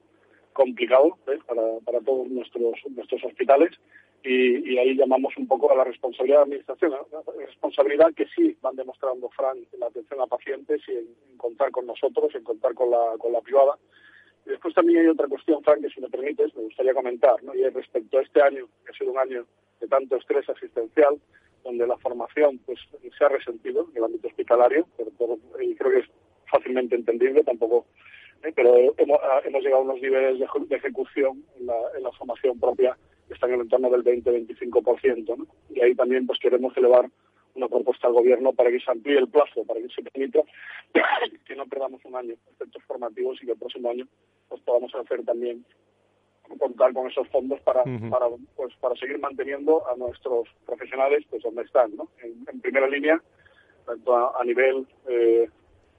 complicado 0.58 1.16
¿eh? 1.28 1.38
para, 1.46 2.00
todos 2.00 2.28
nuestros, 2.28 2.74
nuestros 2.90 3.24
hospitales. 3.24 3.70
y, 4.24 4.76
ahí 4.76 4.96
llamamos 4.96 5.32
un 5.36 5.46
poco 5.46 5.70
a 5.70 5.76
la 5.76 5.84
responsabilidad 5.84 6.38
de 6.38 6.42
administración, 6.42 6.92
responsabilidad 7.38 8.12
que 8.14 8.26
sí 8.34 8.56
van 8.60 8.74
demostrando 8.74 9.30
Fran 9.30 9.56
en 9.56 9.80
la 9.80 9.86
atención 9.86 10.20
a 10.20 10.26
pacientes 10.26 10.82
y 10.88 10.92
en, 10.92 11.06
contar 11.36 11.70
con 11.70 11.86
nosotros, 11.86 12.34
en 12.34 12.42
contar 12.42 12.74
con 12.74 12.90
la, 12.90 13.14
con 13.18 13.32
la 13.32 13.40
privada. 13.40 13.78
Y 14.44 14.50
después 14.50 14.74
también 14.74 15.00
hay 15.00 15.06
otra 15.06 15.28
cuestión, 15.28 15.62
Fran, 15.62 15.80
que 15.80 15.90
si 15.90 16.00
me 16.00 16.08
permites, 16.08 16.54
me 16.56 16.64
gustaría 16.64 16.92
comentar, 16.92 17.40
¿no? 17.44 17.54
y 17.54 17.62
es 17.62 17.72
respecto 17.72 18.18
a 18.18 18.22
este 18.22 18.42
año, 18.42 18.66
que 18.84 18.90
ha 18.90 18.98
sido 18.98 19.12
un 19.12 19.18
año 19.18 19.46
de 19.80 19.86
tanto 19.86 20.16
estrés 20.16 20.48
asistencial, 20.48 21.20
donde 21.62 21.86
la 21.86 21.96
formación 21.98 22.58
pues 22.66 22.80
se 23.16 23.24
ha 23.24 23.28
resentido 23.28 23.86
en 23.90 23.98
el 23.98 24.04
ámbito 24.04 24.26
hospitalario, 24.26 24.86
pero 24.96 25.38
y 25.60 25.74
creo 25.76 25.92
que 25.92 25.98
es 26.00 26.06
fácilmente 26.50 26.96
entendible, 26.96 27.44
tampoco 27.44 27.86
¿eh? 28.44 28.52
pero 28.54 28.76
hemos, 28.96 29.20
hemos, 29.44 29.62
llegado 29.62 29.82
a 29.82 29.84
unos 29.84 30.00
niveles 30.00 30.38
de, 30.38 30.76
ejecución 30.76 31.44
en 31.58 31.66
la, 31.66 31.76
en 31.96 32.02
la, 32.02 32.12
formación 32.12 32.58
propia 32.58 32.96
que 33.26 33.34
están 33.34 33.50
en 33.50 33.56
el 33.56 33.60
entorno 33.62 33.90
del 33.90 34.04
20-25%. 34.04 35.36
¿no? 35.36 35.46
Y 35.70 35.80
ahí 35.80 35.94
también 35.94 36.26
pues 36.26 36.38
queremos 36.38 36.76
elevar 36.76 37.08
una 37.54 37.68
propuesta 37.68 38.06
al 38.06 38.14
Gobierno 38.14 38.52
para 38.52 38.70
que 38.70 38.80
se 38.80 38.90
amplíe 38.90 39.18
el 39.18 39.28
plazo, 39.28 39.64
para 39.64 39.80
que 39.80 39.88
se 39.88 40.02
permita 40.02 40.40
que 41.46 41.56
no 41.56 41.66
perdamos 41.66 42.04
un 42.04 42.16
año 42.16 42.32
en 42.32 42.54
efectos 42.54 42.82
formativos 42.84 43.42
y 43.42 43.46
que 43.46 43.52
el 43.52 43.58
próximo 43.58 43.90
año 43.90 44.06
pues 44.48 44.62
podamos 44.62 44.94
hacer 44.94 45.24
también 45.24 45.64
contar 46.58 46.94
con 46.94 47.06
esos 47.10 47.28
fondos 47.28 47.60
para, 47.60 47.84
para 47.84 48.26
pues 48.56 48.74
para 48.80 48.94
seguir 48.96 49.18
manteniendo 49.18 49.86
a 49.86 49.96
nuestros 49.96 50.48
profesionales 50.64 51.24
pues 51.28 51.42
donde 51.42 51.62
están 51.62 51.94
¿no? 51.94 52.08
en, 52.22 52.60
primera 52.60 52.88
línea 52.88 53.20
tanto 53.84 54.36
a, 54.36 54.42
nivel 54.44 54.86
eh, 55.08 55.48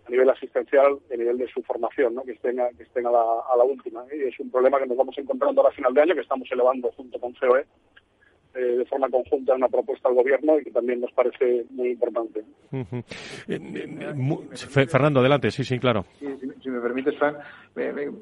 a 0.05 0.09
nivel 0.09 0.29
asistencial 0.29 0.99
y 1.09 1.13
a 1.13 1.17
nivel 1.17 1.37
de 1.37 1.47
su 1.47 1.61
formación, 1.63 2.15
¿no? 2.15 2.23
que 2.23 2.33
estén, 2.33 2.59
a, 2.59 2.69
que 2.69 2.83
estén 2.83 3.05
a, 3.05 3.11
la, 3.11 3.21
a 3.21 3.57
la 3.57 3.63
última. 3.63 4.03
Y 4.11 4.27
es 4.27 4.39
un 4.39 4.51
problema 4.51 4.79
que 4.79 4.87
nos 4.87 4.97
vamos 4.97 5.17
encontrando 5.17 5.61
ahora 5.61 5.71
a 5.71 5.75
final 5.75 5.93
de 5.93 6.01
año, 6.01 6.15
que 6.15 6.21
estamos 6.21 6.47
elevando 6.51 6.91
junto 6.91 7.19
con 7.19 7.33
COE 7.33 7.65
eh, 8.55 8.77
de 8.77 8.85
forma 8.85 9.07
conjunta 9.09 9.53
una 9.53 9.67
propuesta 9.67 10.09
al 10.09 10.15
gobierno 10.15 10.59
y 10.59 10.63
que 10.63 10.71
también 10.71 10.99
nos 11.01 11.11
parece 11.11 11.65
muy 11.69 11.89
importante. 11.91 12.43
Eh, 12.71 12.91
eh, 13.47 14.87
Fernando, 14.87 15.19
adelante, 15.19 15.51
sí, 15.51 15.63
sí, 15.63 15.77
claro. 15.77 16.03
si, 16.19 16.69
me 16.69 16.81
permites, 16.81 17.15
Fran, 17.19 17.37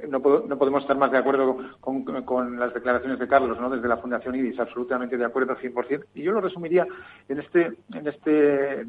no, 0.09 0.19
no, 0.19 0.57
podemos 0.57 0.81
estar 0.81 0.97
más 0.97 1.13
de 1.13 1.17
acuerdo 1.17 1.57
con, 1.79 2.03
con, 2.03 2.59
las 2.59 2.73
declaraciones 2.73 3.19
de 3.19 3.27
Carlos, 3.27 3.57
¿no? 3.57 3.69
Desde 3.69 3.87
la 3.87 3.97
Fundación 3.97 4.35
IDIS, 4.35 4.59
absolutamente 4.59 5.17
de 5.17 5.23
acuerdo 5.23 5.55
100%. 5.55 6.07
Y 6.15 6.23
yo 6.23 6.33
lo 6.33 6.41
resumiría 6.41 6.85
en 7.29 7.39
este, 7.39 7.71
en 7.93 8.07
este 8.07 8.85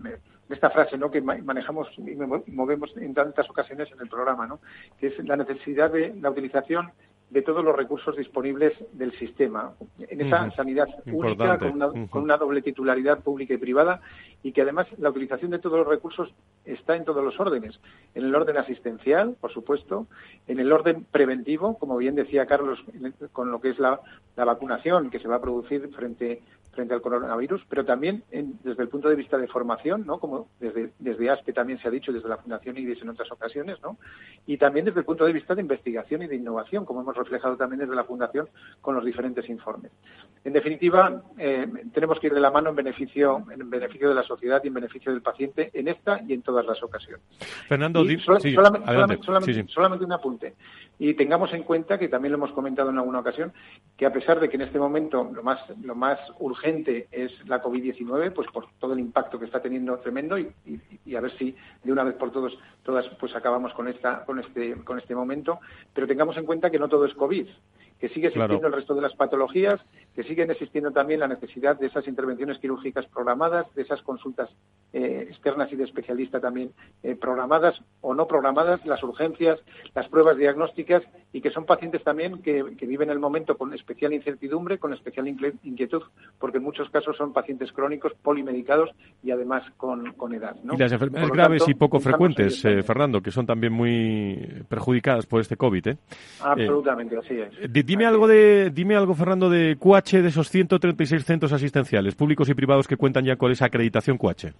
esta 0.48 0.70
frase 0.70 0.96
¿no? 0.96 1.10
que 1.10 1.20
manejamos 1.20 1.88
y 1.98 2.16
movemos 2.50 2.96
en 2.96 3.14
tantas 3.14 3.48
ocasiones 3.50 3.90
en 3.92 4.00
el 4.00 4.08
programa, 4.08 4.46
¿no? 4.46 4.60
que 4.98 5.08
es 5.08 5.18
la 5.24 5.36
necesidad 5.36 5.90
de 5.90 6.14
la 6.20 6.30
utilización 6.30 6.90
de 7.30 7.42
todos 7.42 7.62
los 7.62 7.76
recursos 7.76 8.16
disponibles 8.16 8.72
del 8.92 9.12
sistema. 9.18 9.72
En 9.98 10.20
esa 10.22 10.50
sanidad 10.52 10.88
única, 11.06 11.58
con 11.58 11.72
una, 11.72 11.88
con 12.08 12.22
una, 12.22 12.36
doble 12.38 12.62
titularidad 12.62 13.20
pública 13.20 13.52
y 13.52 13.58
privada, 13.58 14.00
y 14.42 14.52
que 14.52 14.62
además 14.62 14.86
la 14.96 15.10
utilización 15.10 15.50
de 15.50 15.58
todos 15.58 15.78
los 15.78 15.88
recursos 15.88 16.32
está 16.64 16.96
en 16.96 17.04
todos 17.04 17.22
los 17.22 17.38
órdenes. 17.38 17.78
En 18.14 18.24
el 18.24 18.34
orden 18.34 18.56
asistencial, 18.56 19.36
por 19.40 19.52
supuesto, 19.52 20.06
en 20.46 20.58
el 20.58 20.72
orden 20.72 21.04
preventivo, 21.10 21.76
como 21.78 21.98
bien 21.98 22.14
decía 22.14 22.46
Carlos, 22.46 22.82
con 23.32 23.50
lo 23.50 23.60
que 23.60 23.70
es 23.70 23.78
la, 23.78 24.00
la 24.36 24.44
vacunación 24.46 25.10
que 25.10 25.18
se 25.18 25.28
va 25.28 25.36
a 25.36 25.42
producir 25.42 25.86
frente 25.94 26.40
frente 26.78 26.94
al 26.94 27.02
coronavirus, 27.02 27.60
pero 27.68 27.84
también 27.84 28.22
desde 28.30 28.82
el 28.84 28.88
punto 28.88 29.08
de 29.08 29.16
vista 29.16 29.36
de 29.36 29.48
formación, 29.48 30.06
¿no? 30.06 30.20
Como 30.20 30.48
desde, 30.60 30.92
desde 31.00 31.28
ASPE 31.28 31.52
también 31.52 31.80
se 31.80 31.88
ha 31.88 31.90
dicho, 31.90 32.12
desde 32.12 32.28
la 32.28 32.36
Fundación 32.36 32.78
IDIS 32.78 33.02
en 33.02 33.08
otras 33.08 33.32
ocasiones, 33.32 33.78
¿no? 33.82 33.98
Y 34.46 34.58
también 34.58 34.84
desde 34.84 35.00
el 35.00 35.04
punto 35.04 35.24
de 35.24 35.32
vista 35.32 35.56
de 35.56 35.62
investigación 35.62 36.22
y 36.22 36.28
de 36.28 36.36
innovación, 36.36 36.84
como 36.84 37.00
hemos 37.00 37.16
reflejado 37.16 37.56
también 37.56 37.80
desde 37.80 37.96
la 37.96 38.04
Fundación 38.04 38.48
con 38.80 38.94
los 38.94 39.04
diferentes 39.04 39.48
informes. 39.48 39.90
En 40.44 40.52
definitiva, 40.52 41.20
eh, 41.36 41.66
tenemos 41.92 42.20
que 42.20 42.28
ir 42.28 42.34
de 42.34 42.40
la 42.40 42.52
mano 42.52 42.70
en 42.70 42.76
beneficio, 42.76 43.44
en 43.50 43.68
beneficio 43.68 44.08
de 44.08 44.14
la 44.14 44.22
sociedad 44.22 44.62
y 44.62 44.68
en 44.68 44.74
beneficio 44.74 45.10
del 45.10 45.20
paciente 45.20 45.72
en 45.74 45.88
esta 45.88 46.20
y 46.28 46.32
en 46.32 46.42
todas 46.42 46.64
las 46.64 46.80
ocasiones. 46.80 47.26
Fernando, 47.66 48.04
solamente, 49.68 50.04
un 50.04 50.12
apunte. 50.12 50.54
Y 51.00 51.14
tengamos 51.14 51.52
en 51.52 51.64
cuenta, 51.64 51.98
que 51.98 52.08
también 52.08 52.32
lo 52.32 52.38
hemos 52.38 52.52
comentado 52.52 52.90
en 52.90 52.98
alguna 52.98 53.18
ocasión, 53.18 53.52
que 53.96 54.06
a 54.06 54.12
pesar 54.12 54.38
de 54.38 54.48
que 54.48 54.56
en 54.56 54.62
este 54.62 54.78
momento 54.78 55.28
lo 55.32 55.42
más, 55.42 55.60
lo 55.82 55.96
más 55.96 56.18
urgente 56.38 56.67
es 56.68 57.32
la 57.48 57.62
COVID-19, 57.62 58.32
pues 58.32 58.48
por 58.50 58.68
todo 58.78 58.92
el 58.92 59.00
impacto 59.00 59.38
que 59.38 59.46
está 59.46 59.60
teniendo 59.60 59.98
tremendo 59.98 60.38
y, 60.38 60.52
y, 61.04 61.16
a 61.16 61.20
ver 61.20 61.36
si 61.38 61.54
de 61.82 61.92
una 61.92 62.04
vez 62.04 62.14
por 62.14 62.30
todos 62.30 62.58
todas 62.82 63.06
pues 63.20 63.34
acabamos 63.34 63.72
con 63.72 63.88
esta 63.88 64.24
con 64.24 64.38
este 64.38 64.74
con 64.84 64.98
este 64.98 65.14
momento, 65.14 65.60
pero 65.94 66.06
tengamos 66.06 66.36
en 66.36 66.46
cuenta 66.46 66.70
que 66.70 66.78
no 66.78 66.88
todo 66.88 67.06
es 67.06 67.14
COVID 67.14 67.46
que 68.00 68.08
sigue 68.10 68.28
existiendo 68.28 68.66
el 68.66 68.72
resto 68.72 68.94
de 68.94 69.02
las 69.02 69.14
patologías, 69.14 69.80
que 70.14 70.22
siguen 70.22 70.50
existiendo 70.50 70.92
también 70.92 71.20
la 71.20 71.28
necesidad 71.28 71.78
de 71.78 71.86
esas 71.86 72.06
intervenciones 72.06 72.58
quirúrgicas 72.58 73.06
programadas, 73.06 73.66
de 73.74 73.82
esas 73.82 74.02
consultas 74.02 74.48
eh, 74.92 75.26
externas 75.28 75.72
y 75.72 75.76
de 75.76 75.84
especialista 75.84 76.40
también 76.40 76.72
eh, 77.02 77.16
programadas 77.16 77.80
o 78.00 78.14
no 78.14 78.26
programadas, 78.26 78.84
las 78.86 79.02
urgencias, 79.02 79.58
las 79.94 80.08
pruebas 80.08 80.36
diagnósticas 80.36 81.02
y 81.32 81.40
que 81.40 81.50
son 81.50 81.66
pacientes 81.66 82.02
también 82.04 82.40
que, 82.42 82.62
viven 82.88 83.10
el 83.10 83.18
momento 83.18 83.58
con 83.58 83.74
especial 83.74 84.14
incertidumbre, 84.14 84.78
con 84.78 84.94
especial 84.94 85.28
inquietud, 85.28 86.02
porque 86.38 86.56
en 86.56 86.64
muchos 86.64 86.88
casos 86.90 87.16
son 87.16 87.34
pacientes 87.34 87.70
crónicos, 87.72 88.14
polimedicados 88.22 88.90
y 89.22 89.30
además 89.30 89.62
con, 89.76 90.06
edad. 90.32 90.56
Y 90.72 90.76
las 90.76 90.92
enfermedades 90.92 91.30
graves 91.30 91.68
y 91.68 91.74
poco 91.74 92.00
frecuentes, 92.00 92.64
eh, 92.64 92.82
Fernando, 92.82 93.20
que 93.20 93.30
son 93.30 93.44
también 93.44 93.72
muy 93.72 94.64
perjudicadas 94.68 95.26
por 95.26 95.40
este 95.42 95.56
COVID. 95.56 95.88
Absolutamente, 96.40 97.18
así 97.18 97.34
es. 97.40 97.72
Dime 97.88 98.04
algo, 98.04 98.28
de, 98.28 98.68
dime 98.68 98.96
algo, 98.96 99.14
Fernando, 99.14 99.48
de 99.48 99.78
QH, 99.80 100.20
de 100.20 100.28
esos 100.28 100.50
136 100.50 101.24
centros 101.24 101.54
asistenciales, 101.54 102.14
públicos 102.14 102.46
y 102.50 102.52
privados 102.52 102.86
que 102.86 102.98
cuentan 102.98 103.24
ya 103.24 103.36
con 103.36 103.50
esa 103.50 103.64
acreditación 103.64 104.18
QH. 104.18 104.52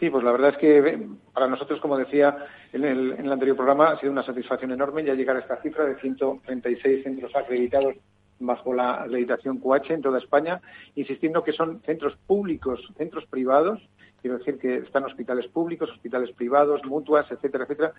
Sí, 0.00 0.08
pues 0.08 0.24
la 0.24 0.32
verdad 0.32 0.52
es 0.52 0.56
que 0.56 0.78
eh, 0.78 1.06
para 1.34 1.48
nosotros, 1.48 1.78
como 1.80 1.98
decía 1.98 2.34
en 2.72 2.86
el, 2.86 3.12
en 3.12 3.26
el 3.26 3.32
anterior 3.32 3.56
programa, 3.56 3.90
ha 3.90 4.00
sido 4.00 4.10
una 4.10 4.24
satisfacción 4.24 4.72
enorme 4.72 5.04
ya 5.04 5.12
llegar 5.12 5.36
a 5.36 5.40
esta 5.40 5.60
cifra 5.60 5.84
de 5.84 5.96
136 5.96 7.04
centros 7.04 7.36
acreditados 7.36 7.94
bajo 8.38 8.72
la 8.72 9.02
acreditación 9.02 9.58
QH 9.58 9.90
en 9.90 10.00
toda 10.00 10.16
España, 10.16 10.62
insistiendo 10.94 11.44
que 11.44 11.52
son 11.52 11.82
centros 11.82 12.16
públicos, 12.26 12.80
centros 12.96 13.26
privados, 13.26 13.86
quiero 14.20 14.38
decir 14.38 14.58
que 14.58 14.76
están 14.78 15.04
hospitales 15.04 15.46
públicos, 15.48 15.90
hospitales 15.90 16.30
privados, 16.32 16.84
mutuas, 16.84 17.30
etcétera, 17.30 17.64
etcétera, 17.64 17.92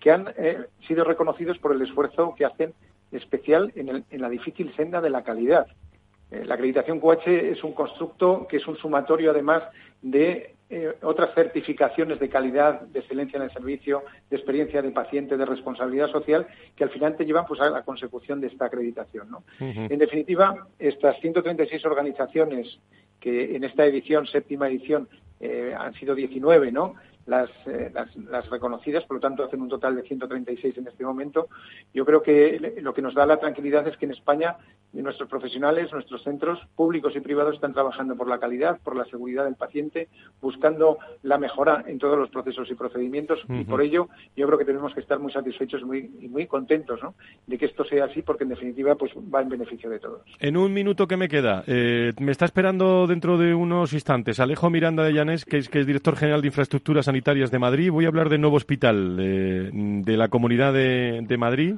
que 0.00 0.10
han 0.10 0.32
eh, 0.36 0.66
sido 0.86 1.04
reconocidos 1.04 1.58
por 1.58 1.72
el 1.72 1.82
esfuerzo 1.82 2.34
que 2.36 2.44
hacen 2.44 2.72
especial 3.12 3.72
en, 3.76 4.04
la 4.20 4.28
difícil 4.28 4.74
senda 4.76 5.00
de 5.00 5.10
la 5.10 5.22
calidad. 5.22 5.66
Eh, 6.30 6.44
la 6.44 6.54
acreditación 6.54 7.00
QH 7.00 7.28
es 7.28 7.62
un 7.62 7.72
constructo 7.72 8.46
que 8.48 8.56
es 8.56 8.66
un 8.66 8.76
sumatorio, 8.76 9.30
además, 9.30 9.62
de 10.02 10.54
eh, 10.70 10.96
otras 11.02 11.34
certificaciones 11.34 12.18
de 12.18 12.28
calidad, 12.28 12.80
de 12.80 13.00
excelencia 13.00 13.36
en 13.36 13.44
el 13.44 13.52
servicio, 13.52 14.02
de 14.30 14.36
experiencia 14.36 14.82
de 14.82 14.90
paciente, 14.90 15.36
de 15.36 15.44
responsabilidad 15.44 16.08
social, 16.08 16.46
que 16.74 16.84
al 16.84 16.90
final 16.90 17.16
te 17.16 17.24
llevan 17.24 17.46
pues, 17.46 17.60
a 17.60 17.70
la 17.70 17.82
consecución 17.82 18.40
de 18.40 18.46
esta 18.48 18.66
acreditación. 18.66 19.28
En 19.60 19.98
definitiva, 19.98 20.66
estas 20.78 21.20
136 21.20 21.84
organizaciones 21.84 22.78
que 23.20 23.56
en 23.56 23.64
esta 23.64 23.84
edición, 23.84 24.26
séptima 24.26 24.68
edición, 24.68 25.08
eh, 25.40 25.74
han 25.78 25.94
sido 25.94 26.14
19, 26.14 26.72
¿no? 26.72 26.94
Las, 27.26 27.50
eh, 27.66 27.90
las, 27.92 28.14
las, 28.16 28.48
reconocidas, 28.50 29.04
por 29.04 29.16
lo 29.16 29.20
tanto 29.20 29.44
hacen 29.44 29.60
un 29.60 29.68
total 29.68 29.96
de 29.96 30.02
136 30.02 30.78
en 30.78 30.88
este 30.88 31.04
momento. 31.04 31.48
Yo 31.92 32.04
creo 32.04 32.22
que 32.22 32.74
lo 32.80 32.94
que 32.94 33.02
nos 33.02 33.14
da 33.14 33.26
la 33.26 33.38
tranquilidad 33.38 33.86
es 33.88 33.96
que 33.96 34.06
en 34.06 34.12
España 34.12 34.56
nuestros 35.02 35.28
profesionales, 35.28 35.92
nuestros 35.92 36.22
centros 36.22 36.60
públicos 36.76 37.14
y 37.16 37.20
privados 37.20 37.54
están 37.54 37.72
trabajando 37.72 38.16
por 38.16 38.28
la 38.28 38.38
calidad, 38.38 38.78
por 38.82 38.96
la 38.96 39.04
seguridad 39.06 39.44
del 39.44 39.56
paciente, 39.56 40.08
buscando 40.40 40.98
la 41.22 41.38
mejora 41.38 41.84
en 41.86 41.98
todos 41.98 42.18
los 42.18 42.30
procesos 42.30 42.70
y 42.70 42.74
procedimientos 42.74 43.40
y 43.48 43.64
por 43.64 43.82
ello 43.82 44.08
yo 44.36 44.46
creo 44.46 44.58
que 44.58 44.64
tenemos 44.64 44.94
que 44.94 45.00
estar 45.00 45.18
muy 45.18 45.32
satisfechos 45.32 45.82
muy, 45.82 46.10
y 46.20 46.28
muy 46.28 46.46
contentos 46.46 47.02
¿no? 47.02 47.14
de 47.46 47.58
que 47.58 47.66
esto 47.66 47.84
sea 47.84 48.04
así 48.04 48.22
porque 48.22 48.44
en 48.44 48.50
definitiva 48.50 48.94
pues 48.94 49.12
va 49.12 49.42
en 49.42 49.48
beneficio 49.48 49.90
de 49.90 49.98
todos. 49.98 50.22
En 50.38 50.56
un 50.56 50.72
minuto 50.72 51.06
que 51.06 51.16
me 51.16 51.28
queda, 51.28 51.64
eh, 51.66 52.12
me 52.20 52.32
está 52.32 52.44
esperando 52.44 53.06
dentro 53.06 53.36
de 53.38 53.54
unos 53.54 53.92
instantes 53.92 54.38
Alejo 54.40 54.70
Miranda 54.70 55.02
de 55.04 55.12
Llanes, 55.12 55.44
que 55.44 55.58
es, 55.58 55.68
que 55.68 55.80
es 55.80 55.86
director 55.86 56.16
general 56.16 56.40
de 56.40 56.48
infraestructuras 56.48 57.08
sanitarias 57.14 57.52
de 57.52 57.60
Madrid. 57.60 57.92
Voy 57.92 58.06
a 58.06 58.08
hablar 58.08 58.28
del 58.28 58.40
nuevo 58.40 58.56
hospital 58.56 59.16
de, 59.16 60.16
la 60.16 60.26
Comunidad 60.26 60.72
de, 60.72 61.36
Madrid. 61.38 61.76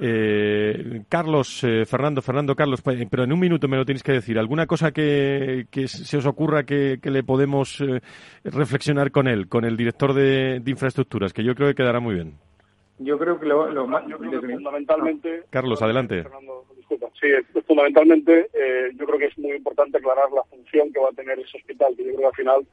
Eh, 0.00 1.02
Carlos, 1.08 1.62
eh, 1.62 1.84
Fernando, 1.86 2.20
Fernando, 2.20 2.56
Carlos, 2.56 2.82
pues, 2.82 2.98
pero 3.08 3.22
en 3.22 3.32
un 3.32 3.38
minuto 3.38 3.68
me 3.68 3.76
lo 3.76 3.84
tenéis 3.84 4.02
que 4.02 4.10
decir. 4.10 4.40
¿Alguna 4.40 4.66
cosa 4.66 4.90
que, 4.90 5.66
se 5.86 6.16
os 6.16 6.26
ocurra 6.26 6.64
que, 6.64 6.98
le 7.00 7.22
podemos 7.22 7.80
eh, 7.80 8.00
reflexionar 8.42 9.12
con 9.12 9.28
él, 9.28 9.48
con 9.48 9.64
el 9.64 9.76
director 9.76 10.12
de, 10.12 10.60
infraestructuras, 10.66 11.32
que 11.32 11.44
yo 11.44 11.54
creo 11.54 11.68
que 11.68 11.76
quedará 11.76 12.00
muy 12.00 12.16
bien? 12.16 12.34
Yo 12.98 13.16
creo 13.16 13.38
que 13.38 13.46
lo, 13.46 13.86
más... 13.86 14.02
fundamentalmente... 14.02 15.44
Carlos, 15.48 15.80
adelante. 15.80 16.24
Sí, 17.20 17.28
fundamentalmente 17.68 18.48
yo 18.96 19.06
creo 19.06 19.18
que 19.18 19.26
es 19.26 19.38
muy 19.38 19.52
importante 19.52 19.98
aclarar 19.98 20.30
la 20.34 20.42
función 20.44 20.92
que 20.92 20.98
va 20.98 21.10
a 21.10 21.16
tener 21.16 21.38
ese 21.38 21.56
hospital, 21.56 21.94
que 21.96 22.04
yo 22.04 22.16
creo 22.16 22.18
que 22.18 22.26
al 22.26 22.32
final 22.34 22.66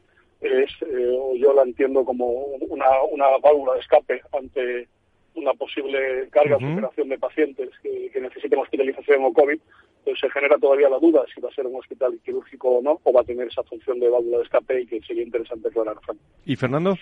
es, 0.44 0.72
eh, 0.82 1.38
yo 1.40 1.54
la 1.54 1.64
entiendo 1.64 2.04
como 2.06 2.28
una, 2.70 2.86
una 3.12 3.26
válvula 3.42 3.74
de 3.74 3.80
escape 3.80 4.22
ante, 4.38 4.88
una 5.36 5.54
posible 5.54 6.28
carga 6.30 6.58
de 6.58 6.74
operación 6.74 7.10
de 7.10 7.18
pacientes 7.18 7.70
que, 7.82 8.10
que 8.12 8.22
necesiten 8.22 8.60
hospitalización 8.60 9.26
o 9.26 9.34
COVID, 9.34 9.60
pues 10.04 10.20
se 10.20 10.30
genera 10.30 10.58
todavía 10.58 10.90
la 10.90 11.00
duda 11.00 11.24
si 11.34 11.42
va 11.42 11.50
a 11.50 11.54
ser 11.54 11.66
un 11.66 11.76
hospital 11.76 12.20
quirúrgico 12.24 12.70
o 12.70 12.82
no, 12.82 13.00
o 13.04 13.14
va 13.14 13.22
a 13.22 13.24
tener 13.24 13.48
esa 13.48 13.64
función 13.64 14.00
de 14.00 14.10
válvula 14.10 14.38
de 14.38 14.44
escape 14.44 14.82
y 14.82 14.86
que 14.86 15.02
sería 15.02 15.24
interesante 15.24 15.70
aclarar. 15.70 15.96
¿Y 16.46 16.56
Fernando? 16.56 16.96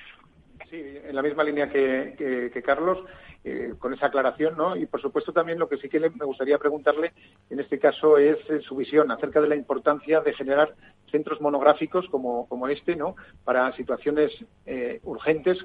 Sí, 0.69 0.97
en 1.03 1.15
la 1.15 1.21
misma 1.21 1.43
línea 1.43 1.69
que, 1.69 2.49
que 2.53 2.61
Carlos. 2.61 2.99
Eh, 3.43 3.73
con 3.79 3.91
esa 3.91 4.05
aclaración, 4.05 4.55
¿no? 4.55 4.75
Y 4.75 4.85
por 4.85 5.01
supuesto 5.01 5.33
también 5.33 5.57
lo 5.57 5.67
que 5.67 5.77
sí 5.77 5.89
que 5.89 5.99
me 5.99 6.25
gustaría 6.25 6.59
preguntarle 6.59 7.11
en 7.49 7.59
este 7.59 7.79
caso 7.79 8.19
es 8.19 8.37
eh, 8.51 8.61
su 8.61 8.75
visión 8.75 9.09
acerca 9.09 9.41
de 9.41 9.47
la 9.47 9.55
importancia 9.55 10.21
de 10.21 10.33
generar 10.33 10.75
centros 11.09 11.41
monográficos 11.41 12.07
como, 12.11 12.47
como 12.47 12.67
este, 12.67 12.95
¿no? 12.95 13.15
Para 13.43 13.75
situaciones 13.75 14.31
eh, 14.67 14.99
urgentes, 15.05 15.57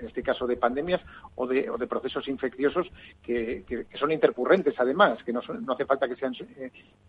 en 0.00 0.06
este 0.06 0.22
caso 0.22 0.46
de 0.46 0.56
pandemias 0.56 1.00
o 1.34 1.46
de, 1.46 1.70
o 1.70 1.78
de 1.78 1.86
procesos 1.86 2.26
infecciosos 2.28 2.86
que, 3.22 3.64
que, 3.66 3.86
son 3.96 4.10
intercurrentes 4.10 4.74
además, 4.78 5.22
que 5.24 5.32
no, 5.32 5.40
no 5.60 5.72
hace 5.72 5.84
falta 5.84 6.08
que 6.08 6.16
sean 6.16 6.34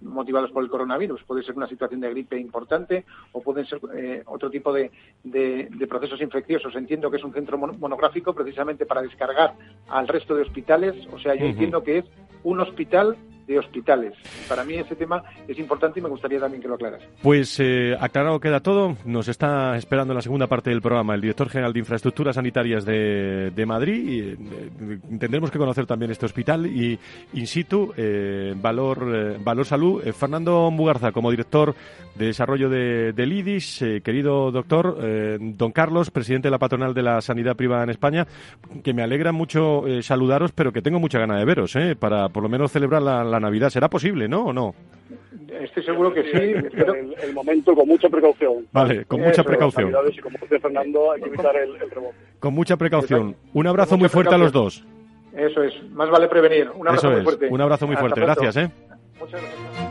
motivados 0.02 0.52
por 0.52 0.64
el 0.64 0.70
coronavirus. 0.70 1.24
Puede 1.24 1.44
ser 1.44 1.56
una 1.56 1.68
situación 1.68 2.02
de 2.02 2.10
gripe 2.10 2.38
importante 2.38 3.06
o 3.32 3.42
pueden 3.42 3.66
ser 3.66 3.80
otro 4.26 4.50
tipo 4.50 4.74
de, 4.74 4.92
de, 5.24 5.70
de, 5.72 5.88
procesos 5.88 6.22
infecciosos. 6.22 6.76
Entiendo 6.76 7.10
que 7.10 7.18
es 7.18 7.24
un 7.24 7.34
centro 7.34 7.58
monográfico 7.58 8.34
precisamente 8.34 8.86
para 8.86 9.02
descargar 9.02 9.56
al 9.88 10.08
resto 10.08 10.36
de 10.36 10.44
hospitales. 10.44 10.96
O 11.12 11.20
sea, 11.20 11.36
yo 11.36 11.46
entiendo 11.46 11.84
que 11.84 12.00
es 12.00 12.06
un 12.44 12.60
hospital 12.60 13.18
de 13.48 13.60
hospitales. 13.60 14.14
Para 14.48 14.64
mí 14.64 14.76
ese 14.76 14.96
tema 14.96 15.24
es 15.48 15.58
importante 15.60 16.00
y 16.00 16.04
me 16.04 16.10
gustaría 16.10 16.40
también 16.40 16.62
que 16.62 16.68
lo 16.68 16.76
aclaras. 16.76 17.02
Pues 17.22 17.60
eh, 17.60 17.96
aclarado 18.00 18.40
queda 18.40 18.60
todo. 18.60 18.96
Nos 19.06 19.28
está 19.28 19.76
esperando 19.78 20.14
la 20.14 20.22
segunda 20.22 20.48
parte 20.48 20.70
del 20.70 20.82
programa 20.82 21.16
el 21.16 21.22
director 21.22 21.50
general 21.50 21.74
de 21.74 21.80
Infraestructuras 21.80 22.36
Sanitarias 22.36 22.86
de, 22.86 23.52
de 23.52 23.66
Madrid. 23.66 24.36
Eh, 24.38 25.00
tendremos 25.20 25.52
que 25.52 25.58
conocer 25.58 25.86
también 25.86 26.12
este 26.12 26.26
hospital 26.26 26.66
y 26.66 27.00
in 27.34 27.48
situ 27.48 27.94
eh, 27.98 28.54
Valor, 28.56 29.12
eh, 29.14 29.38
Valor 29.44 29.66
Salud. 29.66 30.02
Fernando 30.14 30.70
Mugarza, 30.72 31.12
como 31.12 31.32
director 31.32 31.76
de 32.16 32.28
desarrollo 32.28 32.70
de, 32.70 33.14
del 33.14 33.32
IDIS, 33.32 33.84
querido 34.04 34.52
doctor, 34.52 34.98
don 35.40 35.72
Carlos, 35.72 36.12
presidente 36.12 36.48
de 36.48 36.52
la 36.52 36.60
patronal 36.60 36.94
de 36.94 37.02
la 37.02 37.22
sanidad 37.22 37.56
privada 37.56 37.84
en 37.84 37.90
España, 37.90 38.28
que 38.84 38.94
me 38.94 39.02
alegra 39.02 39.32
mucho 39.32 39.86
saludaros, 40.02 40.52
pero 40.52 40.74
que 40.74 40.82
tengo 40.82 41.00
mucha 41.00 41.20
ganas 41.20 41.40
de 41.40 41.46
veros, 41.46 41.74
para 42.00 42.28
por 42.30 42.44
lo 42.44 42.50
menos 42.50 42.72
celebrar 42.72 43.02
la 43.02 43.31
la 43.32 43.40
Navidad. 43.40 43.70
¿Será 43.70 43.90
posible, 43.90 44.28
no 44.28 44.46
o 44.46 44.54
no? 44.54 44.76
Estoy 45.50 45.84
seguro 45.84 46.14
que 46.14 46.24
sí. 46.24 46.70
Pero... 46.72 46.94
El, 46.94 47.34
momento 47.34 47.74
con 47.76 47.88
mucha 47.88 48.10
precaución. 48.10 48.68
Vale, 48.72 49.06
con 49.06 49.22
mucha 49.22 49.44
precaución. 49.44 49.92
como 49.92 50.38
dice 50.42 50.60
Fernando, 50.60 51.12
hay 51.12 51.22
que 51.22 51.28
evitar 51.30 51.56
el, 51.56 51.80
rebote. 51.80 52.16
Con 52.40 52.54
mucha 52.54 52.78
precaución. 52.78 53.36
Un 53.54 53.68
abrazo 53.68 53.98
muy 53.98 54.10
fuerte 54.10 54.36
a 54.36 54.38
los 54.38 54.52
dos. 54.52 54.84
Eso 55.36 55.64
es, 55.64 55.74
más 55.92 56.10
vale 56.10 56.28
prevenir. 56.28 56.70
Un 56.76 56.88
abrazo 56.88 57.10
muy 57.10 57.22
fuerte. 57.22 57.48
Un 57.50 57.62
abrazo 57.62 57.88
muy 57.88 57.96
fuerte. 57.96 58.20
Gracias, 58.20 58.58
¿eh? 58.58 58.72
Muchas 59.20 59.42
gracias. 59.42 59.91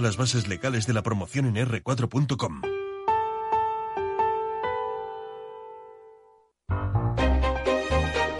las 0.00 0.16
bases 0.16 0.48
legales 0.48 0.86
de 0.86 0.92
la 0.94 1.02
promoción 1.02 1.46
en 1.46 1.66
r4.com. 1.66 2.62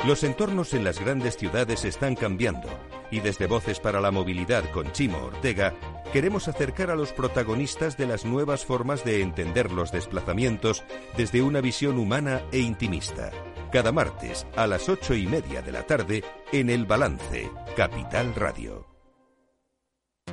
Los 0.07 0.23
entornos 0.23 0.75
en 0.75 0.85
las 0.85 1.01
grandes 1.01 1.39
ciudades 1.39 1.87
están 1.87 2.15
cambiando 2.15 2.69
y 3.11 3.21
desde 3.21 3.47
Voces 3.47 3.81
para 3.81 4.03
la 4.03 4.11
Movilidad 4.11 4.71
con 4.71 4.93
Chimo 4.93 5.17
Ortega 5.17 5.73
queremos 6.13 6.47
acercar 6.47 6.91
a 6.91 6.95
los 6.95 7.13
protagonistas 7.13 7.97
de 7.97 8.07
las 8.07 8.27
nuevas 8.27 8.67
formas 8.67 9.03
de 9.03 9.23
entender 9.23 9.73
los 9.73 9.93
desplazamientos 9.93 10.85
desde 11.17 11.41
una 11.41 11.63
visión 11.63 11.99
humana 11.99 12.43
e 12.53 12.59
intimista. 12.59 13.31
Cada 13.73 13.93
martes 13.93 14.47
a 14.57 14.67
las 14.67 14.91
ocho 14.91 15.15
y 15.15 15.27
media 15.27 15.63
de 15.63 15.73
la 15.73 15.85
tarde 15.85 16.23
en 16.53 16.69
El 16.69 16.85
Balance, 16.85 17.51
Capital 17.75 18.35
Radio. 18.35 18.94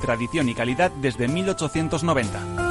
tradición 0.00 0.48
y 0.48 0.54
calidad 0.54 0.90
desde 0.90 1.28
1890. 1.28 2.70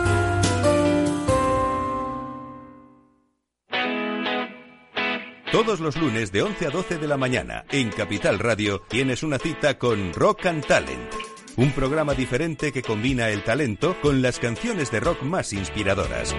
Todos 5.51 5.79
los 5.79 5.97
lunes 5.97 6.31
de 6.31 6.43
11 6.43 6.67
a 6.67 6.69
12 6.69 6.97
de 6.99 7.07
la 7.07 7.17
mañana 7.17 7.65
en 7.71 7.89
Capital 7.89 8.37
Radio 8.37 8.81
tienes 8.87 9.23
una 9.23 9.39
cita 9.39 9.77
con 9.77 10.13
Rock 10.13 10.45
and 10.45 10.65
Talent. 10.65 11.11
Un 11.57 11.71
programa 11.71 12.13
diferente 12.13 12.71
que 12.71 12.83
combina 12.83 13.29
el 13.29 13.43
talento 13.43 13.97
con 14.01 14.21
las 14.21 14.39
canciones 14.39 14.91
de 14.91 14.99
rock 14.99 15.23
más 15.23 15.51
inspiradoras. 15.51 16.35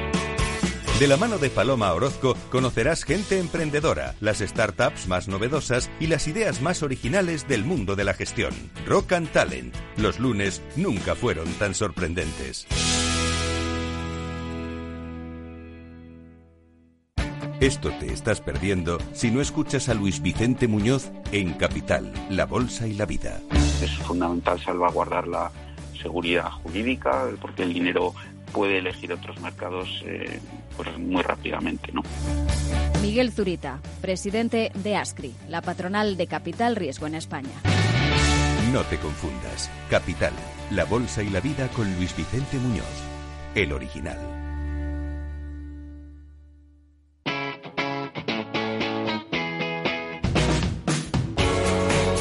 De 1.01 1.09
la 1.09 1.17
mano 1.17 1.39
de 1.39 1.49
Paloma 1.49 1.95
Orozco 1.95 2.37
conocerás 2.51 3.05
gente 3.05 3.39
emprendedora, 3.39 4.17
las 4.21 4.41
startups 4.41 5.09
más 5.09 5.29
novedosas 5.29 5.91
y 5.99 6.09
las 6.09 6.29
ideas 6.29 6.61
más 6.61 6.83
originales 6.83 7.49
del 7.49 7.65
mundo 7.65 7.97
de 7.97 8.05
la 8.05 8.13
gestión. 8.13 8.53
Rock 8.87 9.13
and 9.13 9.33
Talent. 9.33 9.75
Los 9.97 10.19
lunes 10.21 10.61
nunca 10.77 11.15
fueron 11.15 11.51
tan 11.55 11.75
sorprendentes. 11.75 12.67
Esto 17.61 17.91
te 17.99 18.13
estás 18.13 18.43
perdiendo 18.43 18.99
si 19.15 19.31
no 19.31 19.41
escuchas 19.41 19.89
a 19.89 19.95
Luis 19.95 20.21
Vicente 20.21 20.69
Muñoz 20.69 21.11
en 21.33 21.55
Capital, 21.55 22.13
La 22.29 22.45
Bolsa 22.45 22.87
y 22.87 22.93
la 22.93 23.07
Vida. 23.07 23.41
Es 23.83 23.97
fundamental 24.01 24.61
salvaguardar 24.61 25.27
la 25.29 25.51
seguridad 25.99 26.51
jurídica 26.63 27.27
porque 27.41 27.63
el 27.63 27.73
dinero 27.73 28.15
puede 28.53 28.79
elegir 28.79 29.13
otros 29.13 29.41
mercados 29.41 30.03
eh, 30.07 30.41
pues 30.77 30.97
muy 30.99 31.23
rápidamente. 31.23 31.93
¿no? 31.93 32.03
Miguel 33.03 33.33
Zurita, 33.33 33.81
presidente 34.01 34.71
de 34.75 34.97
ASCRI, 34.97 35.35
la 35.49 35.63
patronal 35.63 36.17
de 36.17 36.27
Capital 36.27 36.77
Riesgo 36.77 37.07
en 37.07 37.15
España. 37.15 37.51
No 38.73 38.83
te 38.85 38.99
confundas. 38.99 39.71
Capital, 39.89 40.33
la 40.71 40.85
bolsa 40.85 41.23
y 41.23 41.31
la 41.31 41.41
vida 41.41 41.69
con 41.69 41.93
Luis 41.97 42.17
Vicente 42.17 42.57
Muñoz, 42.59 42.85
el 43.55 43.73
original. 43.73 44.19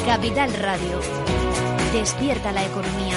Capital 0.06 0.52
Radio. 0.54 1.00
Despierta 1.92 2.50
la 2.50 2.64
economía. 2.64 3.16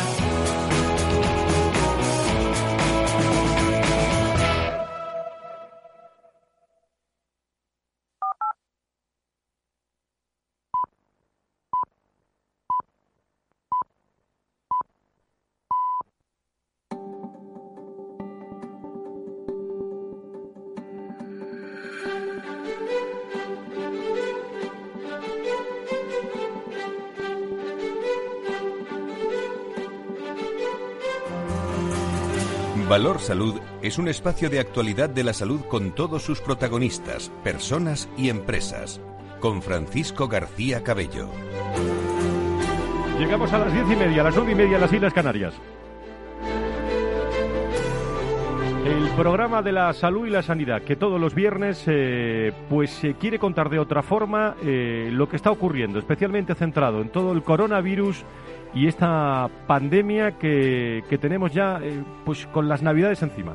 Valor 32.94 33.18
Salud 33.18 33.60
es 33.82 33.98
un 33.98 34.08
espacio 34.08 34.52
de 34.52 34.60
actualidad 34.60 35.10
de 35.10 35.24
la 35.24 35.34
salud 35.34 35.62
con 35.62 35.96
todos 35.96 36.22
sus 36.22 36.42
protagonistas, 36.42 37.32
personas 37.44 38.08
y 38.16 38.30
empresas. 38.30 39.02
Con 39.40 39.64
Francisco 39.64 40.28
García 40.28 40.84
Cabello. 40.84 41.28
Llegamos 43.18 43.52
a 43.52 43.58
las 43.58 43.74
diez 43.74 43.86
y 43.90 43.96
media, 43.96 44.22
a 44.22 44.26
las 44.26 44.36
nueve 44.36 44.52
y 44.52 44.56
media 44.56 44.76
en 44.76 44.82
las 44.82 44.94
Islas 44.94 45.12
Canarias. 45.12 45.56
El 48.86 49.10
programa 49.18 49.64
de 49.64 49.72
la 49.72 49.92
salud 49.94 50.28
y 50.28 50.30
la 50.30 50.44
sanidad, 50.44 50.84
que 50.84 50.96
todos 50.96 51.20
los 51.20 51.34
viernes 51.34 51.84
eh, 51.88 52.54
pues 52.70 52.92
se 52.92 53.16
quiere 53.16 53.40
contar 53.40 53.72
de 53.72 53.80
otra 53.80 54.04
forma 54.04 54.56
eh, 54.62 55.10
lo 55.12 55.28
que 55.28 55.38
está 55.38 55.50
ocurriendo, 55.50 55.98
especialmente 55.98 56.54
centrado 56.54 57.02
en 57.02 57.10
todo 57.10 57.32
el 57.32 57.42
coronavirus 57.42 58.24
y 58.74 58.88
esta 58.88 59.50
pandemia 59.68 60.38
que, 60.38 61.04
que 61.10 61.18
tenemos 61.18 61.54
ya 61.54 61.80
eh, 61.82 62.04
pues 62.26 62.48
con 62.48 62.68
las 62.68 62.82
navidades 62.82 63.22
encima. 63.22 63.54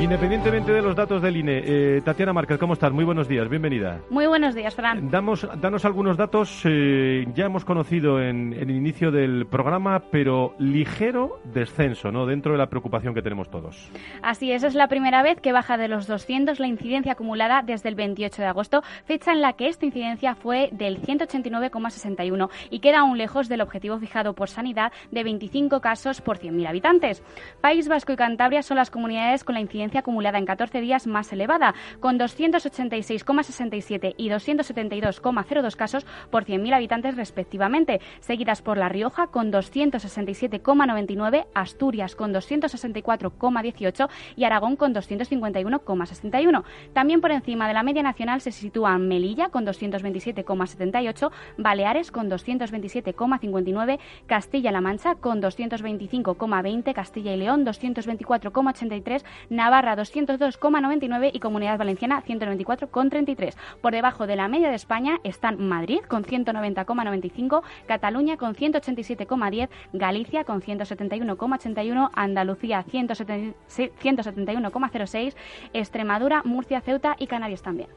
Independientemente 0.00 0.72
de 0.72 0.82
los 0.82 0.96
datos 0.96 1.22
del 1.22 1.36
INE, 1.36 1.62
eh, 1.64 2.00
Tatiana 2.04 2.32
Márquez, 2.32 2.58
¿cómo 2.58 2.72
estás? 2.72 2.92
Muy 2.92 3.04
buenos 3.04 3.28
días, 3.28 3.48
bienvenida. 3.48 4.00
Muy 4.10 4.26
buenos 4.26 4.54
días, 4.54 4.74
Fran. 4.74 5.10
Damos, 5.10 5.46
danos 5.60 5.84
algunos 5.84 6.16
datos, 6.16 6.62
eh, 6.64 7.26
ya 7.34 7.44
hemos 7.44 7.64
conocido 7.64 8.20
en, 8.20 8.52
en, 8.52 8.68
el 8.68 8.76
inicio 8.76 9.12
del 9.12 9.46
programa, 9.46 10.02
pero 10.10 10.54
ligero 10.58 11.40
descenso, 11.44 12.10
¿no? 12.10 12.26
Dentro 12.26 12.52
de 12.52 12.58
la 12.58 12.68
preocupación 12.68 13.14
que 13.14 13.22
tenemos 13.22 13.48
todos. 13.48 13.90
Así 14.22 14.50
es, 14.50 14.64
es 14.64 14.74
la 14.74 14.88
primera 14.88 15.22
vez 15.22 15.40
que 15.40 15.52
baja 15.52 15.76
de 15.76 15.88
los 15.88 16.06
200 16.08 16.58
la 16.58 16.66
incidencia 16.66 17.12
acumulada 17.12 17.62
desde 17.62 17.88
el 17.88 17.94
28 17.94 18.42
de 18.42 18.48
agosto, 18.48 18.82
fecha 19.04 19.30
en 19.32 19.40
la 19.40 19.52
que 19.52 19.68
esta 19.68 19.86
incidencia 19.86 20.34
fue 20.34 20.70
del 20.72 21.00
189,61 21.00 22.50
y 22.70 22.80
queda 22.80 23.00
aún 23.00 23.18
lejos 23.18 23.48
del 23.48 23.60
objetivo 23.60 23.98
fijado 23.98 24.34
por 24.34 24.48
Sanidad 24.48 24.90
de 25.10 25.22
25 25.22 25.80
casos 25.80 26.20
por 26.20 26.38
100.000 26.38 26.66
habitantes. 26.66 27.22
País 27.60 27.88
Vasco 27.88 28.12
y 28.12 28.16
Cantabria 28.16 28.62
son 28.62 28.78
las 28.78 28.90
comunidades 28.90 29.44
con 29.44 29.54
la 29.54 29.60
incidencia 29.82 30.00
acumulada 30.00 30.38
en 30.38 30.46
14 30.46 30.80
días 30.80 31.08
más 31.08 31.32
elevada, 31.32 31.74
con 31.98 32.18
286,67 32.18 34.14
y 34.16 34.28
272,02 34.28 35.76
casos 35.76 36.06
por 36.30 36.44
100.000 36.44 36.74
habitantes 36.74 37.16
respectivamente, 37.16 38.00
seguidas 38.20 38.62
por 38.62 38.78
La 38.78 38.88
Rioja 38.88 39.26
con 39.26 39.52
267,99, 39.52 41.46
Asturias 41.54 42.14
con 42.14 42.32
264,18 42.32 44.08
y 44.36 44.44
Aragón 44.44 44.76
con 44.76 44.94
251,61. 44.94 46.62
También 46.92 47.20
por 47.20 47.32
encima 47.32 47.66
de 47.66 47.74
la 47.74 47.82
media 47.82 48.04
nacional 48.04 48.40
se 48.40 48.52
sitúan 48.52 49.08
Melilla 49.08 49.48
con 49.48 49.66
227,78, 49.66 51.30
Baleares 51.58 52.12
con 52.12 52.30
227,59, 52.30 53.98
Castilla-La 54.26 54.80
Mancha 54.80 55.16
con 55.16 55.42
225,20, 55.42 56.94
Castilla 56.94 57.34
y 57.34 57.36
León 57.36 57.66
224,83, 57.66 59.24
Navarra 59.50 59.71
Navarra 59.72 59.96
202,99 59.96 61.30
y 61.32 61.40
Comunidad 61.40 61.78
Valenciana 61.78 62.22
194,33. 62.22 63.56
Por 63.80 63.94
debajo 63.94 64.26
de 64.26 64.36
la 64.36 64.46
media 64.46 64.68
de 64.68 64.74
España 64.74 65.18
están 65.24 65.66
Madrid 65.66 66.00
con 66.06 66.24
190,95, 66.24 67.62
Cataluña 67.86 68.36
con 68.36 68.54
187,10, 68.54 69.70
Galicia 69.94 70.44
con 70.44 70.60
171,81, 70.60 72.10
Andalucía 72.12 72.84
171,06, 72.84 75.34
Extremadura, 75.72 76.42
Murcia, 76.44 76.82
Ceuta 76.82 77.16
y 77.18 77.26
Canarias 77.26 77.62
también. 77.62 77.88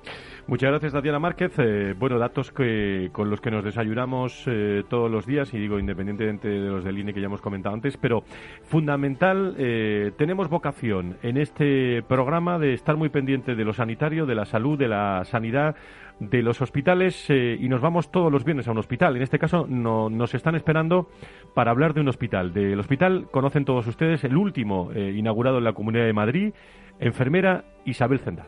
Muchas 0.48 0.70
gracias, 0.70 0.94
Tatiana 0.94 1.20
Márquez. 1.20 1.52
Eh, 1.58 1.94
bueno, 2.00 2.18
datos 2.18 2.54
que, 2.54 3.10
con 3.12 3.30
los 3.30 3.42
que 3.42 3.52
nos 3.52 3.66
desayunamos 3.66 4.46
eh, 4.48 4.84
todos 4.88 5.12
los 5.12 5.26
días, 5.26 5.54
y 5.54 5.58
digo 5.58 5.78
independientemente 5.78 6.48
de 6.48 6.70
los 6.70 6.86
del 6.86 7.00
INE 7.00 7.14
que 7.14 7.20
ya 7.20 7.26
hemos 7.26 7.42
comentado 7.42 7.76
antes, 7.76 7.98
pero 7.98 8.24
fundamental, 8.64 9.56
eh, 9.58 10.14
tenemos 10.18 10.48
vocación 10.48 11.18
en 11.22 11.36
este 11.36 11.65
este 11.66 12.04
programa 12.04 12.60
de 12.60 12.74
estar 12.74 12.96
muy 12.96 13.10
pendiente 13.10 13.56
de 13.56 13.66
lo 13.66 13.74
sanitario, 13.74 14.28
de 14.28 14.36
la 14.36 14.46
salud, 14.46 14.78
de 14.78 14.88
la 14.88 15.24
sanidad, 15.26 15.76
de 16.20 16.44
los 16.44 16.62
hospitales 16.62 17.26
eh, 17.30 17.58
y 17.60 17.68
nos 17.70 17.82
vamos 17.82 18.12
todos 18.12 18.32
los 18.32 18.44
viernes 18.44 18.68
a 18.68 18.72
un 18.72 18.78
hospital. 18.78 19.16
En 19.16 19.24
este 19.24 19.40
caso 19.40 19.66
no, 19.68 20.10
nos 20.10 20.36
están 20.36 20.56
esperando 20.56 21.10
para 21.56 21.72
hablar 21.72 21.96
de 21.96 22.02
un 22.02 22.08
hospital. 22.08 22.54
Del 22.54 22.80
hospital 22.80 23.28
conocen 23.32 23.66
todos 23.66 23.88
ustedes 23.88 24.24
el 24.24 24.38
último 24.38 24.92
eh, 24.94 25.14
inaugurado 25.16 25.58
en 25.58 25.64
la 25.64 25.74
Comunidad 25.74 26.06
de 26.06 26.14
Madrid, 26.14 26.54
enfermera 27.00 27.66
Isabel 27.84 28.20
Zendal. 28.20 28.48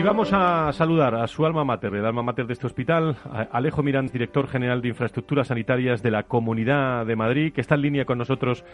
Y 0.00 0.02
vamos 0.02 0.32
a 0.32 0.72
saludar 0.72 1.14
a 1.14 1.26
su 1.26 1.44
alma 1.44 1.62
mater, 1.62 1.94
el 1.94 2.06
alma 2.06 2.22
mater 2.22 2.46
de 2.46 2.54
este 2.54 2.66
hospital, 2.66 3.16
Alejo 3.52 3.82
Mirán, 3.82 4.06
director 4.06 4.48
general 4.48 4.80
de 4.80 4.88
Infraestructuras 4.88 5.48
Sanitarias 5.48 6.02
de 6.02 6.10
la 6.10 6.22
Comunidad 6.22 7.04
de 7.04 7.16
Madrid, 7.16 7.52
que 7.52 7.60
está 7.60 7.74
en 7.74 7.82
línea 7.82 8.06
con 8.06 8.16
nosotros 8.16 8.64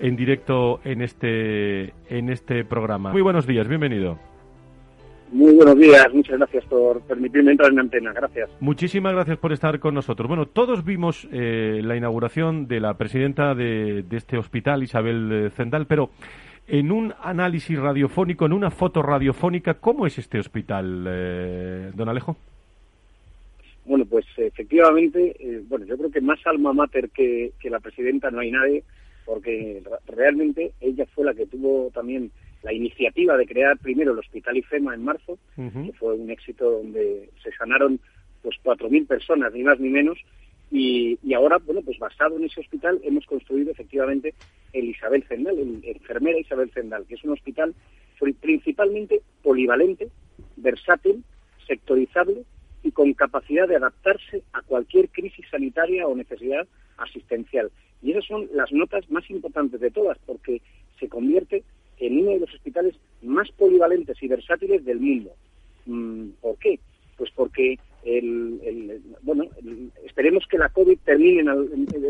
en 0.00 0.16
directo 0.16 0.80
en 0.82 1.02
este, 1.02 1.92
en 2.08 2.30
este 2.30 2.64
programa. 2.64 3.12
Muy 3.12 3.20
buenos 3.20 3.46
días, 3.46 3.68
bienvenido. 3.68 4.18
Muy 5.30 5.54
buenos 5.56 5.76
días, 5.76 6.06
muchas 6.14 6.38
gracias 6.38 6.64
por 6.64 7.02
permitirme 7.02 7.50
entrar 7.50 7.70
en 7.70 7.80
antena, 7.80 8.14
gracias. 8.14 8.48
Muchísimas 8.60 9.12
gracias 9.12 9.36
por 9.36 9.52
estar 9.52 9.78
con 9.78 9.92
nosotros. 9.92 10.26
Bueno, 10.26 10.46
todos 10.46 10.86
vimos 10.86 11.28
eh, 11.32 11.82
la 11.84 11.96
inauguración 11.96 12.66
de 12.66 12.80
la 12.80 12.94
presidenta 12.94 13.54
de, 13.54 14.04
de 14.04 14.16
este 14.16 14.38
hospital, 14.38 14.82
Isabel 14.82 15.50
Zendal, 15.54 15.86
pero 15.86 16.08
en 16.66 16.92
un 16.92 17.14
análisis 17.22 17.78
radiofónico, 17.78 18.46
en 18.46 18.52
una 18.52 18.70
foto 18.70 19.02
radiofónica, 19.02 19.74
¿cómo 19.74 20.06
es 20.06 20.18
este 20.18 20.38
hospital, 20.38 21.04
eh, 21.08 21.90
don 21.94 22.08
Alejo? 22.08 22.36
Bueno, 23.84 24.04
pues 24.04 24.24
efectivamente, 24.36 25.34
eh, 25.40 25.62
bueno, 25.68 25.84
yo 25.86 25.98
creo 25.98 26.10
que 26.10 26.20
más 26.20 26.38
alma 26.46 26.72
mater 26.72 27.10
que, 27.10 27.52
la 27.64 27.80
presidenta 27.80 28.30
no 28.30 28.40
hay 28.40 28.50
nadie, 28.52 28.84
porque 29.24 29.82
realmente 30.06 30.72
ella 30.80 31.06
fue 31.14 31.24
la 31.24 31.34
que 31.34 31.46
tuvo 31.46 31.90
también 31.92 32.30
la 32.62 32.72
iniciativa 32.72 33.36
de 33.36 33.46
crear 33.46 33.76
primero 33.78 34.12
el 34.12 34.18
Hospital 34.18 34.56
IFEMA 34.56 34.94
en 34.94 35.04
marzo, 35.04 35.38
que 35.56 35.92
fue 35.98 36.14
un 36.14 36.30
éxito 36.30 36.70
donde 36.70 37.28
se 37.42 37.50
sanaron 37.52 37.98
pues 38.42 38.56
4.000 38.62 39.06
personas, 39.06 39.52
ni 39.52 39.62
más 39.62 39.80
ni 39.80 39.88
menos, 39.88 40.18
y, 40.72 41.18
y, 41.22 41.34
ahora, 41.34 41.58
bueno, 41.58 41.82
pues 41.82 41.98
basado 41.98 42.36
en 42.38 42.44
ese 42.44 42.60
hospital 42.60 42.98
hemos 43.04 43.26
construido 43.26 43.70
efectivamente 43.70 44.34
el 44.72 44.86
Isabel 44.86 45.22
Zendal, 45.28 45.58
el 45.58 45.84
enfermera 45.84 46.40
Isabel 46.40 46.70
Zendal, 46.72 47.04
que 47.06 47.14
es 47.14 47.24
un 47.24 47.32
hospital 47.32 47.74
principalmente 48.40 49.20
polivalente, 49.42 50.08
versátil, 50.56 51.24
sectorizable 51.66 52.44
y 52.82 52.90
con 52.92 53.12
capacidad 53.12 53.68
de 53.68 53.76
adaptarse 53.76 54.42
a 54.52 54.62
cualquier 54.62 55.08
crisis 55.10 55.44
sanitaria 55.50 56.06
o 56.06 56.16
necesidad 56.16 56.66
asistencial. 56.96 57.70
Y 58.02 58.12
esas 58.12 58.24
son 58.24 58.48
las 58.54 58.72
notas 58.72 59.08
más 59.10 59.28
importantes 59.30 59.80
de 59.80 59.90
todas, 59.90 60.18
porque 60.24 60.62
se 60.98 61.08
convierte 61.08 61.64
en 61.98 62.18
uno 62.18 62.30
de 62.30 62.40
los 62.40 62.54
hospitales 62.54 62.96
más 63.22 63.50
polivalentes 63.52 64.20
y 64.22 64.28
versátiles 64.28 64.84
del 64.84 65.00
mundo. 65.00 65.32
Mm, 65.86 66.30
¿Por 66.40 66.56
qué? 66.58 66.80
Pues 67.16 67.30
porque 67.30 67.78
el, 68.04 69.00
bueno, 69.22 69.44
esperemos 70.04 70.46
que 70.48 70.58
la 70.58 70.68
COVID 70.68 70.98
termine 71.04 71.44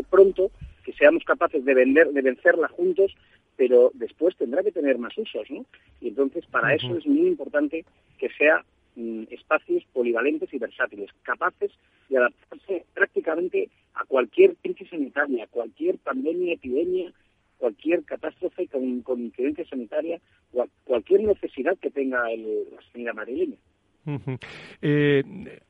pronto, 0.09 0.51
que 0.83 0.93
seamos 0.93 1.23
capaces 1.23 1.63
de 1.63 1.73
vender, 1.73 2.11
de 2.11 2.21
vencerla 2.21 2.67
juntos, 2.67 3.15
pero 3.55 3.91
después 3.93 4.35
tendrá 4.35 4.63
que 4.63 4.71
tener 4.71 4.97
más 4.97 5.17
usos, 5.17 5.49
¿no? 5.49 5.65
Y 6.01 6.09
entonces 6.09 6.45
para 6.47 6.73
eso 6.73 6.97
es 6.97 7.05
muy 7.05 7.27
importante 7.27 7.85
que 8.17 8.29
sea 8.29 8.65
mm, 8.95 9.23
espacios 9.29 9.83
polivalentes 9.93 10.53
y 10.53 10.57
versátiles, 10.57 11.11
capaces 11.21 11.71
de 12.09 12.17
adaptarse 12.17 12.85
prácticamente 12.93 13.69
a 13.93 14.05
cualquier 14.05 14.55
crisis 14.55 14.89
sanitaria, 14.89 15.43
a 15.43 15.47
cualquier 15.47 15.97
pandemia, 15.99 16.53
epidemia, 16.53 17.13
cualquier 17.57 18.03
catástrofe 18.03 18.67
con, 18.67 19.01
con 19.01 19.21
incidencia 19.21 19.65
sanitaria 19.65 20.19
o 20.51 20.63
a 20.63 20.67
cualquier 20.83 21.21
necesidad 21.21 21.77
que 21.77 21.91
tenga 21.91 22.29
el, 22.31 22.65
la 22.75 22.81
sanidad 22.91 23.13
madrileña. 23.13 23.57
Eh, 24.81 25.23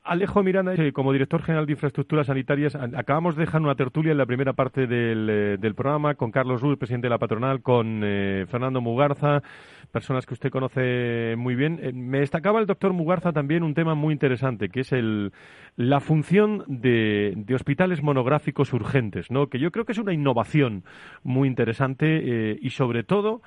Alejo 0.04 0.42
Miranda, 0.44 0.74
eh, 0.74 0.92
como 0.92 1.14
director 1.14 1.42
general 1.44 1.66
de 1.66 1.74
infraestructuras 1.74 2.28
sanitarias, 2.28 2.76
acabamos 2.76 3.36
de 3.36 3.42
dejar 3.46 3.62
una 3.62 3.76
tertulia 3.76 4.12
en 4.12 4.18
la 4.18 4.26
primera 4.26 4.54
parte 4.54 4.88
del, 4.88 5.30
eh, 5.30 5.74
programa 5.76 6.16
con 6.16 6.32
Carlos 6.32 6.62
Ruiz, 6.62 6.78
presidente 6.78 7.06
de 7.06 7.12
la 7.12 7.20
patronal, 7.20 7.62
con 7.62 8.02
Fernando 8.02 8.82
Mugarza, 8.82 9.42
personas 9.92 10.26
que 10.26 10.34
usted 10.34 10.50
conoce 10.50 11.36
muy 11.38 11.56
bien. 11.56 11.80
me 11.94 12.20
destacaba 12.20 12.60
el 12.60 12.66
doctor 12.66 12.94
Mugarza 12.94 13.32
también 13.32 13.64
un 13.64 13.74
tema 13.74 13.96
muy 13.96 14.14
interesante, 14.14 14.70
que 14.70 14.82
es 14.82 14.92
el, 14.92 15.32
la 15.76 16.00
función 16.00 16.64
de, 16.68 17.34
de 17.36 17.56
hospitales 17.56 18.02
monográficos 18.02 18.74
urgentes, 18.74 19.32
¿no? 19.32 19.48
que 19.48 19.60
yo 19.60 19.72
creo 19.72 19.86
que 19.86 19.94
es 19.94 20.00
una 20.00 20.14
innovación 20.14 20.84
muy 21.24 21.48
interesante 21.48 22.58
y 22.60 22.70
sobre 22.72 23.04
todo 23.04 23.42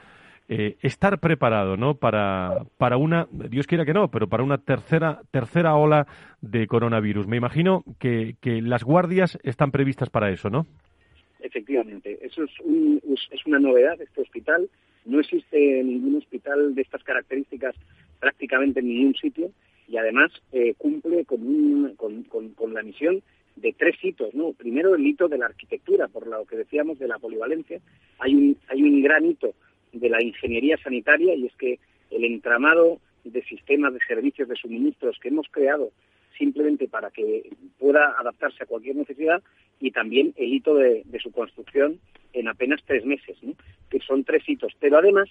eh, 0.49 0.77
estar 0.81 1.19
preparado, 1.19 1.77
¿no? 1.77 1.95
Para, 1.95 2.65
para 2.79 2.97
una, 2.97 3.27
Dios 3.33 3.67
quiera 3.67 3.85
que 3.85 3.93
no, 3.93 4.11
pero 4.11 4.29
para 4.29 4.45
una 4.45 4.59
tercera, 4.59 5.21
tercera 5.33 5.75
ola 5.75 6.07
de 6.41 6.67
coronavirus. 6.69 7.27
Me 7.27 7.37
imagino 7.37 7.83
que, 7.99 8.37
que 8.41 8.63
las 8.63 8.85
guardias 8.85 9.39
están 9.43 9.73
previstas 9.73 10.09
para 10.09 10.31
eso, 10.31 10.49
¿no? 10.49 10.67
Efectivamente, 11.41 12.19
eso 12.23 12.45
es, 12.45 12.51
es 13.31 13.47
una 13.47 13.59
novedad 13.59 14.01
este 14.01 14.21
hospital. 14.21 14.69
No 15.05 15.21
existe 15.21 15.83
ningún 15.83 16.17
hospital 16.17 16.75
de 16.75 16.83
estas 16.83 17.03
características 17.03 17.75
prácticamente 18.21 18.81
en 18.81 18.89
ningún 18.89 19.15
sitio 19.15 19.51
y 19.89 19.97
además 19.97 20.33
eh, 20.53 20.75
cumple 20.79 21.25
con, 21.25 21.95
con, 21.97 22.25
con, 22.51 22.75
la 22.75 22.83
misión 22.83 23.23
de 23.57 23.73
tres 23.73 23.97
hitos, 24.03 24.35
¿no? 24.35 24.53
Primero 24.53 24.95
el 24.95 25.07
hito 25.07 25.29
de 25.29 25.39
la 25.39 25.47
arquitectura, 25.47 26.09
por 26.09 26.27
lo 26.27 26.45
que 26.45 26.57
decíamos 26.57 26.99
de 26.99 27.09
la 27.09 27.19
polivalencia. 27.19 27.81
Hay 28.19 28.35
un, 28.35 28.57
hay 28.69 28.83
un 28.83 29.03
gran 29.03 29.25
hito 29.25 29.55
de 30.01 30.11
la 30.11 30.23
ingeniería 30.23 30.77
sanitaria 30.79 31.35
y 31.35 31.47
es 31.47 31.55
que 31.57 31.79
el 32.11 32.25
entramado 32.25 32.99
de 33.25 33.43
sistemas 33.45 33.93
de 33.93 34.01
servicios 34.07 34.49
de 34.49 34.57
suministros 34.57 35.19
que 35.21 35.29
hemos 35.29 35.47
creado 35.51 35.91
simplemente 36.39 36.89
para 36.89 37.11
que 37.11 37.51
pueda 37.79 38.15
adaptarse 38.19 38.63
a 38.63 38.67
cualquier 38.67 38.97
necesidad 38.97 39.43
y 39.81 39.91
también 39.91 40.35
el 40.37 40.53
hito 40.53 40.75
de, 40.75 41.05
su 41.23 41.33
construcción 41.33 41.99
en 42.33 42.49
apenas 42.49 42.83
tres 42.87 43.05
meses, 43.05 43.37
que 43.91 44.01
son 44.01 44.25
tres 44.25 44.47
hitos, 44.47 44.73
pero 44.79 44.99
además 44.99 45.29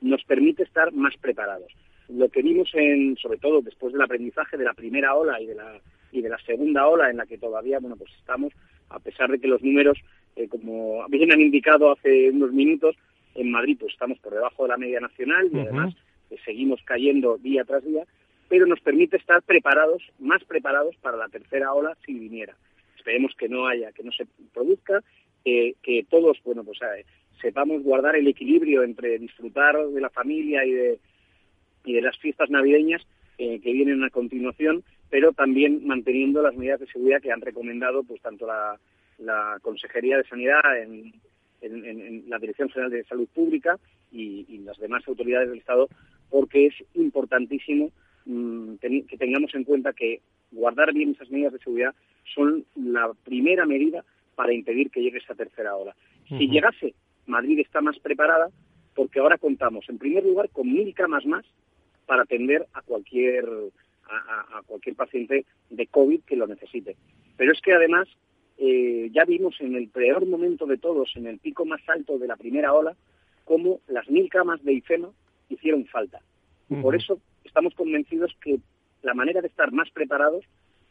nos 0.00 0.24
permite 0.24 0.62
estar 0.62 0.92
más 0.92 1.14
preparados. 1.18 1.70
Lo 2.08 2.28
que 2.28 2.42
vimos 2.42 2.70
en, 2.74 3.16
sobre 3.16 3.38
todo 3.38 3.60
después 3.60 3.92
del 3.92 4.02
aprendizaje 4.02 4.56
de 4.56 4.64
la 4.64 4.74
primera 4.74 5.14
ola 5.14 5.40
y 5.40 5.46
de 5.46 5.54
la 5.54 5.80
y 6.12 6.22
de 6.22 6.28
la 6.28 6.38
segunda 6.38 6.86
ola 6.86 7.10
en 7.10 7.16
la 7.16 7.26
que 7.26 7.36
todavía 7.36 7.80
bueno 7.80 7.96
pues 7.96 8.10
estamos, 8.18 8.52
a 8.88 8.98
pesar 9.00 9.30
de 9.30 9.38
que 9.38 9.48
los 9.48 9.62
números, 9.62 9.98
eh, 10.36 10.48
como 10.48 11.04
bien 11.08 11.32
han 11.32 11.40
indicado 11.40 11.92
hace 11.92 12.30
unos 12.30 12.52
minutos, 12.52 12.96
en 13.36 13.50
Madrid 13.50 13.76
pues 13.78 13.92
estamos 13.92 14.18
por 14.18 14.34
debajo 14.34 14.64
de 14.64 14.68
la 14.70 14.76
media 14.76 15.00
nacional 15.00 15.48
y 15.52 15.60
además 15.60 15.94
eh, 16.30 16.36
seguimos 16.44 16.80
cayendo 16.84 17.38
día 17.38 17.64
tras 17.64 17.84
día, 17.84 18.04
pero 18.48 18.66
nos 18.66 18.80
permite 18.80 19.16
estar 19.16 19.42
preparados, 19.42 20.02
más 20.18 20.42
preparados 20.44 20.96
para 20.96 21.16
la 21.16 21.28
tercera 21.28 21.72
ola 21.72 21.96
si 22.04 22.14
viniera. 22.14 22.54
Esperemos 22.96 23.34
que 23.36 23.48
no 23.48 23.66
haya, 23.66 23.92
que 23.92 24.02
no 24.02 24.12
se 24.12 24.26
produzca, 24.52 25.02
que 25.44 26.04
todos, 26.10 26.42
bueno, 26.44 26.64
pues 26.64 26.80
eh, 26.82 27.04
sepamos 27.40 27.82
guardar 27.82 28.16
el 28.16 28.26
equilibrio 28.26 28.82
entre 28.82 29.18
disfrutar 29.18 29.76
de 29.76 30.00
la 30.00 30.10
familia 30.10 30.64
y 30.64 30.72
de, 30.72 30.98
y 31.84 31.92
de 31.92 32.02
las 32.02 32.18
fiestas 32.18 32.50
navideñas 32.50 33.06
eh, 33.38 33.60
que 33.60 33.72
vienen 33.72 34.02
a 34.02 34.10
continuación, 34.10 34.82
pero 35.10 35.32
también 35.32 35.86
manteniendo 35.86 36.42
las 36.42 36.56
medidas 36.56 36.80
de 36.80 36.86
seguridad 36.86 37.20
que 37.20 37.30
han 37.30 37.40
recomendado 37.40 38.02
pues 38.02 38.20
tanto 38.22 38.46
la, 38.46 38.78
la 39.18 39.58
Consejería 39.62 40.16
de 40.16 40.24
Sanidad 40.24 40.60
en, 40.82 41.12
en, 41.60 42.24
la 42.28 42.38
Dirección 42.38 42.68
General 42.70 42.90
de 42.90 43.04
Salud 43.04 43.28
Pública 43.34 43.78
y, 44.12 44.58
las 44.64 44.78
demás 44.78 45.06
autoridades 45.06 45.48
del 45.48 45.58
Estado, 45.58 45.88
porque 46.28 46.66
es 46.66 46.74
importantísimo 46.94 47.90
mm, 48.24 48.74
que 48.76 49.16
tengamos 49.16 49.54
en 49.54 49.64
cuenta 49.64 49.92
que 49.92 50.20
guardar 50.50 50.92
bien 50.92 51.10
esas 51.10 51.30
medidas 51.30 51.52
de 51.52 51.58
seguridad 51.60 51.94
son 52.34 52.64
la 52.74 53.12
primera 53.24 53.64
medida 53.66 54.04
para 54.34 54.52
impedir 54.52 54.90
que 54.90 55.02
llegue 55.02 55.18
esa 55.18 55.34
tercera 55.34 55.76
ola. 55.76 55.94
Si 56.28 56.48
llegase, 56.48 56.94
Madrid 57.26 57.60
está 57.60 57.80
más 57.80 57.98
preparada 58.00 58.50
porque 58.94 59.20
ahora 59.20 59.38
contamos, 59.38 59.88
en 59.88 59.98
primer 59.98 60.24
lugar, 60.24 60.48
con 60.50 60.72
mil 60.72 60.92
camas 60.94 61.24
más 61.26 61.44
para 62.06 62.22
atender 62.22 62.66
a 62.72 62.82
cualquier 62.82 63.46
a, 64.08 64.62
cualquier 64.66 64.94
paciente 64.94 65.44
de 65.70 65.86
COVID 65.88 66.22
que 66.22 66.36
lo 66.36 66.46
necesite. 66.46 66.96
Pero 67.36 67.52
es 67.52 67.60
que 67.60 67.72
además 67.72 68.08
eh, 68.58 69.10
ya 69.12 69.24
vimos 69.24 69.60
en 69.60 69.74
el 69.74 69.88
peor 69.88 70.26
momento 70.26 70.66
de 70.66 70.78
todos, 70.78 71.12
en 71.16 71.26
el 71.26 71.38
pico 71.38 71.64
más 71.64 71.80
alto 71.88 72.18
de 72.18 72.26
la 72.26 72.36
primera 72.36 72.72
ola, 72.72 72.96
cómo 73.44 73.80
las 73.86 74.08
mil 74.10 74.28
camas 74.28 74.62
de 74.64 74.74
IFEMA 74.74 75.10
hicieron 75.48 75.86
falta. 75.86 76.20
Por 76.82 76.96
eso 76.96 77.20
estamos 77.44 77.74
convencidos 77.74 78.32
que 78.42 78.58
la 79.02 79.14
manera 79.14 79.40
de 79.40 79.46
estar 79.46 79.70
más 79.70 79.88
preparados 79.90 80.44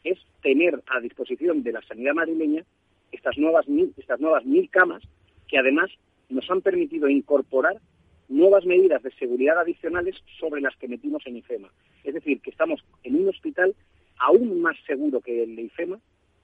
es 0.04 0.18
tener 0.42 0.82
a 0.86 1.00
disposición 1.00 1.62
de 1.62 1.72
la 1.72 1.82
sanidad 1.82 2.14
madrileña 2.14 2.64
estas 3.12 3.36
nuevas 3.36 3.68
mil, 3.68 3.92
estas 3.96 4.20
nuevas 4.20 4.44
mil 4.46 4.70
camas 4.70 5.02
que 5.48 5.58
además 5.58 5.90
nos 6.28 6.50
han 6.50 6.62
permitido 6.62 7.08
incorporar 7.08 7.76
nuevas 8.28 8.64
medidas 8.64 9.02
de 9.02 9.12
seguridad 9.12 9.58
adicionales 9.58 10.16
sobre 10.40 10.60
las 10.60 10.74
que 10.76 10.88
metimos 10.88 11.22
en 11.26 11.36
IFEMA. 11.36 11.70
Es 12.04 12.14
decir, 12.14 12.40
que 12.40 12.50
estamos 12.50 12.82
en 13.04 13.16
un 13.16 13.28
hospital 13.28 13.74
aún 14.18 14.60
más 14.60 14.76
seguro 14.86 15.20
que 15.20 15.42
el 15.42 15.56
de 15.56 15.62
IFEMA, 15.62 15.98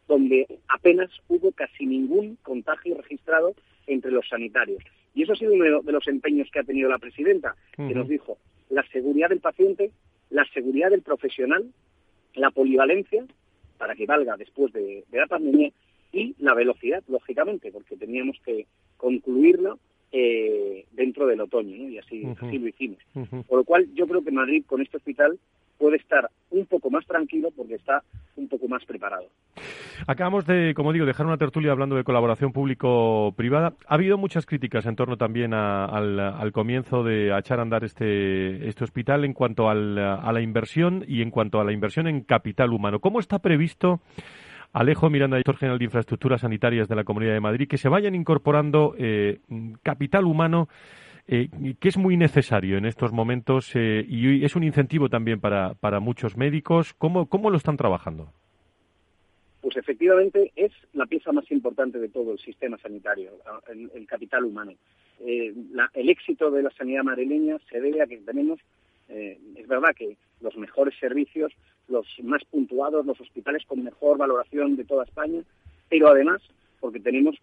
donde 0.08 0.46
apenas 0.68 1.10
hubo 1.28 1.52
casi 1.52 1.86
ningún 1.86 2.36
contagio 2.42 2.96
registrado 2.96 3.54
entre 3.86 4.10
los 4.10 4.28
sanitarios. 4.28 4.82
Y 5.14 5.22
eso 5.22 5.32
ha 5.32 5.36
sido 5.36 5.52
uno 5.52 5.82
de 5.82 5.92
los 5.92 6.08
empeños 6.08 6.48
que 6.50 6.60
ha 6.60 6.64
tenido 6.64 6.88
la 6.88 6.98
presidenta, 6.98 7.54
que 7.76 7.94
nos 7.94 8.08
dijo 8.08 8.38
la 8.70 8.82
seguridad 8.88 9.28
del 9.28 9.40
paciente, 9.40 9.90
la 10.30 10.44
seguridad 10.54 10.90
del 10.90 11.02
profesional, 11.02 11.70
la 12.34 12.50
polivalencia, 12.50 13.24
para 13.76 13.94
que 13.94 14.06
valga 14.06 14.36
después 14.36 14.72
de, 14.72 15.04
la 15.12 15.26
pandemia, 15.26 15.70
y 16.12 16.34
la 16.38 16.54
velocidad, 16.54 17.02
lógicamente, 17.08 17.70
porque 17.70 17.96
teníamos 17.96 18.38
que 18.44 18.66
concluirlo 18.96 19.78
eh, 20.12 20.86
dentro 20.92 21.26
del 21.26 21.40
otoño, 21.40 21.88
y 21.88 21.98
así, 21.98 22.24
así 22.40 22.58
lo 22.58 22.68
hicimos. 22.68 22.98
Por 23.46 23.58
lo 23.58 23.64
cual, 23.64 23.88
yo 23.94 24.06
creo 24.06 24.22
que 24.22 24.30
Madrid, 24.30 24.64
con 24.66 24.80
este 24.80 24.96
hospital, 24.96 25.38
puede 25.82 25.96
estar 25.96 26.30
un 26.50 26.64
poco 26.66 26.90
más 26.90 27.04
tranquilo 27.06 27.48
porque 27.56 27.74
está 27.74 28.04
un 28.36 28.46
poco 28.46 28.68
más 28.68 28.84
preparado. 28.84 29.26
Acabamos 30.06 30.46
de, 30.46 30.74
como 30.76 30.92
digo, 30.92 31.06
dejar 31.06 31.26
una 31.26 31.38
tertulia 31.38 31.72
hablando 31.72 31.96
de 31.96 32.04
colaboración 32.04 32.52
público-privada. 32.52 33.74
Ha 33.88 33.94
habido 33.94 34.16
muchas 34.16 34.46
críticas 34.46 34.86
en 34.86 34.94
torno 34.94 35.16
también 35.16 35.54
al, 35.54 36.52
comienzo 36.52 37.02
de 37.02 37.36
echar 37.36 37.58
a 37.58 37.62
andar 37.62 37.82
este, 37.82 38.68
este 38.68 38.84
hospital 38.84 39.24
en 39.24 39.32
cuanto 39.32 39.68
a 39.68 39.74
la 39.74 40.40
inversión 40.40 41.04
y 41.08 41.20
en 41.20 41.32
cuanto 41.32 41.58
a 41.60 41.64
la 41.64 41.72
inversión 41.72 42.06
en 42.06 42.20
capital 42.20 42.72
humano. 42.72 43.00
¿Cómo 43.00 43.18
está 43.18 43.40
previsto? 43.40 44.00
Alejo 44.72 45.10
Miranda, 45.10 45.36
director 45.36 45.56
general 45.56 45.80
de 45.80 45.86
Infraestructuras 45.86 46.42
Sanitarias 46.42 46.86
de 46.86 46.94
la 46.94 47.02
Comunidad 47.02 47.32
de 47.32 47.40
Madrid, 47.40 47.66
que 47.68 47.76
se 47.76 47.88
vayan 47.88 48.14
incorporando 48.14 48.94
eh, 48.96 49.40
capital 49.82 50.26
humano 50.26 50.68
eh, 51.28 51.48
que 51.78 51.88
es 51.88 51.96
muy 51.96 52.16
necesario 52.16 52.76
en 52.78 52.86
estos 52.86 53.12
momentos 53.12 53.74
eh, 53.74 54.04
y 54.06 54.44
es 54.44 54.56
un 54.56 54.64
incentivo 54.64 55.08
también 55.08 55.40
para, 55.40 55.74
para 55.74 56.00
muchos 56.00 56.36
médicos. 56.36 56.94
¿Cómo, 56.94 57.26
¿Cómo 57.26 57.50
lo 57.50 57.56
están 57.56 57.76
trabajando? 57.76 58.32
Pues 59.62 59.76
efectivamente 59.76 60.50
es 60.56 60.72
la 60.92 61.06
pieza 61.06 61.30
más 61.30 61.48
importante 61.52 62.00
de 62.00 62.08
todo 62.08 62.32
el 62.32 62.38
sistema 62.40 62.76
sanitario, 62.78 63.30
el, 63.68 64.06
capital 64.08 64.44
humano. 64.44 64.72
Eh, 65.20 65.54
el 65.94 66.10
éxito 66.10 66.50
de 66.50 66.64
la 66.64 66.70
sanidad 66.70 67.04
madrileña 67.04 67.58
se 67.70 67.80
debe 67.80 68.02
a 68.02 68.08
que 68.08 68.18
tenemos, 68.18 68.58
eh, 69.08 69.38
es 69.54 69.68
verdad 69.68 69.94
que 69.96 70.16
los 70.40 70.56
mejores 70.56 70.98
servicios, 70.98 71.52
los 71.86 72.04
más 72.24 72.44
puntuados, 72.46 73.06
los 73.06 73.20
hospitales 73.20 73.64
con 73.64 73.84
mejor 73.84 74.18
valoración 74.18 74.74
de 74.74 74.84
toda 74.84 75.04
España, 75.04 75.42
pero 75.88 76.08
además 76.08 76.42
porque 76.80 76.98
tenemos 76.98 77.36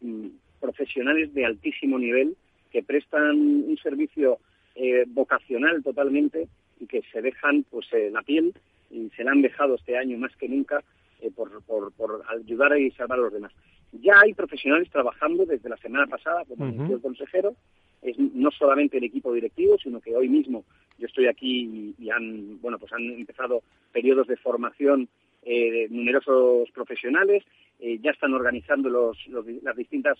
mm, 0.00 0.28
profesionales 0.58 1.34
de 1.34 1.44
altísimo 1.44 1.98
nivel 1.98 2.38
que 2.76 2.82
prestan 2.82 3.36
un 3.38 3.78
servicio 3.82 4.38
eh, 4.74 5.04
vocacional 5.06 5.82
totalmente 5.82 6.46
y 6.78 6.86
que 6.86 7.00
se 7.10 7.22
dejan 7.22 7.64
pues 7.70 7.86
eh, 7.94 8.10
la 8.12 8.20
piel 8.20 8.52
y 8.90 9.08
se 9.16 9.24
la 9.24 9.30
han 9.30 9.40
dejado 9.40 9.76
este 9.76 9.96
año 9.96 10.18
más 10.18 10.36
que 10.36 10.46
nunca 10.46 10.84
eh, 11.22 11.30
por, 11.34 11.62
por, 11.62 12.22
ayudar 12.28 12.78
y 12.78 12.90
salvar 12.90 13.18
a 13.18 13.22
los 13.22 13.32
demás. 13.32 13.52
Ya 13.92 14.20
hay 14.20 14.34
profesionales 14.34 14.90
trabajando 14.90 15.46
desde 15.46 15.70
la 15.70 15.78
semana 15.78 16.06
pasada, 16.06 16.44
como 16.44 16.66
uh 16.66 16.92
el 16.92 17.00
consejero, 17.00 17.54
es 18.02 18.18
no 18.18 18.50
solamente 18.50 18.98
el 18.98 19.04
equipo 19.04 19.32
directivo, 19.32 19.78
sino 19.82 19.98
que 20.02 20.14
hoy 20.14 20.28
mismo 20.28 20.62
yo 20.98 21.06
estoy 21.06 21.28
aquí 21.28 21.94
y, 21.98 22.10
han, 22.10 22.60
bueno, 22.60 22.78
pues 22.78 22.92
han 22.92 23.04
empezado 23.04 23.62
periodos 23.90 24.26
de 24.26 24.36
formación 24.36 25.08
de 25.42 25.86
numerosos 25.88 26.70
profesionales, 26.72 27.42
ya 27.78 28.10
están 28.10 28.34
organizando 28.34 28.90
los, 28.90 29.16
las 29.62 29.76
distintas 29.76 30.18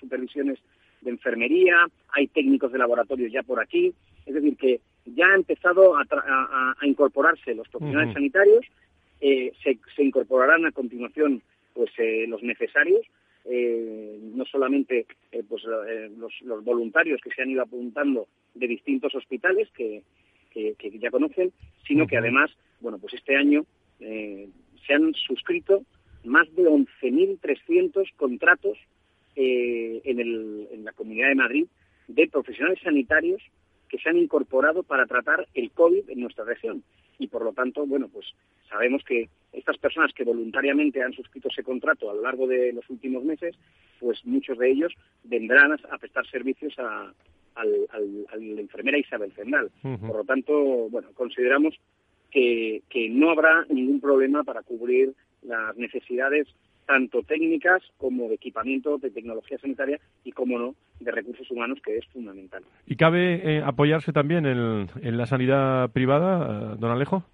supervisiones 0.00 0.58
de 1.04 1.10
enfermería, 1.10 1.86
hay 2.12 2.26
técnicos 2.28 2.72
de 2.72 2.78
laboratorio 2.78 3.28
ya 3.28 3.42
por 3.42 3.60
aquí, 3.60 3.94
es 4.26 4.34
decir, 4.34 4.56
que 4.56 4.80
ya 5.06 5.26
ha 5.26 5.34
empezado 5.34 5.96
a, 5.96 6.76
incorporarse 6.82 7.54
los 7.54 7.68
profesionales 7.68 8.14
sanitarios, 8.14 8.64
eh, 9.20 9.52
se, 9.62 10.02
incorporarán 10.02 10.66
a 10.66 10.72
continuación 10.72 11.42
pues 11.72 11.90
eh, 11.98 12.26
los 12.28 12.42
necesarios, 12.42 13.06
eh, 13.44 14.18
no 14.34 14.44
solamente 14.46 15.06
pues 15.48 15.62
los, 16.16 16.64
voluntarios 16.64 17.20
que 17.22 17.30
se 17.30 17.42
han 17.42 17.50
ido 17.50 17.62
apuntando 17.62 18.26
de 18.54 18.66
distintos 18.66 19.14
hospitales 19.14 19.68
que, 19.76 20.02
que, 20.50 20.98
ya 20.98 21.10
conocen, 21.10 21.52
sino 21.86 22.06
que 22.06 22.16
además, 22.16 22.50
bueno, 22.80 22.98
pues 22.98 23.14
este 23.14 23.36
año 23.36 23.64
se 23.98 24.94
han 24.94 25.12
suscrito 25.14 25.82
más 26.24 26.52
de 26.54 26.64
11.300 26.64 28.14
contratos 28.16 28.78
eh, 29.36 30.00
en, 30.04 30.20
el, 30.20 30.68
en 30.72 30.84
la 30.84 30.92
Comunidad 30.92 31.28
de 31.28 31.34
Madrid 31.34 31.66
de 32.08 32.28
profesionales 32.28 32.78
sanitarios 32.82 33.42
que 33.88 33.98
se 33.98 34.08
han 34.08 34.18
incorporado 34.18 34.82
para 34.82 35.06
tratar 35.06 35.46
el 35.54 35.70
COVID 35.70 36.10
en 36.10 36.20
nuestra 36.20 36.44
región. 36.44 36.82
Y 37.18 37.28
por 37.28 37.44
lo 37.44 37.52
tanto, 37.52 37.86
bueno, 37.86 38.08
pues 38.08 38.26
sabemos 38.68 39.04
que 39.04 39.28
estas 39.52 39.78
personas 39.78 40.12
que 40.12 40.24
voluntariamente 40.24 41.02
han 41.02 41.12
suscrito 41.12 41.48
ese 41.48 41.62
contrato 41.62 42.10
a 42.10 42.14
lo 42.14 42.22
largo 42.22 42.46
de 42.46 42.72
los 42.72 42.88
últimos 42.90 43.22
meses, 43.24 43.56
pues 44.00 44.24
muchos 44.24 44.58
de 44.58 44.70
ellos 44.70 44.92
vendrán 45.22 45.72
a 45.72 45.98
prestar 45.98 46.26
servicios 46.26 46.74
a, 46.78 47.12
la 47.56 48.60
enfermera 48.60 48.98
Isabel 48.98 49.32
Zendal. 49.32 49.70
Por 49.80 50.16
lo 50.16 50.24
tanto, 50.24 50.88
bueno, 50.90 51.08
consideramos 51.14 51.78
que, 52.32 52.82
que 52.90 53.08
no 53.08 53.30
habrá 53.30 53.64
ningún 53.68 54.00
problema 54.00 54.42
para 54.42 54.62
cubrir 54.62 55.14
las 55.42 55.76
necesidades 55.76 56.48
tanto 56.86 57.22
técnicas 57.22 57.82
como 57.98 58.28
de 58.28 58.34
equipamiento, 58.34 58.98
de 58.98 59.10
tecnología 59.10 59.58
sanitaria 59.58 60.00
y, 60.24 60.32
como 60.32 60.58
no, 60.58 60.74
de 61.00 61.10
recursos 61.10 61.50
humanos, 61.50 61.78
que 61.84 61.96
es 61.96 62.06
fundamental. 62.06 62.62
¿Y 62.86 62.96
cabe 62.96 63.56
eh, 63.56 63.62
apoyarse 63.64 64.12
también 64.12 64.46
en, 64.46 64.88
en, 65.02 65.16
la 65.16 65.26
sanidad 65.26 65.90
privada, 65.90 66.76
don 66.76 66.90
Alejo? 66.90 67.24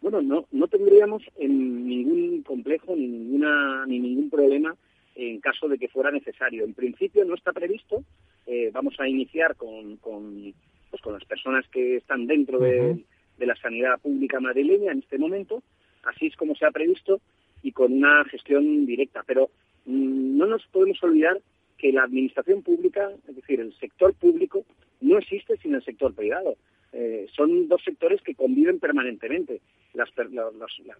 Bueno, 0.00 0.22
no, 0.22 0.46
no 0.52 0.68
tendríamos 0.68 1.22
en 1.38 1.86
ningún 1.86 2.42
complejo 2.42 2.94
ni, 2.94 3.06
ninguna, 3.06 3.86
ni 3.86 3.98
ningún 3.98 4.30
problema 4.30 4.74
en 5.16 5.40
caso 5.40 5.68
de 5.68 5.78
que 5.78 5.88
fuera 5.88 6.10
necesario. 6.10 6.64
En 6.64 6.74
principio 6.74 7.24
no 7.24 7.34
está 7.34 7.52
previsto. 7.52 8.04
Eh, 8.46 8.70
vamos 8.72 8.94
a 9.00 9.08
iniciar 9.08 9.56
con, 9.56 9.96
con, 9.96 10.52
pues 10.90 11.02
con 11.02 11.14
las 11.14 11.24
personas 11.24 11.66
que 11.68 11.96
están 11.96 12.26
dentro 12.26 12.58
de, 12.58 13.02
de 13.38 13.46
la 13.46 13.56
sanidad 13.56 13.98
pública 14.00 14.40
madrileña 14.40 14.92
en 14.92 14.98
este 14.98 15.18
momento. 15.18 15.62
Así 16.04 16.26
es 16.26 16.36
como 16.36 16.54
se 16.54 16.66
ha 16.66 16.70
previsto 16.70 17.20
y 17.66 17.72
con 17.72 17.92
una 17.92 18.24
gestión 18.26 18.86
directa. 18.86 19.24
Pero 19.26 19.50
mm, 19.86 20.38
no 20.38 20.46
nos 20.46 20.64
podemos 20.68 21.02
olvidar 21.02 21.40
que 21.76 21.92
la 21.92 22.04
administración 22.04 22.62
pública, 22.62 23.10
es 23.28 23.34
decir, 23.34 23.60
el 23.60 23.74
sector 23.74 24.14
público, 24.14 24.64
no 25.00 25.18
existe 25.18 25.56
sin 25.56 25.74
el 25.74 25.82
sector 25.82 26.14
privado. 26.14 26.54
Eh, 26.92 27.26
son 27.34 27.66
dos 27.66 27.82
sectores 27.84 28.22
que 28.22 28.36
conviven 28.36 28.78
permanentemente. 28.78 29.60
Las, 29.94 30.10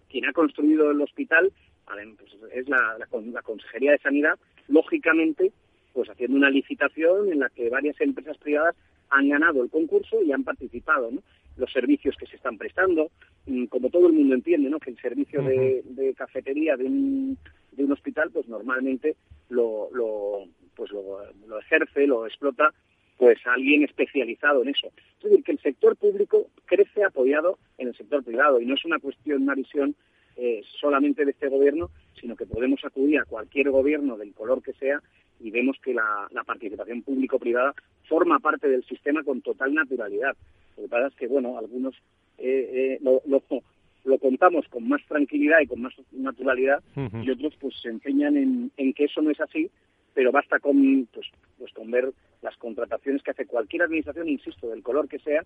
quien 0.08 0.26
ha 0.26 0.32
construido 0.32 0.90
el 0.90 1.00
hospital 1.00 1.52
pues, 1.86 2.36
es 2.52 2.68
la, 2.68 2.98
la, 2.98 3.42
Consejería 3.42 3.92
de 3.92 3.98
Sanidad, 3.98 4.36
lógicamente, 4.66 5.52
pues 5.92 6.10
haciendo 6.10 6.36
una 6.36 6.50
licitación 6.50 7.32
en 7.32 7.38
la 7.38 7.48
que 7.50 7.70
varias 7.70 8.00
empresas 8.00 8.36
privadas 8.38 8.74
han 9.10 9.28
ganado 9.28 9.62
el 9.62 9.70
concurso 9.70 10.20
y 10.20 10.32
han 10.32 10.42
participado. 10.42 11.12
¿no? 11.12 11.22
Los 11.56 11.72
servicios 11.72 12.16
que 12.16 12.26
se 12.26 12.36
están 12.36 12.58
prestando. 12.58 13.10
Mm, 13.46 13.66
como 13.66 13.90
todo 13.90 14.06
el 14.08 14.12
mundo 14.12 14.34
entiende, 14.34 14.68
¿no? 14.68 14.78
Que 14.78 14.90
el 14.90 14.98
servicio 14.98 15.42
de, 15.42 16.14
cafetería 16.16 16.76
de 16.76 16.84
un, 16.84 17.38
de 17.72 17.84
un 17.84 17.92
hospital, 17.92 18.30
pues 18.32 18.48
normalmente 18.48 19.16
lo, 19.48 19.88
lo 19.92 20.44
pues 20.74 20.90
lo, 20.92 21.58
ejerce, 21.58 22.06
lo 22.06 22.26
explota, 22.26 22.72
pues 23.16 23.38
alguien 23.46 23.82
especializado 23.82 24.62
en 24.62 24.68
eso. 24.68 24.88
Es 25.18 25.24
decir, 25.24 25.42
que 25.42 25.52
el 25.52 25.60
sector 25.60 25.96
público 25.96 26.48
crece 26.66 27.02
apoyado 27.02 27.58
en 27.78 27.88
el 27.88 27.96
sector 27.96 28.22
privado 28.22 28.60
y 28.60 28.66
no 28.66 28.74
es 28.74 28.84
una 28.84 28.98
cuestión, 28.98 29.42
una 29.42 29.54
visión 29.54 29.96
eh, 30.36 30.62
solamente 30.80 31.24
de 31.24 31.30
este 31.30 31.48
gobierno, 31.48 31.90
sino 32.20 32.36
que 32.36 32.44
podemos 32.44 32.84
acudir 32.84 33.18
a 33.18 33.24
cualquier 33.24 33.70
gobierno 33.70 34.18
del 34.18 34.34
color 34.34 34.62
que 34.62 34.74
sea 34.74 35.02
y 35.40 35.50
vemos 35.50 35.76
que 35.82 35.94
la, 35.94 36.28
la 36.30 36.44
participación 36.44 37.02
público-privada 37.02 37.74
forma 38.08 38.38
parte 38.38 38.68
del 38.68 38.84
sistema 38.84 39.22
con 39.22 39.42
total 39.42 39.74
naturalidad. 39.74 40.36
Lo 40.76 40.84
que 40.84 40.88
pasa 40.88 41.08
es 41.08 41.14
que, 41.14 41.26
bueno, 41.26 41.58
algunos 41.58 41.94
eh, 42.38 42.98
eh, 42.98 42.98
lo, 43.02 43.22
lo, 43.26 44.18
contamos 44.18 44.66
con 44.68 44.88
más 44.88 45.04
tranquilidad 45.06 45.60
y 45.60 45.66
con 45.66 45.82
más 45.82 45.92
naturalidad 46.12 46.82
y 47.22 47.30
otros 47.30 47.54
pues 47.60 47.74
se 47.80 47.88
empeñan 47.88 48.36
en, 48.36 48.70
en, 48.76 48.92
que 48.92 49.04
eso 49.04 49.20
no 49.20 49.30
es 49.30 49.40
así, 49.40 49.70
pero 50.14 50.32
basta 50.32 50.58
con, 50.60 51.08
pues, 51.12 51.26
pues 51.58 51.72
con 51.72 51.90
ver 51.90 52.12
las 52.42 52.56
contrataciones 52.56 53.22
que 53.22 53.32
hace 53.32 53.46
cualquier 53.46 53.82
administración, 53.82 54.28
insisto, 54.28 54.68
del 54.68 54.82
color 54.82 55.08
que 55.08 55.18
sea, 55.18 55.44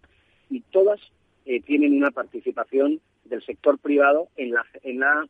y 0.50 0.60
todas 0.60 1.00
eh, 1.46 1.60
tienen 1.60 1.96
una 1.96 2.10
participación 2.10 3.00
del 3.24 3.42
sector 3.42 3.78
privado 3.78 4.28
en 4.36 4.52
la, 4.52 4.64
en 4.82 5.00
la 5.00 5.26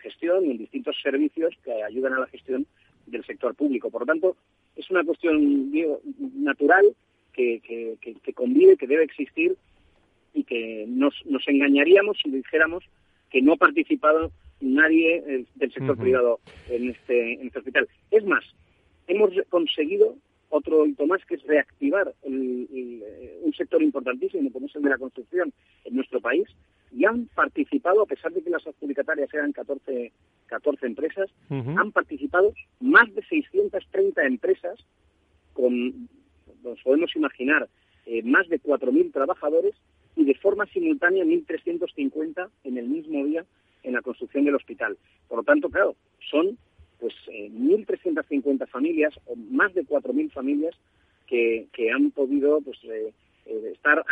gestión 0.00 0.46
y 0.46 0.52
en 0.52 0.58
distintos 0.58 0.96
servicios 1.02 1.54
que 1.62 1.82
ayudan 1.82 2.14
a 2.14 2.20
la 2.20 2.26
gestión 2.28 2.66
del 3.06 3.24
sector 3.24 3.54
público. 3.54 3.90
Por 3.90 4.02
lo 4.02 4.06
tanto, 4.06 4.36
es 4.76 4.90
una 4.90 5.04
cuestión 5.04 5.72
natural 6.34 6.84
que, 7.32 7.60
que, 8.00 8.32
convive, 8.32 8.76
que 8.76 8.86
debe 8.86 9.04
existir 9.04 9.56
y 10.32 10.44
que 10.44 10.84
nos, 10.88 11.14
nos 11.26 11.46
engañaríamos 11.48 12.18
si 12.22 12.30
dijéramos 12.30 12.84
que 13.30 13.42
no 13.42 13.54
ha 13.54 13.56
participado 13.56 14.30
nadie 14.60 15.16
eh, 15.26 15.44
del 15.56 15.72
sector 15.72 15.96
privado 15.96 16.40
en 16.68 16.90
este, 16.90 17.34
en 17.34 17.46
este 17.46 17.58
hospital. 17.58 17.88
Es 18.10 18.24
más, 18.24 18.44
hemos 19.06 19.30
conseguido 19.50 20.16
otro 20.48 20.86
hito 20.86 21.06
más 21.06 21.24
que 21.26 21.34
es 21.34 21.42
reactivar 21.44 22.14
eh, 22.22 23.40
un 23.42 23.52
sector 23.54 23.82
importantísimo 23.82 24.52
como 24.52 24.66
es 24.66 24.76
el 24.76 24.82
de 24.82 24.90
la 24.90 24.98
construcción 24.98 25.52
en 25.84 25.96
nuestro 25.96 26.20
país 26.20 26.46
y 26.94 27.04
han 27.04 27.26
participado, 27.34 28.02
a 28.02 28.06
pesar 28.06 28.32
de 28.32 28.42
que 28.42 28.50
las 28.50 28.66
adjudicatarias 28.66 29.32
eran 29.34 29.52
14, 29.52 30.12
14 30.46 30.86
empresas, 30.86 31.30
han 31.50 31.92
participado 31.92 32.52
más 32.80 33.12
de 33.14 33.22
630 33.22 34.22
empresas 34.24 34.78
con 35.52 36.08
nos 36.62 36.80
podemos 36.82 37.14
imaginar 37.14 37.68
eh, 38.06 38.22
más 38.22 38.48
de 38.48 38.60
4.000 38.60 39.12
trabajadores 39.12 39.74
y 40.16 40.24
de 40.24 40.34
forma 40.34 40.66
simultánea 40.66 41.24
1.350 41.24 42.48
en 42.64 42.78
el 42.78 42.88
mismo 42.88 43.24
día 43.24 43.44
en 43.82 43.92
la 43.92 44.02
construcción 44.02 44.44
del 44.44 44.54
hospital. 44.54 44.96
Por 45.28 45.38
lo 45.38 45.44
tanto, 45.44 45.68
claro, 45.68 45.94
son 46.30 46.56
pues 47.00 47.14
1.350 47.28 48.62
eh, 48.62 48.66
familias 48.66 49.14
o 49.26 49.36
más 49.36 49.74
de 49.74 49.84
4.000 49.84 50.30
familias 50.32 50.74
que, 51.26 51.66
que, 51.72 51.90
han 51.90 52.10
podido 52.10 52.60
pues 52.60 52.78
eh, 52.84 53.12
estar 53.72 54.04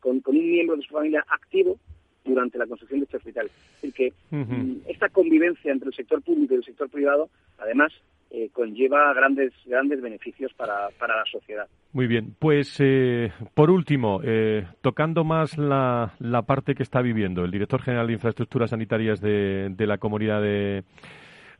con, 0.00 0.22
un 0.24 0.50
miembro 0.50 0.76
de 0.76 0.82
su 0.82 0.92
familia 0.92 1.24
activo 1.28 1.78
durante 2.24 2.58
la 2.58 2.66
construcción 2.66 3.00
de 3.00 3.04
este 3.04 3.16
hospital. 3.16 3.46
Es 3.46 3.82
decir, 3.82 3.92
que 3.94 4.36
mm, 4.36 4.88
esta 4.88 5.08
convivencia 5.08 5.72
entre 5.72 5.88
el 5.88 5.94
sector 5.94 6.22
público 6.22 6.54
y 6.54 6.58
el 6.58 6.64
sector 6.64 6.88
privado, 6.88 7.28
además, 7.58 7.92
eh, 8.30 8.48
conlleva 8.52 9.12
grandes 9.12 9.52
grandes 9.66 10.00
beneficios 10.00 10.52
para, 10.54 10.88
para 10.98 11.16
la 11.16 11.24
sociedad. 11.24 11.66
Muy 11.92 12.06
bien, 12.06 12.36
pues 12.38 12.76
eh, 12.78 13.32
por 13.54 13.70
último, 13.70 14.20
eh, 14.22 14.66
tocando 14.82 15.24
más 15.24 15.58
la, 15.58 16.14
la 16.20 16.42
parte 16.42 16.76
que 16.76 16.84
está 16.84 17.02
viviendo 17.02 17.44
el 17.44 17.50
director 17.50 17.82
general 17.82 18.06
de 18.06 18.12
Infraestructuras 18.12 18.70
Sanitarias 18.70 19.20
de, 19.20 19.70
de 19.70 19.86
la 19.86 19.98
Comunidad 19.98 20.40
de, 20.42 20.84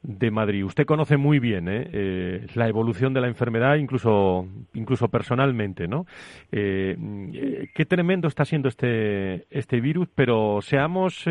de 0.03 0.31
Madrid. 0.31 0.65
Usted 0.65 0.87
conoce 0.87 1.17
muy 1.17 1.39
bien 1.39 1.67
la 2.55 2.69
evolución 2.69 3.13
de 3.13 3.21
la 3.21 3.29
enfermedad, 3.29 3.77
incluso, 3.77 4.47
incluso 4.75 5.09
personalmente, 5.09 5.89
¿no? 5.89 6.07
qué 6.51 7.87
tremendo 7.89 8.29
está 8.29 8.45
siendo 8.45 8.69
este, 8.69 9.47
este 9.51 9.81
virus, 9.81 10.09
pero 10.15 10.61
seamos 10.63 11.27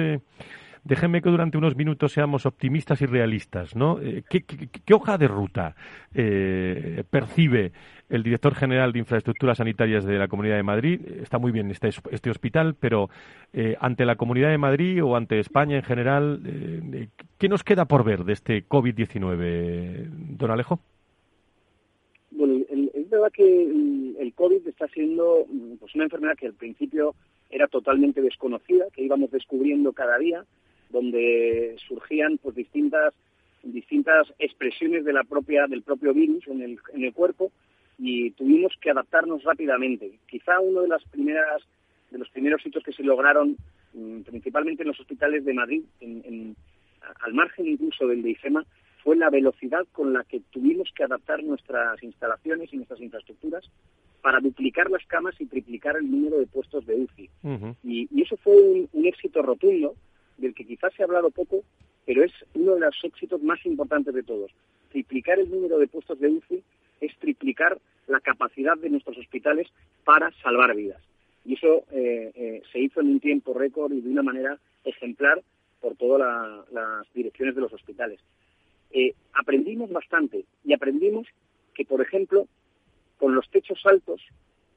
déjenme 0.84 1.22
que 1.22 1.30
durante 1.30 1.58
unos 1.58 1.76
minutos 1.76 2.14
seamos 2.14 2.46
optimistas 2.46 3.02
y 3.02 3.06
realistas, 3.06 3.76
¿no? 3.76 4.00
Eh, 4.02 4.24
¿Qué, 4.30 4.94
hoja 4.94 5.18
de 5.18 5.28
ruta 5.28 5.76
eh, 6.14 7.04
percibe 7.10 7.72
el 8.10 8.24
director 8.24 8.56
general 8.56 8.92
de 8.92 9.00
Infraestructuras 9.00 9.58
Sanitarias 9.58 10.04
de 10.06 10.18
la 10.18 10.28
Comunidad 10.28 10.56
de 10.56 10.64
Madrid? 10.64 11.02
Está 11.22 11.38
muy 11.38 11.52
bien 11.52 11.70
este, 11.72 11.90
este 12.12 12.30
hospital, 12.30 12.76
pero 12.80 13.10
eh, 13.54 13.76
ante 13.80 14.06
la 14.06 14.16
Comunidad 14.16 14.50
de 14.50 14.58
Madrid 14.58 15.04
o 15.04 15.16
ante 15.16 15.40
España 15.40 15.78
en 15.78 15.84
general, 15.84 16.42
¿qué 17.38 17.50
nos 17.50 17.64
queda 17.64 17.86
por 17.86 18.04
ver 18.04 18.24
de 18.24 18.34
este 18.34 18.68
COVID-19, 18.68 20.08
don 20.38 20.52
Alejo? 20.52 20.80
Bueno, 22.32 22.64
es 22.94 23.10
verdad 23.10 23.32
que 23.32 23.64
el 24.20 24.34
COVID 24.36 24.68
está 24.68 24.88
siendo 24.88 25.46
pues, 25.80 25.96
una 25.96 26.04
enfermedad 26.06 26.36
que 26.38 26.48
al 26.48 26.54
principio 26.54 27.16
era 27.50 27.68
totalmente 27.68 28.22
desconocida, 28.22 28.86
que 28.94 29.04
íbamos 29.04 29.32
descubriendo 29.32 29.94
cada 29.94 30.18
día, 30.18 30.46
donde 30.90 31.76
surgían 31.88 32.38
pues 32.38 32.56
distintas 32.56 33.14
distintas 33.64 34.28
expresiones 34.40 35.04
de 35.04 35.14
la 35.14 35.24
propia 35.24 35.68
del 35.68 35.82
propio 35.82 36.14
virus 36.14 36.48
en 36.48 36.62
el, 36.62 36.80
en 36.94 37.04
el 37.04 37.14
cuerpo 37.14 37.52
y 37.98 38.32
tuvimos 38.32 38.74
que 38.82 38.92
adaptarnos 38.92 39.44
rápidamente. 39.44 40.20
Quizá 40.28 40.60
uno 40.60 40.82
de 40.82 40.88
las 40.88 41.04
primeras 41.06 41.62
de 42.10 42.18
los 42.18 42.30
primeros 42.30 42.64
sitios 42.64 42.84
que 42.84 42.94
se 42.94 43.04
lograron 43.04 43.58
mm, 43.94 44.22
principalmente 44.22 44.84
en 44.84 44.88
los 44.88 45.00
hospitales 45.00 45.46
de 45.46 45.54
Madrid, 45.54 45.84
en, 46.00 46.56
al 47.22 47.34
margen 47.34 47.68
incluso 47.68 48.08
del 48.08 48.24
de 48.24 48.32
IFEMA, 48.32 48.66
fue 49.04 49.16
la 49.16 49.30
velocidad 49.30 49.86
con 49.92 50.14
la 50.14 50.24
que 50.24 50.42
tuvimos 50.52 50.90
que 50.96 51.04
adaptar 51.04 51.44
nuestras 51.44 52.02
instalaciones 52.04 52.74
y 52.74 52.78
nuestras 52.78 53.00
infraestructuras 53.00 53.70
para 54.22 54.40
duplicar 54.40 54.90
las 54.90 55.06
camas 55.06 55.40
y 55.40 55.46
triplicar 55.46 55.96
el 55.98 56.10
número 56.10 56.40
de 56.40 56.48
puestos 56.48 56.86
de 56.86 56.96
UCI. 56.96 57.30
y, 57.84 58.22
eso 58.22 58.38
fue 58.38 58.54
un 58.92 59.06
éxito 59.06 59.42
rotundo 59.42 59.96
del 60.40 60.54
que 60.54 60.66
quizás 60.66 60.94
se 60.94 61.04
ha 61.04 61.06
hablado 61.06 61.30
poco, 61.30 61.64
pero 62.06 62.24
es 62.24 62.32
uno 62.54 62.76
de 62.76 62.82
los 62.82 62.96
éxitos 63.04 63.42
más 63.42 63.64
importantes 63.66 64.14
de 64.14 64.24
todos. 64.24 64.52
Triplicar 64.92 65.40
el 65.40 65.50
número 65.50 65.78
de 65.78 65.88
puestos 65.88 66.20
de 66.20 66.30
UCI 66.30 66.64
es 67.02 67.16
triplicar 67.18 67.80
la 68.08 68.20
capacidad 68.20 68.78
de 68.78 68.90
nuestros 68.90 69.18
hospitales 69.18 69.68
para 70.04 70.32
salvar 70.42 70.76
vidas. 70.76 71.02
Y 71.46 71.54
eso 71.54 71.86
se 71.92 72.80
hizo 72.80 73.02
en 73.02 73.08
un 73.08 73.20
tiempo 73.20 73.54
récord 73.54 73.94
y 73.94 74.02
de 74.02 74.10
una 74.10 74.24
manera 74.24 74.58
ejemplar 74.84 75.42
por 75.80 75.96
todas 75.96 76.66
las 76.72 77.14
direcciones 77.14 77.56
de 77.56 77.62
los 77.62 77.74
hospitales. 77.74 78.20
aprendimos 79.34 79.92
bastante 79.92 80.46
y 80.66 80.74
aprendimos 80.74 81.28
que, 81.74 81.86
por 81.86 82.02
ejemplo, 82.02 82.48
con 83.18 83.36
los 83.36 83.50
techos 83.50 83.80
altos 83.86 84.22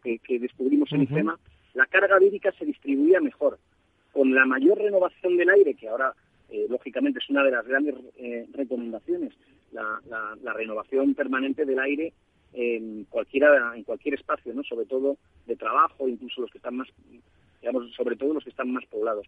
que, 0.02 0.38
descubrimos 0.38 0.92
en 0.92 1.02
IFEMA, 1.02 1.38
la 1.74 1.86
carga 1.86 2.18
vírica 2.18 2.52
se 2.52 2.64
distribuía 2.64 3.20
mejor. 3.20 3.58
Con 4.12 4.34
la 4.34 4.44
mayor 4.44 4.78
renovación 4.78 5.36
del 5.36 5.50
aire, 5.50 5.74
que 5.74 5.88
ahora 5.88 6.14
eh, 6.52 6.66
lógicamente 6.68 7.18
es 7.18 7.30
una 7.30 7.42
de 7.42 7.50
las 7.50 7.66
grandes 7.66 7.94
eh, 8.18 8.46
recomendaciones, 8.52 9.32
la, 9.72 10.52
renovación 10.54 11.14
permanente 11.14 11.64
del 11.64 11.78
aire 11.78 12.12
en 12.52 13.04
cualquiera 13.04 13.74
en 13.74 13.84
cualquier 13.84 14.14
espacio, 14.14 14.52
no, 14.52 14.62
sobre 14.62 14.84
todo 14.84 15.16
de 15.46 15.56
trabajo, 15.56 16.06
incluso 16.06 16.42
los 16.42 16.50
que 16.50 16.58
están 16.58 16.76
más, 16.76 16.88
digamos, 17.62 17.90
sobre 17.94 18.16
todo 18.16 18.34
los 18.34 18.44
que 18.44 18.50
están 18.50 18.70
más 18.70 18.84
poblados. 18.84 19.26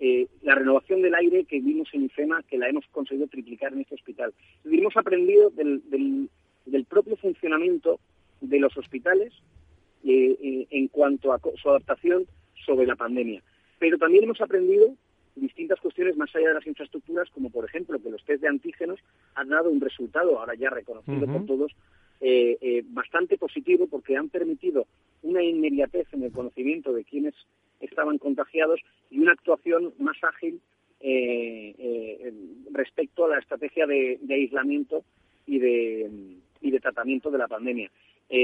Eh, 0.00 0.26
la 0.42 0.56
renovación 0.56 1.02
del 1.02 1.14
aire 1.14 1.44
que 1.44 1.60
vimos 1.60 1.88
en 1.92 2.06
IFEMA, 2.06 2.42
que 2.42 2.58
la 2.58 2.68
hemos 2.68 2.84
conseguido 2.88 3.28
triplicar 3.28 3.72
en 3.72 3.82
este 3.82 3.94
hospital. 3.94 4.34
hemos 4.64 4.96
aprendido 4.96 5.50
del, 5.50 6.28
propio 6.88 7.16
funcionamiento 7.16 8.00
de 8.40 8.58
los 8.58 8.76
hospitales 8.76 9.32
en 10.02 10.88
cuanto 10.88 11.32
a 11.32 11.40
su 11.54 11.70
adaptación 11.70 12.26
sobre 12.64 12.86
la 12.86 12.96
pandemia. 12.96 13.42
Pero 13.78 13.98
también 13.98 14.24
hemos 14.24 14.40
aprendido 14.40 14.94
distintas 15.36 15.80
cuestiones 15.80 16.16
más 16.16 16.34
allá 16.34 16.48
de 16.48 16.54
las 16.54 16.66
infraestructuras, 16.66 17.30
como 17.30 17.50
por 17.50 17.64
ejemplo 17.64 18.00
que 18.00 18.10
los 18.10 18.24
test 18.24 18.42
de 18.42 18.48
antígenos 18.48 18.98
han 19.34 19.50
dado 19.50 19.70
un 19.70 19.80
resultado, 19.80 20.38
ahora 20.38 20.54
ya 20.54 20.70
reconocido 20.70 21.26
por 21.26 21.46
todos, 21.46 21.72
eh, 22.20 22.56
eh, 22.62 22.82
bastante 22.86 23.36
positivo 23.36 23.86
porque 23.86 24.16
han 24.16 24.30
permitido 24.30 24.86
una 25.22 25.42
inmediatez 25.42 26.06
en 26.12 26.22
el 26.22 26.32
conocimiento 26.32 26.92
de 26.94 27.04
quienes 27.04 27.34
estaban 27.80 28.16
contagiados 28.16 28.80
y 29.10 29.18
una 29.18 29.32
actuación 29.32 29.92
más 29.98 30.16
ágil 30.22 30.60
respecto 32.72 33.26
a 33.26 33.28
la 33.28 33.38
estrategia 33.38 33.86
de, 33.86 34.18
aislamiento 34.30 35.04
y 35.46 35.58
de, 35.58 36.10
y 36.62 36.70
de 36.70 36.80
tratamiento 36.80 37.30
de 37.30 37.38
la 37.38 37.48
pandemia. 37.48 37.90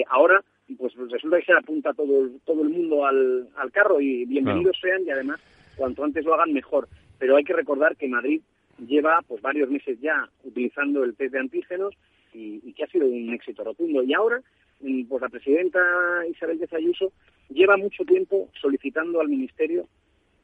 ahora 0.09 0.45
pues 0.79 0.95
resulta 0.95 1.39
que 1.39 1.47
se 1.47 1.53
apunta 1.53 1.93
todo, 1.93 2.29
todo 2.45 2.63
el 2.63 2.71
mundo 2.71 3.05
al, 3.07 3.49
carro 3.73 4.01
y 4.01 4.25
bienvenidos 4.25 4.79
sean 4.81 5.05
y 5.05 5.11
además 5.11 5.41
cuanto 5.77 6.05
antes 6.05 6.25
lo 6.25 6.35
hagan 6.35 6.53
mejor. 6.53 6.89
Pero 7.19 7.37
hay 7.37 7.45
que 7.45 7.53
recordar 7.53 7.97
que 7.97 8.09
Madrid 8.09 8.41
lleva 8.87 9.23
pues 9.27 9.41
varios 9.43 9.71
meses 9.71 9.99
ya 10.01 10.29
utilizando 10.45 11.05
el 11.05 11.15
test 11.15 11.33
de 11.33 11.41
antígenos 11.41 11.95
y, 12.33 12.73
que 12.73 12.85
ha 12.85 12.89
sido 12.89 13.07
un 13.07 13.33
éxito 13.33 13.65
rotundo. 13.65 14.03
Y 14.03 14.15
ahora, 14.15 14.41
mm, 14.81 15.05
pues 15.05 15.23
la 15.23 15.29
presidenta 15.29 15.81
Isabel 16.31 16.59
de 16.59 16.69
Ayuso 16.73 17.13
lleva 17.51 17.77
mucho 17.77 18.05
tiempo 18.05 18.49
solicitando 18.61 19.21
al 19.21 19.29
Ministerio 19.29 19.87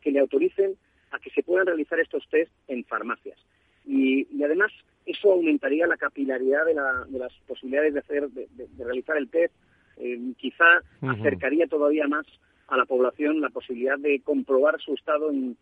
que 0.01 0.11
le 0.11 0.21
autoricen 0.21 0.77
a 1.11 1.19
que 1.19 1.31
se 1.31 1.43
puedan 1.43 1.66
realizar 1.66 1.99
estos 2.01 2.29
test 2.29 2.53
en 2.69 2.85
farmacias. 2.85 3.39
Y, 3.87 4.27
además 4.45 4.73
eso 5.07 5.33
aumentaría 5.33 5.87
la 5.87 5.97
capilaridad 5.97 6.66
de, 6.66 6.75
las 6.75 7.33
posibilidades 7.47 7.95
de 7.95 8.01
hacer 8.01 8.29
de 8.29 8.85
realizar 8.85 9.16
el 9.16 9.31
test 9.31 9.55
eh, 9.99 10.18
quizá 10.36 10.82
acercaría 11.03 11.66
todavía 11.66 12.07
más 12.07 12.26
a 12.68 12.76
la 12.76 12.84
población 12.84 13.40
la 13.40 13.51
posibilidad 13.51 13.99
de 13.99 14.20
comprobar 14.20 14.80
su 14.80 14.94
estado 14.94 15.30
en, 15.30 15.57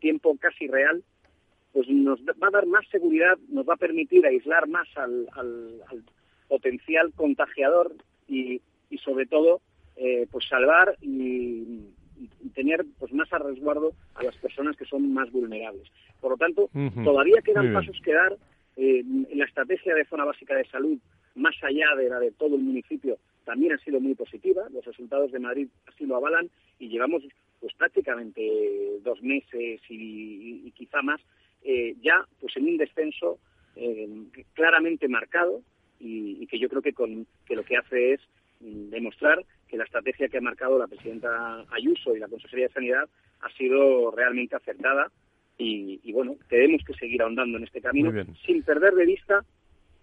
tiempo 0.00 0.36
casi 0.38 0.66
real, 0.66 1.02
pues 1.72 1.88
nos 1.88 2.20
va 2.20 2.48
a 2.48 2.50
dar 2.50 2.66
más 2.66 2.86
seguridad, 2.88 3.36
nos 3.48 3.68
va 3.68 3.74
a 3.74 3.78
permitir 3.78 4.24
aislar 4.26 4.68
más 4.68 4.88
al, 4.96 5.28
potencial 6.48 7.12
contagiador 7.14 7.92
y, 8.28 8.60
sobre 9.02 9.26
todo 9.26 9.60
eh, 9.96 10.26
pues 10.30 10.46
salvar 10.48 10.96
y, 11.00 11.80
tener 12.54 12.84
pues 12.98 13.12
más 13.12 13.32
a 13.32 13.38
resguardo 13.38 13.92
a 14.14 14.22
las 14.22 14.36
personas 14.36 14.76
que 14.76 14.84
son 14.84 15.12
más 15.12 15.30
vulnerables. 15.32 15.90
Por 16.20 16.32
lo 16.32 16.36
tanto, 16.36 16.70
todavía 17.02 17.42
quedan 17.42 17.72
pasos 17.72 17.98
que 18.04 18.12
dar 18.12 18.36
eh, 18.76 19.00
en 19.00 19.38
la 19.38 19.44
estrategia 19.44 19.94
de 19.94 20.04
zona 20.04 20.24
básica 20.24 20.54
de 20.54 20.64
salud, 20.66 20.98
más 21.34 21.54
allá 21.62 21.94
de 21.96 22.08
la 22.08 22.18
de 22.18 22.30
todo 22.32 22.56
el 22.56 22.62
municipio, 22.62 23.18
también 23.44 23.72
ha 23.72 23.78
sido 23.78 24.00
muy 24.00 24.14
positiva. 24.14 24.62
Los 24.72 24.84
resultados 24.84 25.32
de 25.32 25.38
Madrid 25.38 25.68
así 25.86 26.06
lo 26.06 26.16
avalan 26.16 26.50
y 26.78 26.88
llevamos 26.88 27.22
pues 27.60 27.74
prácticamente 27.74 28.98
dos 29.02 29.22
meses 29.22 29.80
y, 29.88 30.70
quizá 30.72 31.02
más 31.02 31.20
eh, 31.62 31.94
ya 32.02 32.26
pues 32.40 32.56
en 32.56 32.64
un 32.64 32.76
descenso 32.76 33.38
eh, 33.76 34.08
claramente 34.54 35.06
marcado 35.06 35.62
y, 36.00 36.46
que 36.48 36.58
yo 36.58 36.68
creo 36.68 36.82
que, 36.82 36.92
con, 36.92 37.26
que 37.46 37.54
lo 37.54 37.64
que 37.64 37.76
hace 37.76 38.14
es 38.14 38.20
mm, 38.60 38.90
demostrar 38.90 39.44
que 39.68 39.76
la 39.76 39.84
estrategia 39.84 40.28
que 40.28 40.38
ha 40.38 40.42
marcado 40.42 40.78
la 40.78 40.88
presidenta 40.88 41.64
Ayuso 41.70 42.16
y 42.16 42.18
la 42.18 42.28
Consejería 42.28 42.66
de 42.66 42.74
Sanidad 42.74 43.08
ha 43.40 43.50
sido 43.52 44.10
realmente 44.10 44.56
acertada 44.56 45.10
y, 45.56 46.00
y 46.02 46.12
bueno, 46.12 46.36
tenemos 46.48 46.82
que 46.84 46.94
seguir 46.94 47.22
ahondando 47.22 47.58
en 47.58 47.64
este 47.64 47.80
camino 47.80 48.10
sin 48.44 48.62
perder 48.64 48.94
de 48.94 49.06
vista 49.06 49.44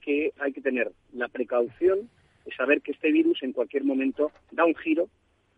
que 0.09 0.33
hay 0.39 0.51
que 0.51 0.61
tener 0.61 0.91
la 1.13 1.27
precaución 1.27 2.09
saber 2.57 2.81
que 2.81 2.93
este 2.93 3.11
virus 3.11 3.43
en 3.43 3.53
cualquier 3.53 3.83
momento 3.83 4.31
da 4.51 4.65
un 4.65 4.73
giro 4.75 5.07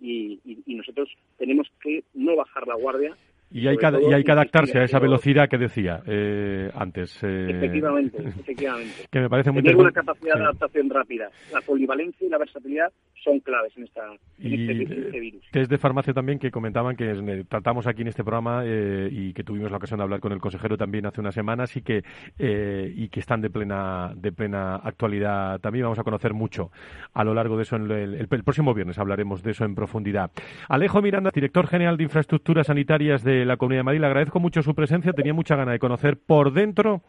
y, 0.02 0.40
nosotros 0.66 1.10
tenemos 1.38 1.68
que 1.82 2.04
no 2.16 2.36
bajar 2.36 2.68
la 2.68 2.76
guardia 2.76 3.16
y 3.52 3.68
hay, 3.68 3.78
que, 3.78 3.88
y 4.10 4.14
hay 4.14 4.24
que 4.24 4.32
adaptarse 4.32 4.80
a 4.80 4.84
esa 4.84 5.00
velocidad 5.00 5.48
que 5.48 5.58
decía 5.58 6.02
eh, 6.08 6.72
antes. 6.74 7.22
Eh, 7.22 7.48
efectivamente, 7.52 8.18
efectivamente. 8.40 9.08
Que 9.12 9.20
me 9.20 9.30
parece 9.30 9.52
muy 9.52 9.62
Tener 9.62 9.78
una 9.78 9.92
capacidad 9.92 10.36
de 10.36 10.42
adaptación 10.42 10.90
rápida. 10.90 11.30
La 11.54 11.62
polivalencia 11.62 12.26
y 12.26 12.30
la 12.30 12.38
versatilidad 12.38 12.92
son 13.24 13.40
claves 13.40 13.72
en, 13.78 13.84
esta, 13.84 14.02
este, 14.40 14.84
este, 14.84 15.20
virus. 15.20 15.44
Test 15.52 15.70
de 15.70 15.78
farmacia 15.78 16.14
también 16.14 16.40
que 16.40 16.52
comentaban 16.52 16.96
que 16.96 17.12
eh, 17.12 17.44
tratamos 17.48 17.88
aquí 17.88 18.02
en 18.02 18.08
este 18.08 18.24
programa 18.24 18.64
eh, 18.66 19.10
y 19.12 19.34
que 19.34 19.44
tuvimos 19.44 19.72
la 19.72 19.78
ocasión 19.78 19.98
de 19.98 20.04
hablar 20.04 20.20
con 20.20 20.32
el 20.32 20.40
consejero 20.40 20.78
también 20.78 21.06
hace 21.06 21.22
unas 21.22 21.36
semanas 21.36 21.76
y 21.78 21.82
que 21.82 22.04
eh, 22.40 22.92
y 22.96 23.10
que 23.10 23.20
están 23.20 23.42
de 23.42 23.50
plena 23.50 24.14
de 24.16 24.32
plena 24.32 24.76
actualidad 24.76 25.60
también 25.60 25.84
vamos 25.84 26.00
a 26.00 26.04
conocer 26.04 26.34
mucho 26.34 26.72
a 27.14 27.24
lo 27.24 27.34
largo 27.34 27.58
de 27.58 27.64
eso 27.64 27.76
el, 27.76 27.92
el, 27.92 28.28
próximo 28.28 28.74
viernes 28.74 28.98
hablaremos 28.98 29.44
de 29.44 29.52
eso 29.52 29.66
en 29.66 29.76
profundidad 29.76 30.32
Alejo 30.68 31.02
Miranda 31.02 31.32
director 31.34 31.68
general 31.68 31.98
de 31.98 32.04
infraestructuras 32.04 32.68
sanitarias 32.68 33.24
de 33.24 33.46
la 33.46 33.58
Comunidad 33.58 33.82
de 33.82 33.84
Madrid 33.84 34.00
le 34.02 34.08
agradezco 34.08 34.40
mucho 34.40 34.62
su 34.64 34.74
presencia 34.74 35.14
tenía 35.14 35.34
mucha 35.34 35.56
gana 35.56 35.72
de 35.72 35.80
conocer 35.80 36.18
por 36.18 36.54
dentro 36.54 37.02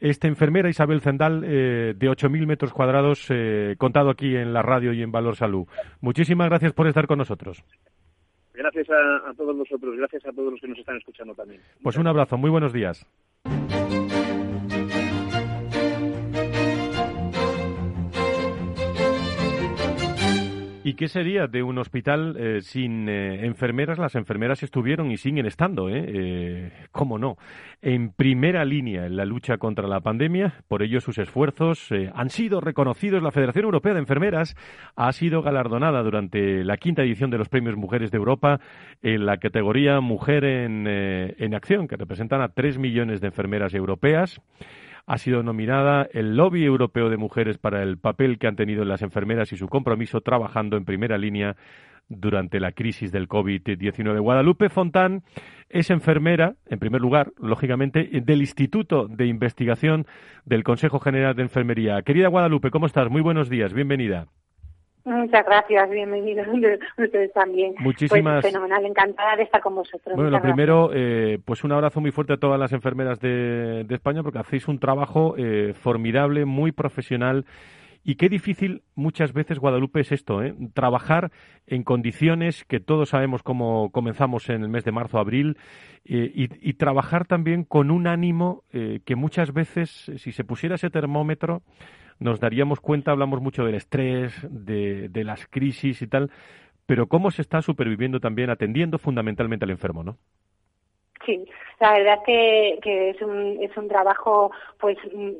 esta 0.00 0.28
enfermera 0.28 0.68
Isabel 0.68 1.00
Zendal 1.00 1.42
eh, 1.44 1.94
de 1.96 2.10
8.000 2.10 2.46
metros 2.46 2.72
cuadrados 2.72 3.26
eh, 3.30 3.74
contado 3.78 4.10
aquí 4.10 4.36
en 4.36 4.52
la 4.52 4.62
radio 4.62 4.92
y 4.92 5.02
en 5.02 5.12
Valor 5.12 5.36
Salud. 5.36 5.66
Muchísimas 6.00 6.48
gracias 6.48 6.72
por 6.72 6.86
estar 6.86 7.06
con 7.06 7.18
nosotros. 7.18 7.64
Gracias 8.54 8.88
a, 8.90 9.30
a 9.30 9.34
todos 9.34 9.56
vosotros, 9.56 9.96
gracias 9.96 10.26
a 10.26 10.32
todos 10.32 10.52
los 10.52 10.60
que 10.60 10.68
nos 10.68 10.78
están 10.78 10.96
escuchando 10.96 11.34
también. 11.34 11.60
Pues 11.82 11.96
un 11.96 12.06
abrazo, 12.06 12.36
muy 12.36 12.50
buenos 12.50 12.72
días. 12.72 13.06
¿Y 20.88 20.94
qué 20.94 21.06
sería 21.06 21.46
de 21.46 21.62
un 21.62 21.76
hospital 21.76 22.34
eh, 22.38 22.62
sin 22.62 23.10
eh, 23.10 23.44
enfermeras? 23.44 23.98
Las 23.98 24.14
enfermeras 24.14 24.62
estuvieron 24.62 25.10
y 25.10 25.18
siguen 25.18 25.44
estando, 25.44 25.90
¿eh? 25.90 26.02
¿eh? 26.08 26.72
¿Cómo 26.92 27.18
no? 27.18 27.36
En 27.82 28.10
primera 28.10 28.64
línea 28.64 29.04
en 29.04 29.14
la 29.14 29.26
lucha 29.26 29.58
contra 29.58 29.86
la 29.86 30.00
pandemia. 30.00 30.64
Por 30.66 30.82
ello, 30.82 31.02
sus 31.02 31.18
esfuerzos 31.18 31.90
han 32.14 32.30
sido 32.30 32.62
reconocidos. 32.62 33.22
La 33.22 33.32
Federación 33.32 33.66
Europea 33.66 33.92
de 33.92 33.98
Enfermeras 33.98 34.56
ha 34.96 35.12
sido 35.12 35.42
galardonada 35.42 36.02
durante 36.02 36.64
la 36.64 36.78
quinta 36.78 37.02
edición 37.02 37.28
de 37.28 37.36
los 37.36 37.50
Premios 37.50 37.76
Mujeres 37.76 38.10
de 38.10 38.16
Europa 38.16 38.58
en 39.02 39.26
la 39.26 39.36
categoría 39.36 40.00
Mujer 40.00 40.44
en, 40.46 40.86
en 40.86 41.54
Acción, 41.54 41.86
que 41.86 41.96
representan 41.96 42.40
a 42.40 42.48
tres 42.48 42.78
millones 42.78 43.20
de 43.20 43.26
enfermeras 43.26 43.74
europeas 43.74 44.40
ha 45.08 45.16
sido 45.16 45.42
nominada 45.42 46.06
el 46.12 46.36
Lobby 46.36 46.64
Europeo 46.64 47.08
de 47.08 47.16
Mujeres 47.16 47.56
para 47.56 47.82
el 47.82 47.96
papel 47.96 48.38
que 48.38 48.46
han 48.46 48.56
tenido 48.56 48.84
las 48.84 49.00
enfermeras 49.00 49.50
y 49.52 49.56
su 49.56 49.66
compromiso 49.66 50.20
trabajando 50.20 50.76
en 50.76 50.84
primera 50.84 51.16
línea 51.16 51.56
durante 52.10 52.60
la 52.60 52.72
crisis 52.72 53.10
del 53.10 53.26
COVID-19. 53.26 54.20
Guadalupe 54.20 54.68
Fontán 54.68 55.22
es 55.70 55.88
enfermera, 55.88 56.56
en 56.66 56.78
primer 56.78 57.00
lugar, 57.00 57.32
lógicamente, 57.38 58.10
del 58.22 58.40
Instituto 58.40 59.08
de 59.08 59.26
Investigación 59.26 60.06
del 60.44 60.62
Consejo 60.62 61.00
General 61.00 61.34
de 61.34 61.42
Enfermería. 61.42 62.02
Querida 62.02 62.28
Guadalupe, 62.28 62.70
¿cómo 62.70 62.84
estás? 62.84 63.10
Muy 63.10 63.22
buenos 63.22 63.48
días, 63.48 63.72
bienvenida. 63.72 64.26
Muchas 65.08 65.46
gracias, 65.46 65.88
bienvenidos 65.88 66.46
ustedes 66.98 67.32
también. 67.32 67.74
Muchísimas. 67.78 68.42
Pues 68.42 68.52
fenomenal, 68.52 68.84
encantada 68.84 69.36
de 69.36 69.44
estar 69.44 69.62
con 69.62 69.74
vosotros. 69.74 70.14
Bueno, 70.14 70.30
lo 70.30 70.42
primero, 70.42 70.90
eh, 70.92 71.38
pues 71.44 71.64
un 71.64 71.72
abrazo 71.72 72.02
muy 72.02 72.10
fuerte 72.10 72.34
a 72.34 72.36
todas 72.36 72.60
las 72.60 72.72
enfermeras 72.72 73.18
de, 73.18 73.86
España 73.88 74.22
porque 74.22 74.38
hacéis 74.38 74.68
un 74.68 74.78
trabajo 74.78 75.34
eh, 75.38 75.72
formidable, 75.72 76.44
muy 76.44 76.72
profesional. 76.72 77.46
Y 78.04 78.14
qué 78.14 78.28
difícil 78.28 78.82
muchas 78.94 79.32
veces, 79.32 79.58
Guadalupe, 79.58 80.00
es 80.00 80.12
esto, 80.12 80.42
¿eh? 80.42 80.54
trabajar 80.72 81.30
en 81.66 81.82
condiciones 81.84 82.64
que 82.64 82.78
todos 82.78 83.08
sabemos 83.08 83.42
cómo 83.42 83.90
comenzamos 83.90 84.48
en 84.50 84.62
el 84.62 84.68
mes 84.68 84.84
de 84.84 84.92
marzo, 84.92 85.18
abril, 85.18 85.56
eh, 86.04 86.30
y, 86.32 86.48
y, 86.70 86.74
trabajar 86.74 87.26
también 87.26 87.64
con 87.64 87.90
un 87.90 88.06
ánimo 88.06 88.62
que 88.70 89.16
muchas 89.16 89.52
veces, 89.52 90.12
si 90.16 90.32
se 90.32 90.44
pusiera 90.44 90.76
ese 90.76 90.90
termómetro, 90.90 91.62
nos 92.18 92.40
daríamos 92.40 92.80
cuenta, 92.80 93.10
hablamos 93.10 93.40
mucho 93.40 93.64
del 93.64 93.74
estrés, 93.74 94.32
de, 94.50 95.10
las 95.24 95.46
crisis 95.46 96.02
y 96.02 96.06
tal, 96.06 96.30
pero 96.86 97.06
cómo 97.06 97.30
se 97.30 97.42
está 97.42 97.62
superviviendo 97.62 98.20
también, 98.20 98.50
atendiendo 98.50 98.98
fundamentalmente 98.98 99.64
al 99.64 99.70
enfermo, 99.70 100.02
¿no? 100.02 100.18
Sí, 101.24 101.44
la 101.80 101.92
verdad 101.92 102.18
que, 102.24 102.78
es, 103.10 103.22
un, 103.22 103.58
es 103.62 103.76
un 103.76 103.88
trabajo 103.88 104.50
pues 104.78 104.96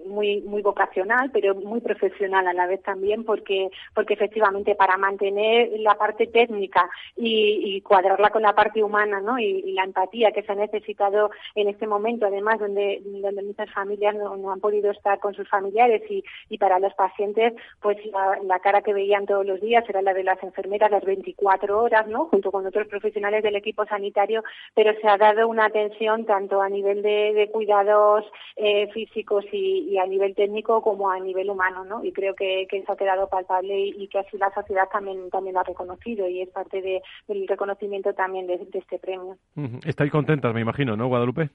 muy 0.07 0.41
muy 0.43 0.63
vocacional, 0.63 1.31
pero 1.33 1.55
muy 1.55 1.81
profesional 1.81 2.47
a 2.47 2.53
la 2.53 2.67
vez 2.67 2.83
también, 2.83 3.25
porque 3.25 3.71
porque 3.95 4.15
efectivamente 4.15 4.75
para 4.75 4.97
mantener 4.97 5.71
la 5.81 5.95
parte 5.95 6.27
técnica 6.27 6.89
y, 7.17 7.81
cuadrarla 7.83 8.31
con 8.31 8.43
la 8.43 8.55
parte 8.55 8.83
humana, 8.83 9.21
¿no? 9.21 9.39
Y, 9.39 9.73
la 9.73 9.85
empatía 9.85 10.33
que 10.33 10.43
se 10.43 10.53
ha 10.53 10.55
necesitado 10.57 11.31
en 11.55 11.69
este 11.69 11.87
momento, 11.87 12.27
además 12.27 12.59
donde 12.59 13.01
donde 13.05 13.43
muchas 13.43 13.71
familias 13.73 14.15
no, 14.15 14.53
han 14.53 14.61
podido 14.61 14.91
estar 14.91 15.19
con 15.21 15.35
sus 15.35 15.49
familiares 15.49 16.03
y, 16.11 16.25
y 16.49 16.59
para 16.59 16.79
los 16.79 16.95
pacientes, 16.95 17.55
pues 17.81 17.97
la, 18.07 18.39
la, 18.45 18.59
cara 18.61 18.83
que 18.83 18.93
veían 18.93 19.27
todos 19.27 19.47
los 19.47 19.61
días 19.61 19.85
era 19.89 20.03
la 20.03 20.15
de 20.15 20.25
las 20.25 20.43
enfermeras 20.43 20.91
las 20.91 21.05
24 21.05 21.81
horas, 21.81 22.07
¿no? 22.09 22.27
Junto 22.27 22.51
con 22.51 22.67
otros 22.67 22.87
profesionales 22.89 23.43
del 23.43 23.57
equipo 23.57 23.85
sanitario, 23.87 24.43
pero 24.75 24.93
se 25.01 25.09
ha 25.09 25.17
dado 25.17 25.49
una 25.49 25.68
atención 25.69 26.27
tanto 26.27 26.61
a 26.61 26.69
nivel 26.69 27.03
de, 27.03 27.49
cuidados 27.53 28.25
eh, 28.57 28.89
físicos 28.93 29.45
y, 29.53 29.97
a 29.99 30.07
nivel 30.07 30.35
técnico 30.35 30.83
como 30.83 31.11
a 31.11 31.19
nivel 31.19 31.51
humano, 31.51 31.85
¿no? 31.85 32.05
Y 32.05 32.13
creo 32.13 32.35
que, 32.35 32.67
eso 32.71 32.93
ha 32.93 32.97
quedado 32.97 33.29
palpable 33.29 33.79
y, 33.79 34.09
que 34.09 34.19
así 34.19 34.37
la 34.37 34.53
sociedad 34.53 34.89
también 34.93 35.31
también 35.31 35.55
lo 35.55 35.61
ha 35.61 35.65
reconocido 35.65 36.29
y 36.29 36.43
es 36.43 36.49
parte 36.51 36.83
del 37.27 37.49
reconocimiento 37.49 38.13
también 38.15 38.47
de, 38.47 38.59
de 38.59 38.79
este 38.79 38.99
premio. 38.99 39.37
Estáis 39.85 40.11
contentas, 40.11 40.55
me 40.55 40.61
imagino, 40.61 40.97
¿no, 40.97 41.09
Guadalupe? 41.09 41.51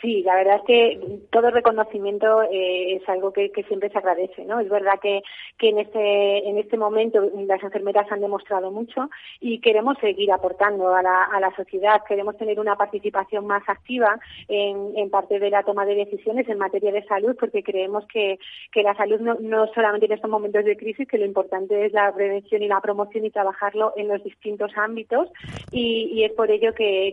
Sí, 0.00 0.22
la 0.22 0.34
verdad 0.36 0.56
es 0.56 0.62
que 0.62 1.18
todo 1.30 1.50
reconocimiento 1.50 2.42
eh, 2.44 2.94
es 2.94 3.08
algo 3.08 3.32
que, 3.32 3.50
siempre 3.68 3.90
se 3.90 3.98
agradece, 3.98 4.44
¿no? 4.46 4.58
Es 4.58 4.68
verdad 4.70 4.98
que, 5.00 5.22
que 5.58 5.68
en 5.68 5.78
este 5.78 6.48
en 6.48 6.56
este 6.56 6.78
momento 6.78 7.20
las 7.46 7.62
enfermeras 7.62 8.10
han 8.10 8.22
demostrado 8.22 8.70
mucho 8.70 9.10
y 9.40 9.60
queremos 9.60 9.98
seguir 9.98 10.32
aportando 10.32 10.94
a 10.94 11.02
la, 11.02 11.24
a 11.24 11.38
la 11.40 11.54
sociedad, 11.54 12.02
queremos 12.08 12.38
tener 12.38 12.58
una 12.58 12.76
participación 12.76 13.46
más 13.46 13.62
activa 13.68 14.18
en, 14.48 14.96
en, 14.96 15.10
parte 15.10 15.38
de 15.38 15.50
la 15.50 15.64
toma 15.64 15.84
de 15.84 15.94
decisiones 15.94 16.48
en 16.48 16.58
materia 16.58 16.92
de 16.92 17.04
salud, 17.04 17.36
porque 17.38 17.62
creemos 17.62 18.06
que, 18.06 18.38
que 18.72 18.82
la 18.82 18.94
salud 18.94 19.20
no, 19.20 19.36
no 19.40 19.66
solamente 19.74 20.06
en 20.06 20.12
estos 20.12 20.30
momentos 20.30 20.64
de 20.64 20.76
crisis, 20.76 21.06
que 21.06 21.18
lo 21.18 21.26
importante 21.26 21.84
es 21.84 21.92
la 21.92 22.12
prevención 22.14 22.62
y 22.62 22.68
la 22.68 22.80
promoción 22.80 23.26
y 23.26 23.30
trabajarlo 23.30 23.92
en 23.96 24.08
los 24.08 24.24
distintos 24.24 24.72
ámbitos 24.76 25.28
y, 25.70 26.22
es 26.24 26.32
por 26.32 26.50
ello 26.50 26.74
que, 26.74 27.12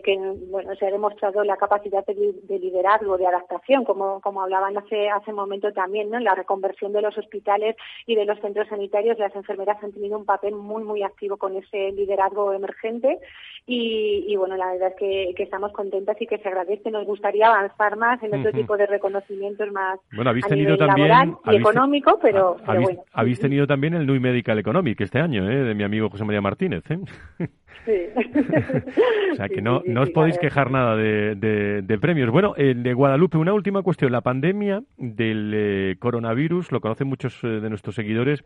bueno 0.50 0.74
se 0.76 0.86
ha 0.86 0.90
demostrado 0.90 1.44
la 1.44 1.56
capacidad 1.56 2.04
de, 2.06 2.34
de 2.42 2.58
liderazgo, 2.78 3.18
de 3.18 3.26
adaptación, 3.26 3.84
como, 3.84 4.20
como 4.20 4.42
hablaban 4.42 4.76
hace, 4.78 5.08
hace 5.10 5.30
un 5.30 5.36
momento 5.36 5.72
también, 5.72 6.10
¿no? 6.10 6.18
En 6.18 6.24
la 6.24 6.34
reconversión 6.34 6.92
de 6.92 7.02
los 7.02 7.16
hospitales 7.18 7.76
y 8.06 8.14
de 8.14 8.24
los 8.24 8.38
centros 8.40 8.68
sanitarios, 8.68 9.18
las 9.18 9.34
enfermeras 9.34 9.82
han 9.82 9.92
tenido 9.92 10.18
un 10.18 10.24
papel 10.24 10.54
muy, 10.54 10.84
muy 10.84 11.02
activo 11.02 11.36
con 11.36 11.56
ese 11.56 11.92
liderazgo 11.92 12.52
emergente 12.52 13.18
y, 13.66 14.34
bueno, 14.36 14.56
la 14.56 14.72
verdad 14.72 14.88
es 14.88 15.34
que, 15.36 15.42
estamos 15.42 15.72
contentas 15.72 16.16
y 16.20 16.26
que 16.26 16.38
se 16.38 16.48
agradece. 16.48 16.90
Nos 16.90 17.06
gustaría 17.06 17.48
avanzar 17.48 17.96
más 17.96 18.22
en 18.22 18.38
otro 18.38 18.52
tipo 18.52 18.76
de 18.76 18.86
reconocimientos 18.86 19.70
más 19.72 19.98
bueno, 20.12 20.30
habéis 20.30 20.46
tenido 20.46 20.76
también, 20.76 21.36
y 21.44 21.56
económico, 21.56 22.18
pero, 22.20 22.56
habéis, 22.66 22.84
bueno. 22.86 23.04
Habéis 23.12 23.40
tenido 23.40 23.66
también 23.66 23.94
el 23.94 24.06
New 24.06 24.20
Medical 24.20 24.58
Economic 24.58 25.00
este 25.00 25.18
año, 25.18 25.48
¿eh? 25.50 25.56
de 25.56 25.74
mi 25.74 25.84
amigo 25.84 26.08
José 26.10 26.24
María 26.24 26.40
Martínez. 26.40 26.82
¿eh? 26.90 26.98
o 29.32 29.34
sea 29.36 29.48
que 29.48 29.62
no, 29.62 29.82
no 29.86 30.02
os 30.02 30.10
podéis 30.10 30.38
quejar 30.38 30.70
nada 30.70 30.96
de, 30.96 31.34
de, 31.82 31.98
premios. 31.98 32.30
Bueno, 32.30 32.54
eh, 32.56 32.74
de 32.76 32.94
Guadalupe, 32.94 33.38
una 33.38 33.52
última 33.52 33.82
cuestión. 33.82 34.12
La 34.12 34.20
pandemia 34.20 34.82
del 34.96 35.52
eh, 35.54 35.96
coronavirus, 35.98 36.72
lo 36.72 36.80
conocen 36.80 37.08
muchos 37.08 37.42
eh, 37.42 37.46
de 37.46 37.68
nuestros 37.70 37.94
seguidores, 37.94 38.44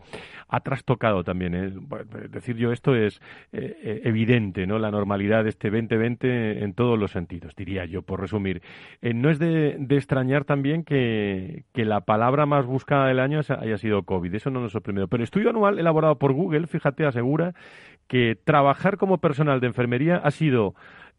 ha 0.48 0.60
trastocado 0.60 1.24
también. 1.24 1.88
decir 2.30 2.56
yo 2.56 2.72
esto 2.72 2.94
es 2.94 3.20
evidente, 3.52 4.66
¿no? 4.66 4.78
La 4.78 4.90
normalidad 4.90 5.44
de 5.44 5.50
este 5.50 5.70
2020 5.70 6.62
en 6.62 6.74
todos 6.74 6.98
los 6.98 7.10
sentidos, 7.10 7.54
diría 7.56 7.84
yo, 7.84 8.02
por 8.02 8.20
resumir. 8.20 8.62
no 9.02 9.30
es 9.30 9.38
de, 9.38 9.76
de 9.78 9.96
extrañar 9.96 10.44
también 10.44 10.84
que, 10.84 11.64
que, 11.72 11.84
la 11.84 12.02
palabra 12.02 12.46
más 12.46 12.64
buscada 12.66 13.08
del 13.08 13.20
año 13.20 13.40
haya 13.48 13.78
sido 13.78 14.02
COVID. 14.04 14.34
Eso 14.34 14.50
no 14.50 14.60
nos 14.60 14.72
sorprendió. 14.72 15.08
Pero 15.08 15.20
el 15.20 15.24
estudio 15.24 15.50
anual 15.50 15.78
elaborado 15.78 16.18
por 16.18 16.32
Google, 16.32 16.66
fíjate, 16.66 17.04
asegura 17.04 17.54
que 18.06 18.36
trabajar 18.44 18.96
como 18.96 19.18
personal 19.18 19.60
de 19.60 19.66
enfermería 19.68 20.16
ha 20.16 20.30
sido 20.30 20.74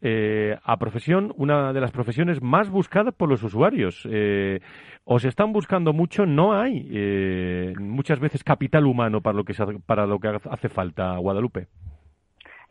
eh, 0.06 0.58
a 0.62 0.76
profesión 0.76 1.32
una 1.36 1.72
de 1.72 1.80
las 1.80 1.90
profesiones 1.90 2.42
más 2.42 2.68
buscadas 2.68 3.14
por 3.14 3.28
los 3.28 3.42
usuarios. 3.42 4.06
Eh, 4.10 4.60
os 5.04 5.24
están 5.24 5.52
buscando 5.52 5.92
mucho, 5.92 6.26
no 6.26 6.52
hay 6.52 6.86
eh, 6.90 7.72
muchas 7.78 8.20
veces 8.20 8.44
capital 8.44 8.86
humano 8.86 9.22
para 9.22 9.36
lo 9.36 9.44
que 9.44 9.54
para 9.86 10.06
lo 10.06 10.18
que 10.18 10.28
hace 10.28 10.68
falta 10.68 11.16
Guadalupe. 11.16 11.68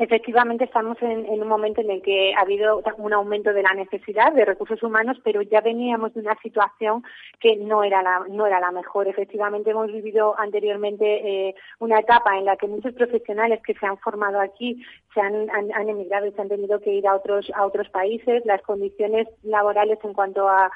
Efectivamente, 0.04 0.66
estamos 0.66 1.02
en, 1.02 1.42
un 1.42 1.48
momento 1.48 1.80
en 1.80 1.90
el 1.90 2.02
que 2.02 2.34
ha 2.36 2.42
habido 2.42 2.84
un 2.98 3.14
aumento 3.14 3.54
de 3.54 3.64
la 3.64 3.74
necesidad 3.74 4.34
de 4.34 4.44
recursos 4.44 4.84
humanos, 4.84 5.18
pero 5.24 5.42
ya 5.44 5.62
veníamos 5.62 6.14
de 6.14 6.20
una 6.20 6.36
situación 6.44 7.04
que 7.40 7.56
no 7.56 7.86
era 7.86 8.04
la, 8.04 8.26
no 8.30 8.46
era 8.46 8.60
la 8.60 8.72
mejor. 8.72 9.08
Efectivamente, 9.08 9.72
hemos 9.72 9.90
vivido 9.90 10.38
anteriormente 10.38 11.06
eh, 11.06 11.56
una 11.80 12.00
etapa 12.00 12.38
en 12.38 12.44
la 12.44 12.58
que 12.58 12.68
muchos 12.68 12.94
profesionales 12.96 13.62
que 13.66 13.76
se 13.76 13.86
han 13.86 13.98
formado 14.00 14.42
aquí 14.42 14.84
se 15.14 15.22
han, 15.22 15.50
han, 15.50 15.88
emigrado 15.88 16.26
y 16.26 16.32
se 16.32 16.42
han 16.42 16.50
tenido 16.50 16.82
que 16.82 16.92
ir 16.92 17.08
a 17.08 17.16
otros, 17.16 17.50
a 17.56 17.66
otros 17.66 17.88
países. 17.90 18.44
Las 18.46 18.62
condiciones 18.64 19.30
laborales 19.44 20.00
en 20.04 20.14
cuanto 20.14 20.50
a, 20.50 20.70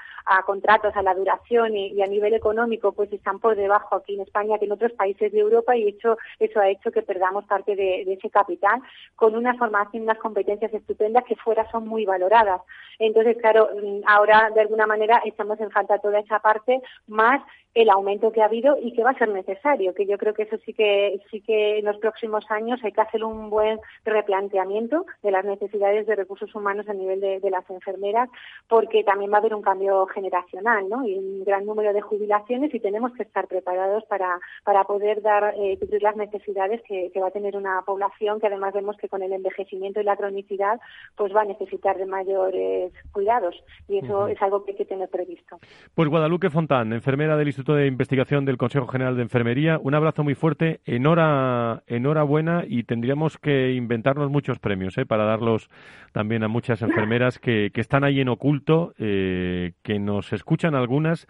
contratos, 0.45 0.95
a 0.95 1.01
la 1.01 1.15
duración 1.15 1.75
y, 1.75 2.01
a 2.01 2.05
nivel 2.05 2.34
económico, 2.34 2.93
pues 2.93 3.11
están 3.11 3.39
por 3.39 3.57
debajo 3.57 3.95
aquí 3.95 4.13
en 4.13 4.21
España 4.21 4.57
que 4.57 4.65
en 4.65 4.71
otros 4.71 4.93
países 4.93 5.34
de 5.34 5.39
Europa 5.39 5.75
y 5.75 5.89
eso, 5.89 6.17
eso 6.39 6.59
ha 6.61 6.69
hecho 6.69 6.91
que 6.91 7.01
perdamos 7.01 7.43
parte 7.45 7.75
de 7.75 8.03
ese 8.03 8.30
capital 8.30 8.82
con 9.18 9.36
una 9.36 9.55
formación 9.55 10.03
unas 10.03 10.20
competencias 10.20 10.74
estupendas 10.74 11.26
que 11.26 11.36
fuera 11.36 11.70
son 11.72 11.88
muy 11.88 12.05
valoradas. 12.05 12.61
Entonces, 12.99 13.36
claro, 13.38 13.70
mm, 13.76 14.01
ahora 14.05 14.51
de 14.53 14.61
alguna 14.61 14.88
manera 14.88 15.22
estamos 15.26 15.59
en 15.59 15.72
falta 15.72 15.99
toda 15.99 16.20
esa 16.20 16.39
parte, 16.39 16.82
más 17.07 17.41
el 17.78 17.91
aumento 17.91 18.32
que 18.32 18.41
ha 18.41 18.45
habido 18.45 18.76
y 18.82 18.91
que 18.93 19.03
va 19.03 19.11
a 19.11 19.18
ser 19.20 19.30
necesario, 19.30 19.93
que 19.93 20.07
yo 20.07 20.18
creo 20.18 20.34
que 20.34 20.43
eso 20.43 20.57
sí 20.65 20.74
que 20.74 21.22
sí 21.30 21.41
que 21.41 21.78
en 21.78 21.86
los 21.86 21.97
próximos 21.97 22.43
años 22.49 22.80
hay 22.84 22.91
que 22.91 23.01
hacer 23.01 23.24
un 23.24 23.51
buen 23.51 23.80
replanteamiento 24.03 25.05
de 25.22 25.30
las 25.30 25.45
necesidades 25.45 26.07
de 26.07 26.15
recursos 26.15 26.53
humanos 26.55 26.89
a 26.89 26.93
nivel 26.93 27.22
de, 27.22 27.47
las 27.51 27.70
enfermeras, 27.70 28.30
porque 28.68 29.03
también 29.03 29.32
va 29.32 29.36
a 29.36 29.39
haber 29.39 29.53
un 29.53 29.61
cambio 29.61 30.07
generacional, 30.07 30.89
¿no? 30.89 31.07
Y 31.07 31.20
un 31.20 31.43
gran 31.43 31.65
número 31.65 31.93
de 31.93 32.01
jubilaciones 32.01 32.74
y 32.74 32.80
tenemos 32.80 33.13
que 33.13 33.24
estar 33.24 33.47
preparados 33.47 34.03
para, 34.05 34.39
para 34.63 34.84
poder 34.84 35.22
dar 35.22 35.53
eh, 35.55 35.78
cubrir 35.80 36.01
las 36.01 36.15
necesidades 36.15 36.82
que, 36.82 37.11
va 37.18 37.28
a 37.28 37.32
tener 37.32 37.55
una 37.55 37.82
población 37.84 38.39
que 38.39 38.47
además 38.47 38.74
vemos 38.74 38.97
que 38.98 39.10
con 39.10 39.22
el 39.22 39.34
envejecimiento 39.34 40.02
y 40.02 40.04
la 40.04 40.16
cronicidad 40.16 40.80
pues 41.16 41.36
va 41.36 41.41
a 41.41 41.45
necesitar 41.45 41.98
de 41.98 42.06
mayores 42.06 42.93
cuidados 43.12 43.56
y 43.88 44.00
eso 44.00 44.28
es 44.28 44.41
algo 44.41 44.64
que 44.64 44.72
hay 44.72 44.78
que 44.78 44.86
tener 44.86 45.10
previsto. 45.10 45.58
Pues 45.93 46.10
Guadalupe 46.10 46.50
Fontán, 46.50 46.93
enfermera 46.93 47.38
del 47.38 47.48
Instituto 47.48 47.76
de 47.76 47.88
Investigación 47.88 48.45
del 48.45 48.58
Consejo 48.58 48.88
General 48.88 49.16
de 49.16 49.24
Enfermería. 49.24 49.80
Un 49.82 49.95
abrazo 49.95 50.24
muy 50.24 50.36
fuerte, 50.36 50.82
enhorabuena 50.86 52.64
y 52.68 52.84
tendríamos 52.84 53.38
que 53.38 53.74
inventarnos 53.74 54.30
muchos 54.30 54.60
premios 54.60 54.98
¿eh? 54.98 55.06
para 55.06 55.26
darlos 55.26 55.70
también 56.12 56.43
a 56.43 56.48
muchas 56.48 56.82
enfermeras 56.82 57.39
que, 57.39 57.72
que 57.74 57.82
están 57.82 58.04
ahí 58.04 58.20
en 58.20 58.30
oculto, 58.30 58.93
eh, 58.98 59.74
que 59.84 60.00
nos 60.00 60.34
escuchan 60.34 60.76
algunas 60.76 61.28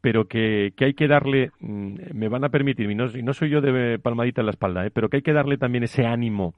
pero 0.00 0.26
que, 0.26 0.72
que, 0.76 0.86
hay 0.86 0.94
que 0.94 1.08
darle, 1.08 1.50
mm, 1.60 2.14
me 2.14 2.28
van 2.28 2.44
a 2.44 2.50
permitir, 2.50 2.90
y 2.90 2.94
no, 2.94 3.06
no 3.06 3.32
soy 3.32 3.50
yo 3.50 3.60
de 3.60 3.98
palmadita 3.98 4.40
en 4.40 4.46
la 4.46 4.52
espalda, 4.52 4.86
¿eh? 4.86 4.90
pero 4.92 5.08
que 5.08 5.16
hay 5.18 5.22
que 5.22 5.32
darle 5.32 5.58
también 5.58 5.84
ese 5.84 6.06
ánimo, 6.06 6.54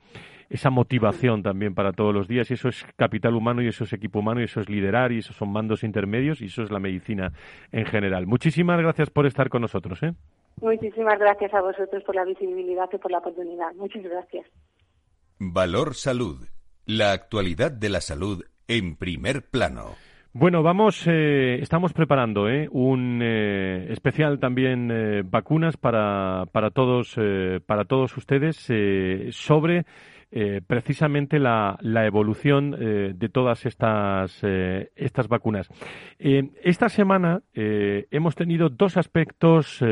esa 0.50 0.68
motivación 0.68 1.42
también 1.42 1.74
para 1.74 1.92
todos 1.92 2.12
los 2.12 2.28
días, 2.28 2.50
y 2.50 2.54
eso 2.54 2.68
es 2.68 2.84
capital 2.96 3.34
humano, 3.34 3.62
y 3.62 3.68
eso 3.68 3.84
es 3.84 3.92
equipo 3.92 4.18
humano, 4.18 4.40
y 4.40 4.44
eso 4.44 4.60
es 4.60 4.68
liderar, 4.68 5.12
y 5.12 5.18
eso 5.18 5.32
son 5.32 5.50
mandos 5.52 5.84
intermedios, 5.84 6.42
y 6.42 6.46
eso 6.46 6.62
es 6.62 6.70
la 6.70 6.80
medicina 6.80 7.32
en 7.72 7.86
general. 7.86 8.26
Muchísimas 8.26 8.78
gracias 8.78 9.08
por 9.10 9.26
estar 9.26 9.48
con 9.48 9.62
nosotros. 9.62 10.02
¿eh? 10.02 10.12
Muchísimas 10.60 11.18
gracias 11.18 11.54
a 11.54 11.60
vosotros 11.62 12.02
por 12.04 12.14
la 12.14 12.24
visibilidad 12.24 12.88
y 12.92 12.98
por 12.98 13.10
la 13.10 13.18
oportunidad. 13.18 13.72
Muchas 13.76 14.02
gracias. 14.02 14.46
Valor 15.38 15.94
Salud. 15.94 16.46
La 16.84 17.12
actualidad 17.12 17.70
de 17.70 17.88
la 17.88 18.00
salud 18.00 18.44
en 18.66 18.96
primer 18.96 19.48
plano. 19.48 19.94
Bueno, 20.32 20.62
vamos, 20.62 21.08
eh, 21.08 21.58
estamos 21.60 21.92
preparando 21.92 22.48
eh, 22.48 22.68
un 22.70 23.20
eh, 23.20 23.88
especial 23.90 24.38
también 24.38 24.88
eh, 24.92 25.22
vacunas 25.24 25.76
para, 25.76 26.44
para 26.52 26.70
todos 26.70 27.16
para 27.66 27.84
todos 27.84 28.16
ustedes 28.16 28.56
sobre 29.34 29.86
eh, 30.32 30.60
precisamente 30.64 31.40
la, 31.40 31.76
evolución 31.82 32.76
eh, 32.78 33.12
de 33.16 33.28
todas 33.28 33.66
estas, 33.66 34.38
eh, 34.42 34.92
estas 34.94 35.26
vacunas. 35.26 35.68
esta 36.18 36.88
semana 36.88 37.42
hemos 37.52 38.36
tenido 38.36 38.68
dos 38.68 38.96
aspectos, 38.96 39.82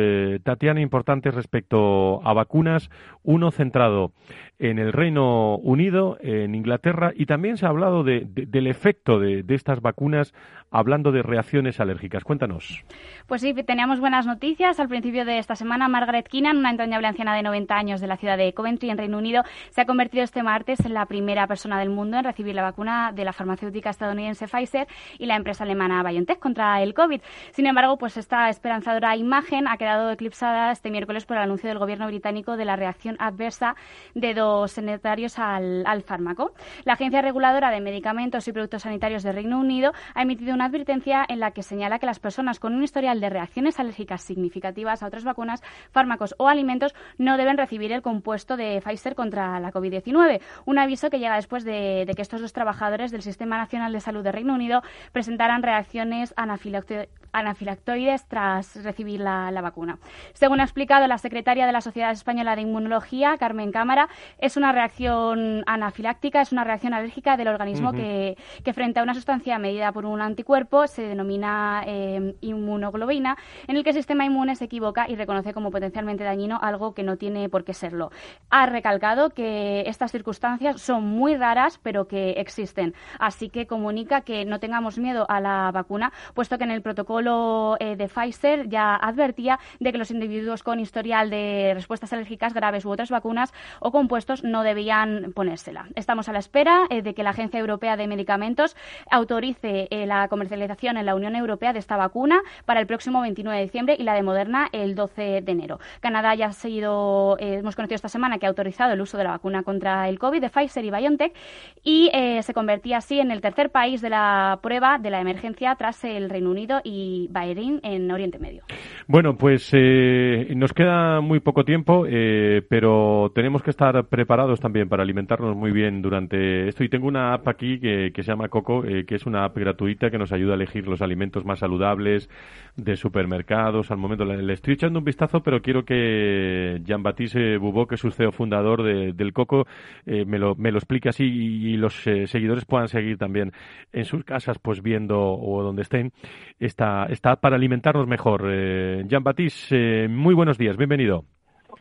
Tatiana, 0.45 0.81
importantes 0.81 1.35
respecto 1.35 2.21
a 2.27 2.33
vacunas. 2.35 2.89
Uno 3.23 3.51
centrado 3.51 4.13
en 4.59 4.79
el 4.79 4.93
Reino 4.93 5.57
Unido, 5.57 6.19
en 6.21 6.55
Inglaterra, 6.55 7.13
y 7.15 7.27
también 7.27 7.57
se 7.57 7.67
ha 7.67 7.69
hablado 7.69 8.03
de, 8.03 8.27
del 8.27 8.67
efecto 8.67 9.21
de, 9.21 9.45
estas 9.49 9.81
vacunas 9.81 10.35
hablando 10.71 11.13
de 11.13 11.23
reacciones 11.23 11.81
alérgicas. 11.81 12.25
Cuéntanos. 12.25 12.85
Pues 13.27 13.41
sí, 13.41 13.55
teníamos 13.55 14.01
buenas 14.01 14.27
noticias. 14.27 14.81
Al 14.81 14.89
principio 14.89 15.25
de 15.25 15.39
esta 15.39 15.55
semana, 15.55 15.89
Margaret 15.89 16.29
Keenan, 16.29 16.59
una 16.59 16.71
entrañable 16.71 17.07
anciana 17.07 17.35
de 17.35 17.43
90 17.43 17.75
años 17.75 18.01
de 18.01 18.07
la 18.07 18.17
ciudad 18.17 18.37
de 18.37 18.53
Coventry, 18.53 18.91
en 18.91 18.99
Reino 18.99 19.19
Unido, 19.19 19.43
se 19.71 19.81
ha 19.81 19.87
convertido 19.87 20.25
este 20.25 20.43
martes 20.43 20.85
en 20.85 20.93
la 20.93 21.07
primera 21.07 21.47
persona 21.47 21.79
del 21.79 21.91
mundo 21.91 22.19
en 22.19 22.25
recibir 22.25 22.55
la 22.55 22.63
vacuna 22.63 23.13
de 23.13 23.25
la 23.25 23.33
farmacéutica 23.33 23.91
estadounidense 23.91 24.47
Pfizer 24.47 24.89
y 25.19 25.27
la 25.27 25.37
empresa 25.37 25.65
alemana 25.65 26.03
BioNTech 26.03 26.39
contra 26.39 26.83
el 26.83 26.95
COVID. 26.95 27.21
Sin 27.53 27.67
embargo, 27.67 27.97
pues 27.97 28.17
esta 28.17 28.49
esperanzadora 28.51 29.17
imagen 29.17 29.69
ha 29.69 29.77
quedado 29.77 30.11
eclipsada 30.11 30.73
este 30.73 30.91
miércoles 30.91 31.25
por 31.25 31.37
el 31.37 31.45
anuncio 31.45 31.69
del 31.69 31.79
gobierno 31.79 32.07
británico 32.07 32.57
de 32.57 32.65
la 32.65 32.77
reacción 32.77 33.17
adversa 33.19 33.75
de 34.15 34.35
dos 34.35 34.48
sanitarios 34.67 35.39
al, 35.39 35.85
al 35.87 36.03
fármaco. 36.03 36.53
La 36.85 36.95
Agencia 36.95 37.23
Reguladora 37.23 37.71
de 37.71 37.81
Medicamentos 37.81 38.47
y 38.49 38.53
Productos 38.53 38.83
Sanitarios 38.83 39.23
de 39.23 39.33
Reino 39.33 39.59
Unido 39.59 39.93
ha 40.15 40.23
emitido 40.23 40.55
una 40.55 40.67
advertencia 40.67 41.25
en 41.29 41.41
la 41.41 41.53
que 41.53 41.63
señala 41.63 41.99
que 41.99 42.07
las 42.07 42.19
personas 42.19 42.59
con 42.59 42.75
un 42.75 42.83
historial 42.83 43.21
de 43.21 43.31
reacciones 43.31 43.79
alérgicas 43.79 44.23
significativas 44.23 45.03
a 45.03 45.07
otras 45.07 45.25
vacunas, 45.25 45.63
fármacos 45.91 46.35
o 46.39 46.49
alimentos 46.49 46.95
no 47.19 47.37
deben 47.37 47.57
recibir 47.57 47.93
el 47.93 48.03
compuesto 48.03 48.57
de 48.57 48.81
Pfizer 48.85 49.15
contra 49.15 49.61
la 49.61 49.73
COVID-19. 49.73 50.41
Un 50.65 50.79
aviso 50.79 51.11
que 51.11 51.19
llega 51.19 51.37
después 51.37 51.65
de, 51.65 52.11
que 52.15 52.23
estos 52.23 52.41
dos 52.41 52.53
trabajadores 52.53 53.11
del 53.11 53.23
Sistema 53.23 53.59
Nacional 53.59 53.93
de 53.93 54.01
Salud 54.01 54.23
de 54.23 54.33
Reino 54.33 54.55
Unido 54.55 54.83
presentaran 55.13 55.63
reacciones 55.63 56.35
anafilactoides 56.37 58.27
tras 58.29 58.83
recibir 58.83 59.21
la, 59.21 59.59
vacuna. 59.61 59.99
Según 60.35 60.61
ha 60.61 60.65
explicado 60.65 61.07
la 61.07 61.19
secretaria 61.19 61.67
de 61.67 61.73
la 61.73 61.81
Sociedad 61.81 62.13
Española 62.13 62.55
de 62.57 62.63
Inmunología, 62.63 63.37
Carmen 63.39 63.73
Cámara, 63.73 64.09
es 64.39 64.57
una 64.57 64.73
reacción 64.73 65.63
anafiláctica, 65.67 66.41
es 66.41 66.53
una 66.53 66.65
reacción 66.65 66.95
alérgica 66.95 67.37
del 67.37 67.49
organismo 67.49 67.93
que, 67.93 68.37
que, 68.65 68.73
frente 68.73 69.01
a 69.01 69.03
una 69.03 69.15
sustancia 69.15 69.59
medida 69.59 69.93
por 69.93 70.07
un 70.07 70.21
anticuerpo 70.21 70.87
se 70.87 71.03
denomina 71.03 71.83
eh, 71.87 72.35
inmunoglobina, 72.41 73.37
en 73.67 73.77
el 73.77 73.85
que 73.85 73.91
el 73.91 73.97
sistema 73.97 74.25
inmune 74.25 74.55
se 74.57 74.67
equivoca 74.67 75.07
y 75.09 75.17
reconoce 75.17 75.53
como 75.53 75.71
potencialmente 75.71 76.25
dañino 76.25 76.59
algo 76.63 76.95
que 76.95 77.03
no 77.03 77.17
tiene 77.17 77.49
por 77.49 77.65
qué 77.65 77.75
serlo. 77.75 78.11
Ha 78.51 78.67
recalcado 78.67 79.31
que 79.31 79.83
estas 79.87 80.13
circunstancias 80.13 80.81
son 80.81 81.05
muy 81.05 81.37
raras, 81.37 81.79
pero 81.83 82.07
que 82.07 82.33
existen. 82.33 82.95
Así 83.19 83.49
que 83.49 83.67
comunica 83.67 84.21
que 84.21 84.45
no 84.45 84.61
tengamos 84.61 84.99
miedo 84.99 85.27
a 85.29 85.41
la 85.41 85.71
vacuna, 85.73 86.13
puesto 86.35 86.59
que 86.59 86.65
en 86.65 86.71
el 86.71 86.83
protocolo 86.83 87.77
eh, 87.81 87.97
de 87.97 88.09
Pfizer 88.09 88.69
ya 88.69 88.95
advertía 88.95 89.59
de 89.81 89.93
que 89.93 89.99
los 89.99 90.11
individuos 90.11 90.63
con 90.63 90.81
historial 90.81 91.31
de 91.31 91.73
respuestas 91.75 92.13
alérgicas 92.13 92.55
graves 92.55 92.85
u 92.85 92.91
otras 92.91 93.11
vacunas 93.11 93.53
o 93.81 93.91
compuestos 93.91 94.28
no 94.43 94.63
debían 94.63 95.33
ponérsela. 95.35 95.87
Estamos 95.95 96.29
a 96.29 96.33
la 96.33 96.39
espera 96.39 96.87
eh, 96.91 97.03
de 97.03 97.15
que 97.15 97.23
la 97.23 97.31
Agencia 97.31 97.61
Europea 97.61 97.97
de 97.97 98.07
Medicamentos 98.07 98.77
autorice 99.11 99.89
eh, 99.91 100.07
la 100.07 100.29
comercialización 100.29 100.97
en 100.97 101.07
la 101.07 101.15
Unión 101.15 101.37
Europea 101.37 101.73
de 101.73 101.79
esta 101.79 101.97
vacuna 101.97 102.41
para 102.65 102.81
el 102.81 102.87
próximo 102.87 103.21
29 103.21 103.59
de 103.59 103.65
diciembre 103.65 103.97
y 103.99 104.03
la 104.03 104.15
de 104.15 104.23
Moderna 104.23 104.69
el 104.73 104.95
12 104.95 105.43
de 105.43 105.53
enero. 105.53 105.79
Canadá 106.01 106.35
ya 106.35 106.47
ha 106.47 106.53
seguido, 106.53 107.37
hemos 107.39 107.77
conocido 107.77 107.97
esta 107.97 108.09
semana 108.09 108.39
que 108.39 108.47
ha 108.47 108.49
autorizado 108.49 108.93
el 108.93 109.01
uso 109.01 109.17
de 109.17 109.25
la 109.25 109.31
vacuna 109.31 109.63
contra 109.63 110.09
el 110.09 110.19
COVID 110.19 110.41
de 110.41 110.51
Pfizer 110.51 110.85
y 110.85 110.91
BioNTech 110.91 111.35
y 111.83 112.11
se 112.41 112.55
convertía 112.55 112.99
así 112.99 113.21
en 113.21 113.31
el 113.31 113.41
tercer 113.41 113.71
país 113.71 114.01
de 114.01 114.11
la 114.11 114.59
prueba 114.63 114.99
de 114.99 115.11
la 115.11 115.21
emergencia 115.21 115.75
tras 115.77 116.05
el 116.05 116.31
Reino 116.31 116.51
Unido 116.51 116.81
y 116.85 117.29
Bahrein 117.31 117.81
en 117.83 118.11
Oriente 118.11 118.39
Medio. 118.39 118.63
Bueno, 119.07 119.37
pues 119.37 119.71
eh, 119.75 120.53
nos 120.55 120.73
queda 120.73 121.21
muy 121.21 121.41
poco 121.41 121.65
tiempo, 121.65 122.05
eh, 122.09 122.63
pero 122.69 123.31
tenemos 123.35 123.63
que 123.63 123.71
estar 123.71 124.05
preparados 124.09 124.61
también 124.61 124.89
para 124.89 125.03
alimentarnos 125.03 125.57
muy 125.57 125.73
bien 125.73 126.03
durante 126.03 126.69
esto. 126.69 126.85
Y 126.85 126.89
tengo 126.89 127.07
una 127.07 127.35
app 127.35 127.47
aquí 127.49 127.79
que, 127.79 128.13
se 128.15 128.23
llama 128.23 128.49
Coco, 128.49 128.85
eh, 128.85 129.05
que 129.07 129.15
es 129.15 129.27
una 129.27 129.45
app 129.45 129.57
gratuita 129.57 130.11
que 130.11 130.19
nos 130.19 130.33
ayuda 130.33 130.53
a 130.53 130.57
elegir 130.57 130.87
los 130.89 131.03
alimentos 131.03 131.45
más 131.45 131.61
saludables 131.61 132.29
de 132.77 132.97
supermercados. 132.97 133.91
Al 133.91 133.99
momento 133.99 134.25
le, 134.25 134.53
estoy 134.53 134.75
echando 134.75 134.99
un 134.99 135.05
vistazo, 135.05 135.41
pero 135.43 135.63
quiero 135.63 135.85
que 135.85 136.81
Jean-Baptiste 136.85 137.59
Bubó, 137.59 137.87
que 137.87 137.95
es 137.95 138.01
su 138.01 138.11
CEO 138.11 138.33
fundador 138.33 138.83
del 138.83 139.33
Coco, 139.33 139.67
me, 140.07 140.39
lo, 140.39 140.55
me 140.57 140.73
lo 140.73 140.79
explique 140.79 141.09
así 141.09 141.25
y, 141.25 141.77
los 141.79 141.95
seguidores 142.03 142.65
puedan 142.65 142.89
seguir 142.89 143.19
también 143.19 143.53
en 143.93 144.05
sus 144.05 144.25
casas, 144.25 144.59
pues 144.59 144.83
viendo 144.83 145.19
o 145.21 145.63
donde 145.63 145.83
estén 145.83 146.13
esta, 146.59 147.07
esta 147.07 147.37
para 147.37 147.57
alimentarnos 147.57 148.07
mejor. 148.07 148.47
Eh, 148.51 149.05
Jean 149.07 149.23
Baptiste, 149.23 150.05
eh, 150.05 150.09
muy 150.09 150.35
buenos 150.35 150.59
días, 150.59 150.77
bienvenido. 150.77 151.25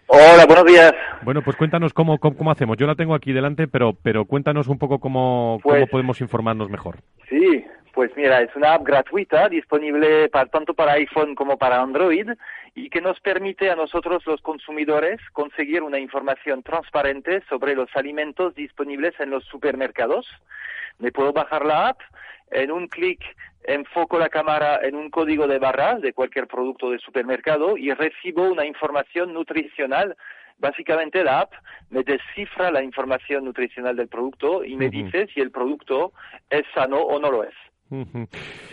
Hola, 0.07 0.45
buenos 0.45 0.65
días. 0.65 0.93
Bueno, 1.21 1.41
pues 1.41 1.55
cuéntanos 1.57 1.93
cómo, 1.93 2.17
cómo, 2.19 2.51
hacemos. 2.51 2.77
Yo 2.77 2.87
la 2.87 2.95
tengo 2.95 3.13
aquí 3.13 3.33
delante, 3.33 3.67
pero, 3.67 3.93
pero 4.01 4.25
cuéntanos 4.25 4.67
un 4.67 4.77
poco 4.77 4.99
cómo, 4.99 5.59
cómo 5.61 5.75
pues 5.75 5.89
podemos 5.89 6.21
informarnos 6.21 6.69
mejor. 6.69 6.97
Sí, 7.29 7.65
pues 7.93 8.11
mira, 8.15 8.41
es 8.41 8.55
una 8.55 8.73
app 8.73 8.85
gratuita 8.85 9.49
disponible 9.49 10.29
para, 10.29 10.49
tanto 10.49 10.73
para 10.73 10.93
iPhone 10.93 11.35
como 11.35 11.57
para 11.57 11.81
Android 11.81 12.29
y 12.75 12.89
que 12.89 13.01
nos 13.01 13.19
permite 13.19 13.71
a 13.71 13.75
nosotros 13.75 14.25
los 14.25 14.41
consumidores 14.41 15.19
conseguir 15.33 15.81
una 15.81 15.99
información 15.99 16.63
transparente 16.63 17.41
sobre 17.49 17.75
los 17.75 17.89
alimentos 17.95 18.55
disponibles 18.55 19.13
en 19.19 19.31
los 19.31 19.43
supermercados. 19.45 20.27
Me 20.99 21.11
puedo 21.11 21.33
bajar 21.33 21.65
la 21.65 21.89
app, 21.89 21.99
en 22.51 22.71
un 22.71 22.87
clic 22.87 23.19
enfoco 23.67 24.17
la 24.17 24.29
cámara 24.29 24.79
en 24.81 24.95
un 24.95 25.09
código 25.09 25.45
de 25.45 25.59
barras 25.59 26.01
de 26.01 26.13
cualquier 26.13 26.47
producto 26.47 26.89
de 26.89 26.99
supermercado 26.99 27.77
y 27.77 27.91
recibo 27.91 28.49
una 28.49 28.65
información 28.65 29.33
nutricional. 29.33 30.15
Básicamente 30.57 31.23
la 31.23 31.41
app 31.41 31.53
me 31.89 32.03
descifra 32.03 32.71
la 32.71 32.81
información 32.81 33.45
nutricional 33.45 33.95
del 33.95 34.07
producto 34.07 34.63
y 34.63 34.75
me 34.75 34.89
dice 34.89 35.27
si 35.33 35.41
el 35.41 35.51
producto 35.51 36.13
es 36.49 36.63
sano 36.73 36.97
o 36.97 37.19
no 37.19 37.29
lo 37.29 37.43
es. 37.43 37.53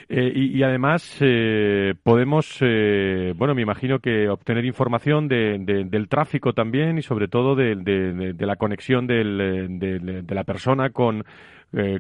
Eh, 0.08 0.32
y, 0.34 0.62
además 0.62 1.18
eh, 1.20 1.94
podemos, 2.02 2.58
eh, 2.60 3.32
bueno, 3.36 3.54
me 3.54 3.62
imagino 3.62 3.98
que 3.98 4.28
obtener 4.28 4.64
información 4.64 5.28
del 5.28 6.08
tráfico 6.08 6.52
también 6.52 6.98
y 6.98 7.02
sobre 7.02 7.28
todo 7.28 7.54
de, 7.54 8.34
la 8.38 8.56
conexión 8.56 9.06
de, 9.06 10.24
la 10.28 10.44
persona 10.44 10.90
con, 10.90 11.24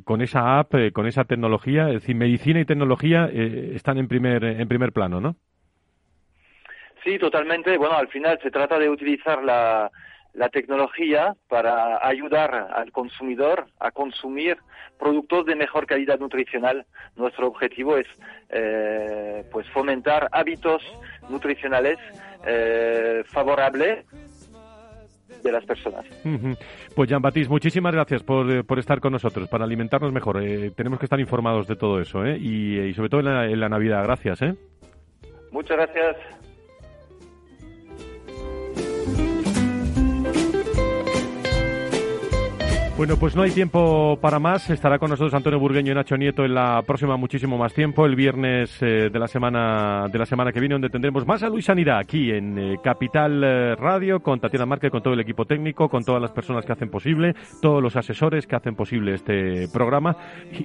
con 0.04 0.22
esa 0.22 0.58
app, 0.58 0.74
con 0.92 1.06
esa 1.06 1.24
tecnología. 1.24 1.88
Es 1.88 1.94
decir, 1.94 2.16
medicina 2.16 2.60
y 2.60 2.64
tecnología 2.64 3.26
están 3.26 3.98
en 3.98 4.08
primer, 4.08 4.44
en 4.44 4.68
primer 4.68 4.92
plano, 4.92 5.20
¿no? 5.20 5.36
Sí, 7.04 7.18
totalmente. 7.18 7.76
Bueno, 7.76 7.96
al 7.96 8.08
final 8.08 8.38
se 8.42 8.50
trata 8.50 8.78
de 8.78 8.88
utilizar 8.88 9.42
la, 9.42 9.90
la 10.34 10.48
tecnología 10.48 11.36
para 11.48 12.06
ayudar 12.06 12.54
al 12.74 12.90
consumidor 12.92 13.66
a 13.78 13.90
consumir 13.90 14.58
productos 14.98 15.46
de 15.46 15.54
mejor 15.54 15.86
calidad 15.86 16.18
nutricional. 16.18 16.86
Nuestro 17.16 17.48
objetivo 17.48 17.96
es 17.96 18.06
eh, 18.50 19.44
pues 19.50 19.68
fomentar 19.70 20.28
hábitos 20.32 20.82
nutricionales 21.28 21.98
eh, 22.46 23.22
favorables 23.26 24.04
de 25.42 25.52
las 25.52 25.64
personas. 25.64 26.04
Pues 26.94 27.08
Jean 27.08 27.22
Baptiste, 27.22 27.50
muchísimas 27.50 27.92
gracias 27.92 28.22
por, 28.22 28.64
por, 28.66 28.78
estar 28.78 29.00
con 29.00 29.12
nosotros, 29.12 29.48
para 29.48 29.64
alimentarnos 29.64 30.12
mejor. 30.12 30.42
Eh, 30.42 30.70
tenemos 30.74 30.98
que 30.98 31.06
estar 31.06 31.20
informados 31.20 31.66
de 31.66 31.76
todo 31.76 32.00
eso 32.00 32.24
¿eh? 32.24 32.36
y, 32.38 32.92
sobre 32.94 33.08
todo 33.08 33.20
en 33.20 33.26
la, 33.26 33.46
en 33.46 33.60
la 33.60 33.68
Navidad. 33.68 34.02
Gracias. 34.04 34.42
¿eh? 34.42 34.54
Muchas 35.52 35.76
gracias. 35.76 36.16
Bueno, 42.96 43.16
pues 43.16 43.34
no 43.34 43.42
hay 43.42 43.50
tiempo 43.50 44.16
para 44.20 44.38
más. 44.38 44.70
Estará 44.70 45.00
con 45.00 45.10
nosotros 45.10 45.34
Antonio 45.34 45.58
Burgueño 45.58 45.90
y 45.90 45.94
Nacho 45.96 46.16
Nieto 46.16 46.44
en 46.44 46.54
la 46.54 46.80
próxima 46.86 47.16
muchísimo 47.16 47.58
más 47.58 47.74
tiempo, 47.74 48.06
el 48.06 48.14
viernes 48.14 48.80
eh, 48.80 49.10
de 49.12 49.18
la 49.18 49.26
semana 49.26 50.06
de 50.08 50.16
la 50.16 50.24
semana 50.24 50.52
que 50.52 50.60
viene, 50.60 50.76
donde 50.76 50.90
tendremos 50.90 51.26
más 51.26 51.40
salud 51.40 51.58
y 51.58 51.62
sanidad 51.62 51.98
aquí 51.98 52.30
en 52.30 52.56
eh, 52.56 52.76
Capital 52.84 53.42
eh, 53.42 53.74
Radio 53.74 54.20
con 54.20 54.38
Tatiana 54.38 54.64
Márquez, 54.64 54.92
con 54.92 55.02
todo 55.02 55.12
el 55.12 55.18
equipo 55.18 55.44
técnico, 55.44 55.88
con 55.88 56.04
todas 56.04 56.22
las 56.22 56.30
personas 56.30 56.64
que 56.64 56.70
hacen 56.70 56.88
posible, 56.88 57.34
todos 57.60 57.82
los 57.82 57.96
asesores 57.96 58.46
que 58.46 58.54
hacen 58.54 58.76
posible 58.76 59.14
este 59.14 59.66
programa 59.72 60.16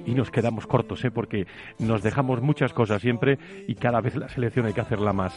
y, 0.06 0.14
nos 0.14 0.30
quedamos 0.30 0.68
cortos, 0.68 1.04
¿eh? 1.04 1.10
porque 1.10 1.48
nos 1.80 2.00
dejamos 2.00 2.40
muchas 2.42 2.72
cosas 2.72 3.02
siempre 3.02 3.38
y 3.66 3.74
cada 3.74 4.00
vez 4.00 4.14
la 4.14 4.28
selección 4.28 4.66
hay 4.66 4.72
que 4.72 4.82
hacerla 4.82 5.12
más 5.12 5.34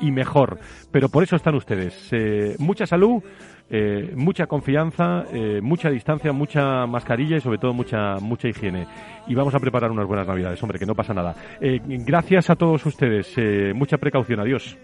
y 0.00 0.10
mejor. 0.10 0.58
Pero 0.90 1.10
por 1.10 1.22
eso 1.22 1.36
están 1.36 1.54
ustedes. 1.54 2.10
mucha 2.58 2.86
salud. 2.86 3.22
Eh, 3.70 4.12
mucha 4.14 4.46
confianza, 4.46 5.24
eh, 5.32 5.60
mucha 5.62 5.90
distancia, 5.90 6.32
mucha 6.32 6.86
mascarilla 6.86 7.36
y 7.36 7.40
sobre 7.40 7.58
todo 7.58 7.72
mucha, 7.72 8.16
mucha 8.20 8.48
higiene. 8.48 8.86
Y 9.26 9.34
vamos 9.34 9.54
a 9.54 9.58
preparar 9.58 9.90
unas 9.90 10.06
buenas 10.06 10.26
navidades, 10.26 10.62
hombre, 10.62 10.78
que 10.78 10.86
no 10.86 10.94
pasa 10.94 11.14
nada. 11.14 11.34
Eh, 11.60 11.80
gracias 11.84 12.50
a 12.50 12.56
todos 12.56 12.84
ustedes. 12.86 13.34
mucha 13.74 13.96
precaución. 13.98 14.40
Adiós. 14.40 14.76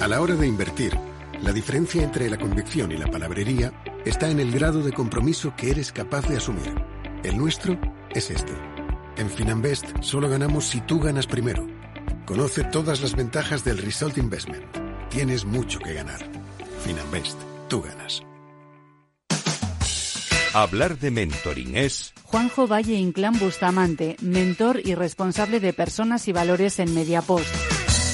A 0.00 0.08
la 0.08 0.20
hora 0.20 0.34
de 0.34 0.46
invertir, 0.48 0.92
la 1.42 1.52
diferencia 1.52 2.02
entre 2.02 2.28
la 2.28 2.36
convicción 2.36 2.90
y 2.92 2.96
la 2.96 3.06
palabrería 3.06 3.72
está 4.04 4.28
en 4.30 4.40
el 4.40 4.50
grado 4.50 4.82
de 4.82 4.92
compromiso 4.92 5.54
que 5.56 5.70
eres 5.70 5.92
capaz 5.92 6.28
de 6.28 6.36
asumir. 6.36 6.74
El 7.22 7.38
nuestro 7.38 7.78
es 8.10 8.30
este. 8.30 8.52
En 9.16 9.30
Finanbest 9.30 9.86
solo 10.00 10.28
ganamos 10.28 10.64
si 10.64 10.80
tú 10.80 10.98
ganas 10.98 11.26
primero. 11.26 11.66
Conoce 12.26 12.64
todas 12.64 13.00
las 13.00 13.14
ventajas 13.14 13.64
del 13.64 13.78
Result 13.78 14.18
Investment. 14.18 14.64
Tienes 15.10 15.44
mucho 15.44 15.78
que 15.78 15.94
ganar. 15.94 16.20
Finanbest, 16.84 17.38
tú 17.68 17.82
ganas. 17.82 18.22
Hablar 20.54 20.98
de 20.98 21.10
mentoring 21.10 21.76
es 21.76 22.12
Juanjo 22.24 22.66
Valle 22.66 22.94
Inclán 22.94 23.38
Bustamante, 23.38 24.16
mentor 24.20 24.80
y 24.84 24.94
responsable 24.94 25.60
de 25.60 25.72
personas 25.72 26.28
y 26.28 26.32
valores 26.32 26.78
en 26.78 26.94
Mediapost. 26.94 27.81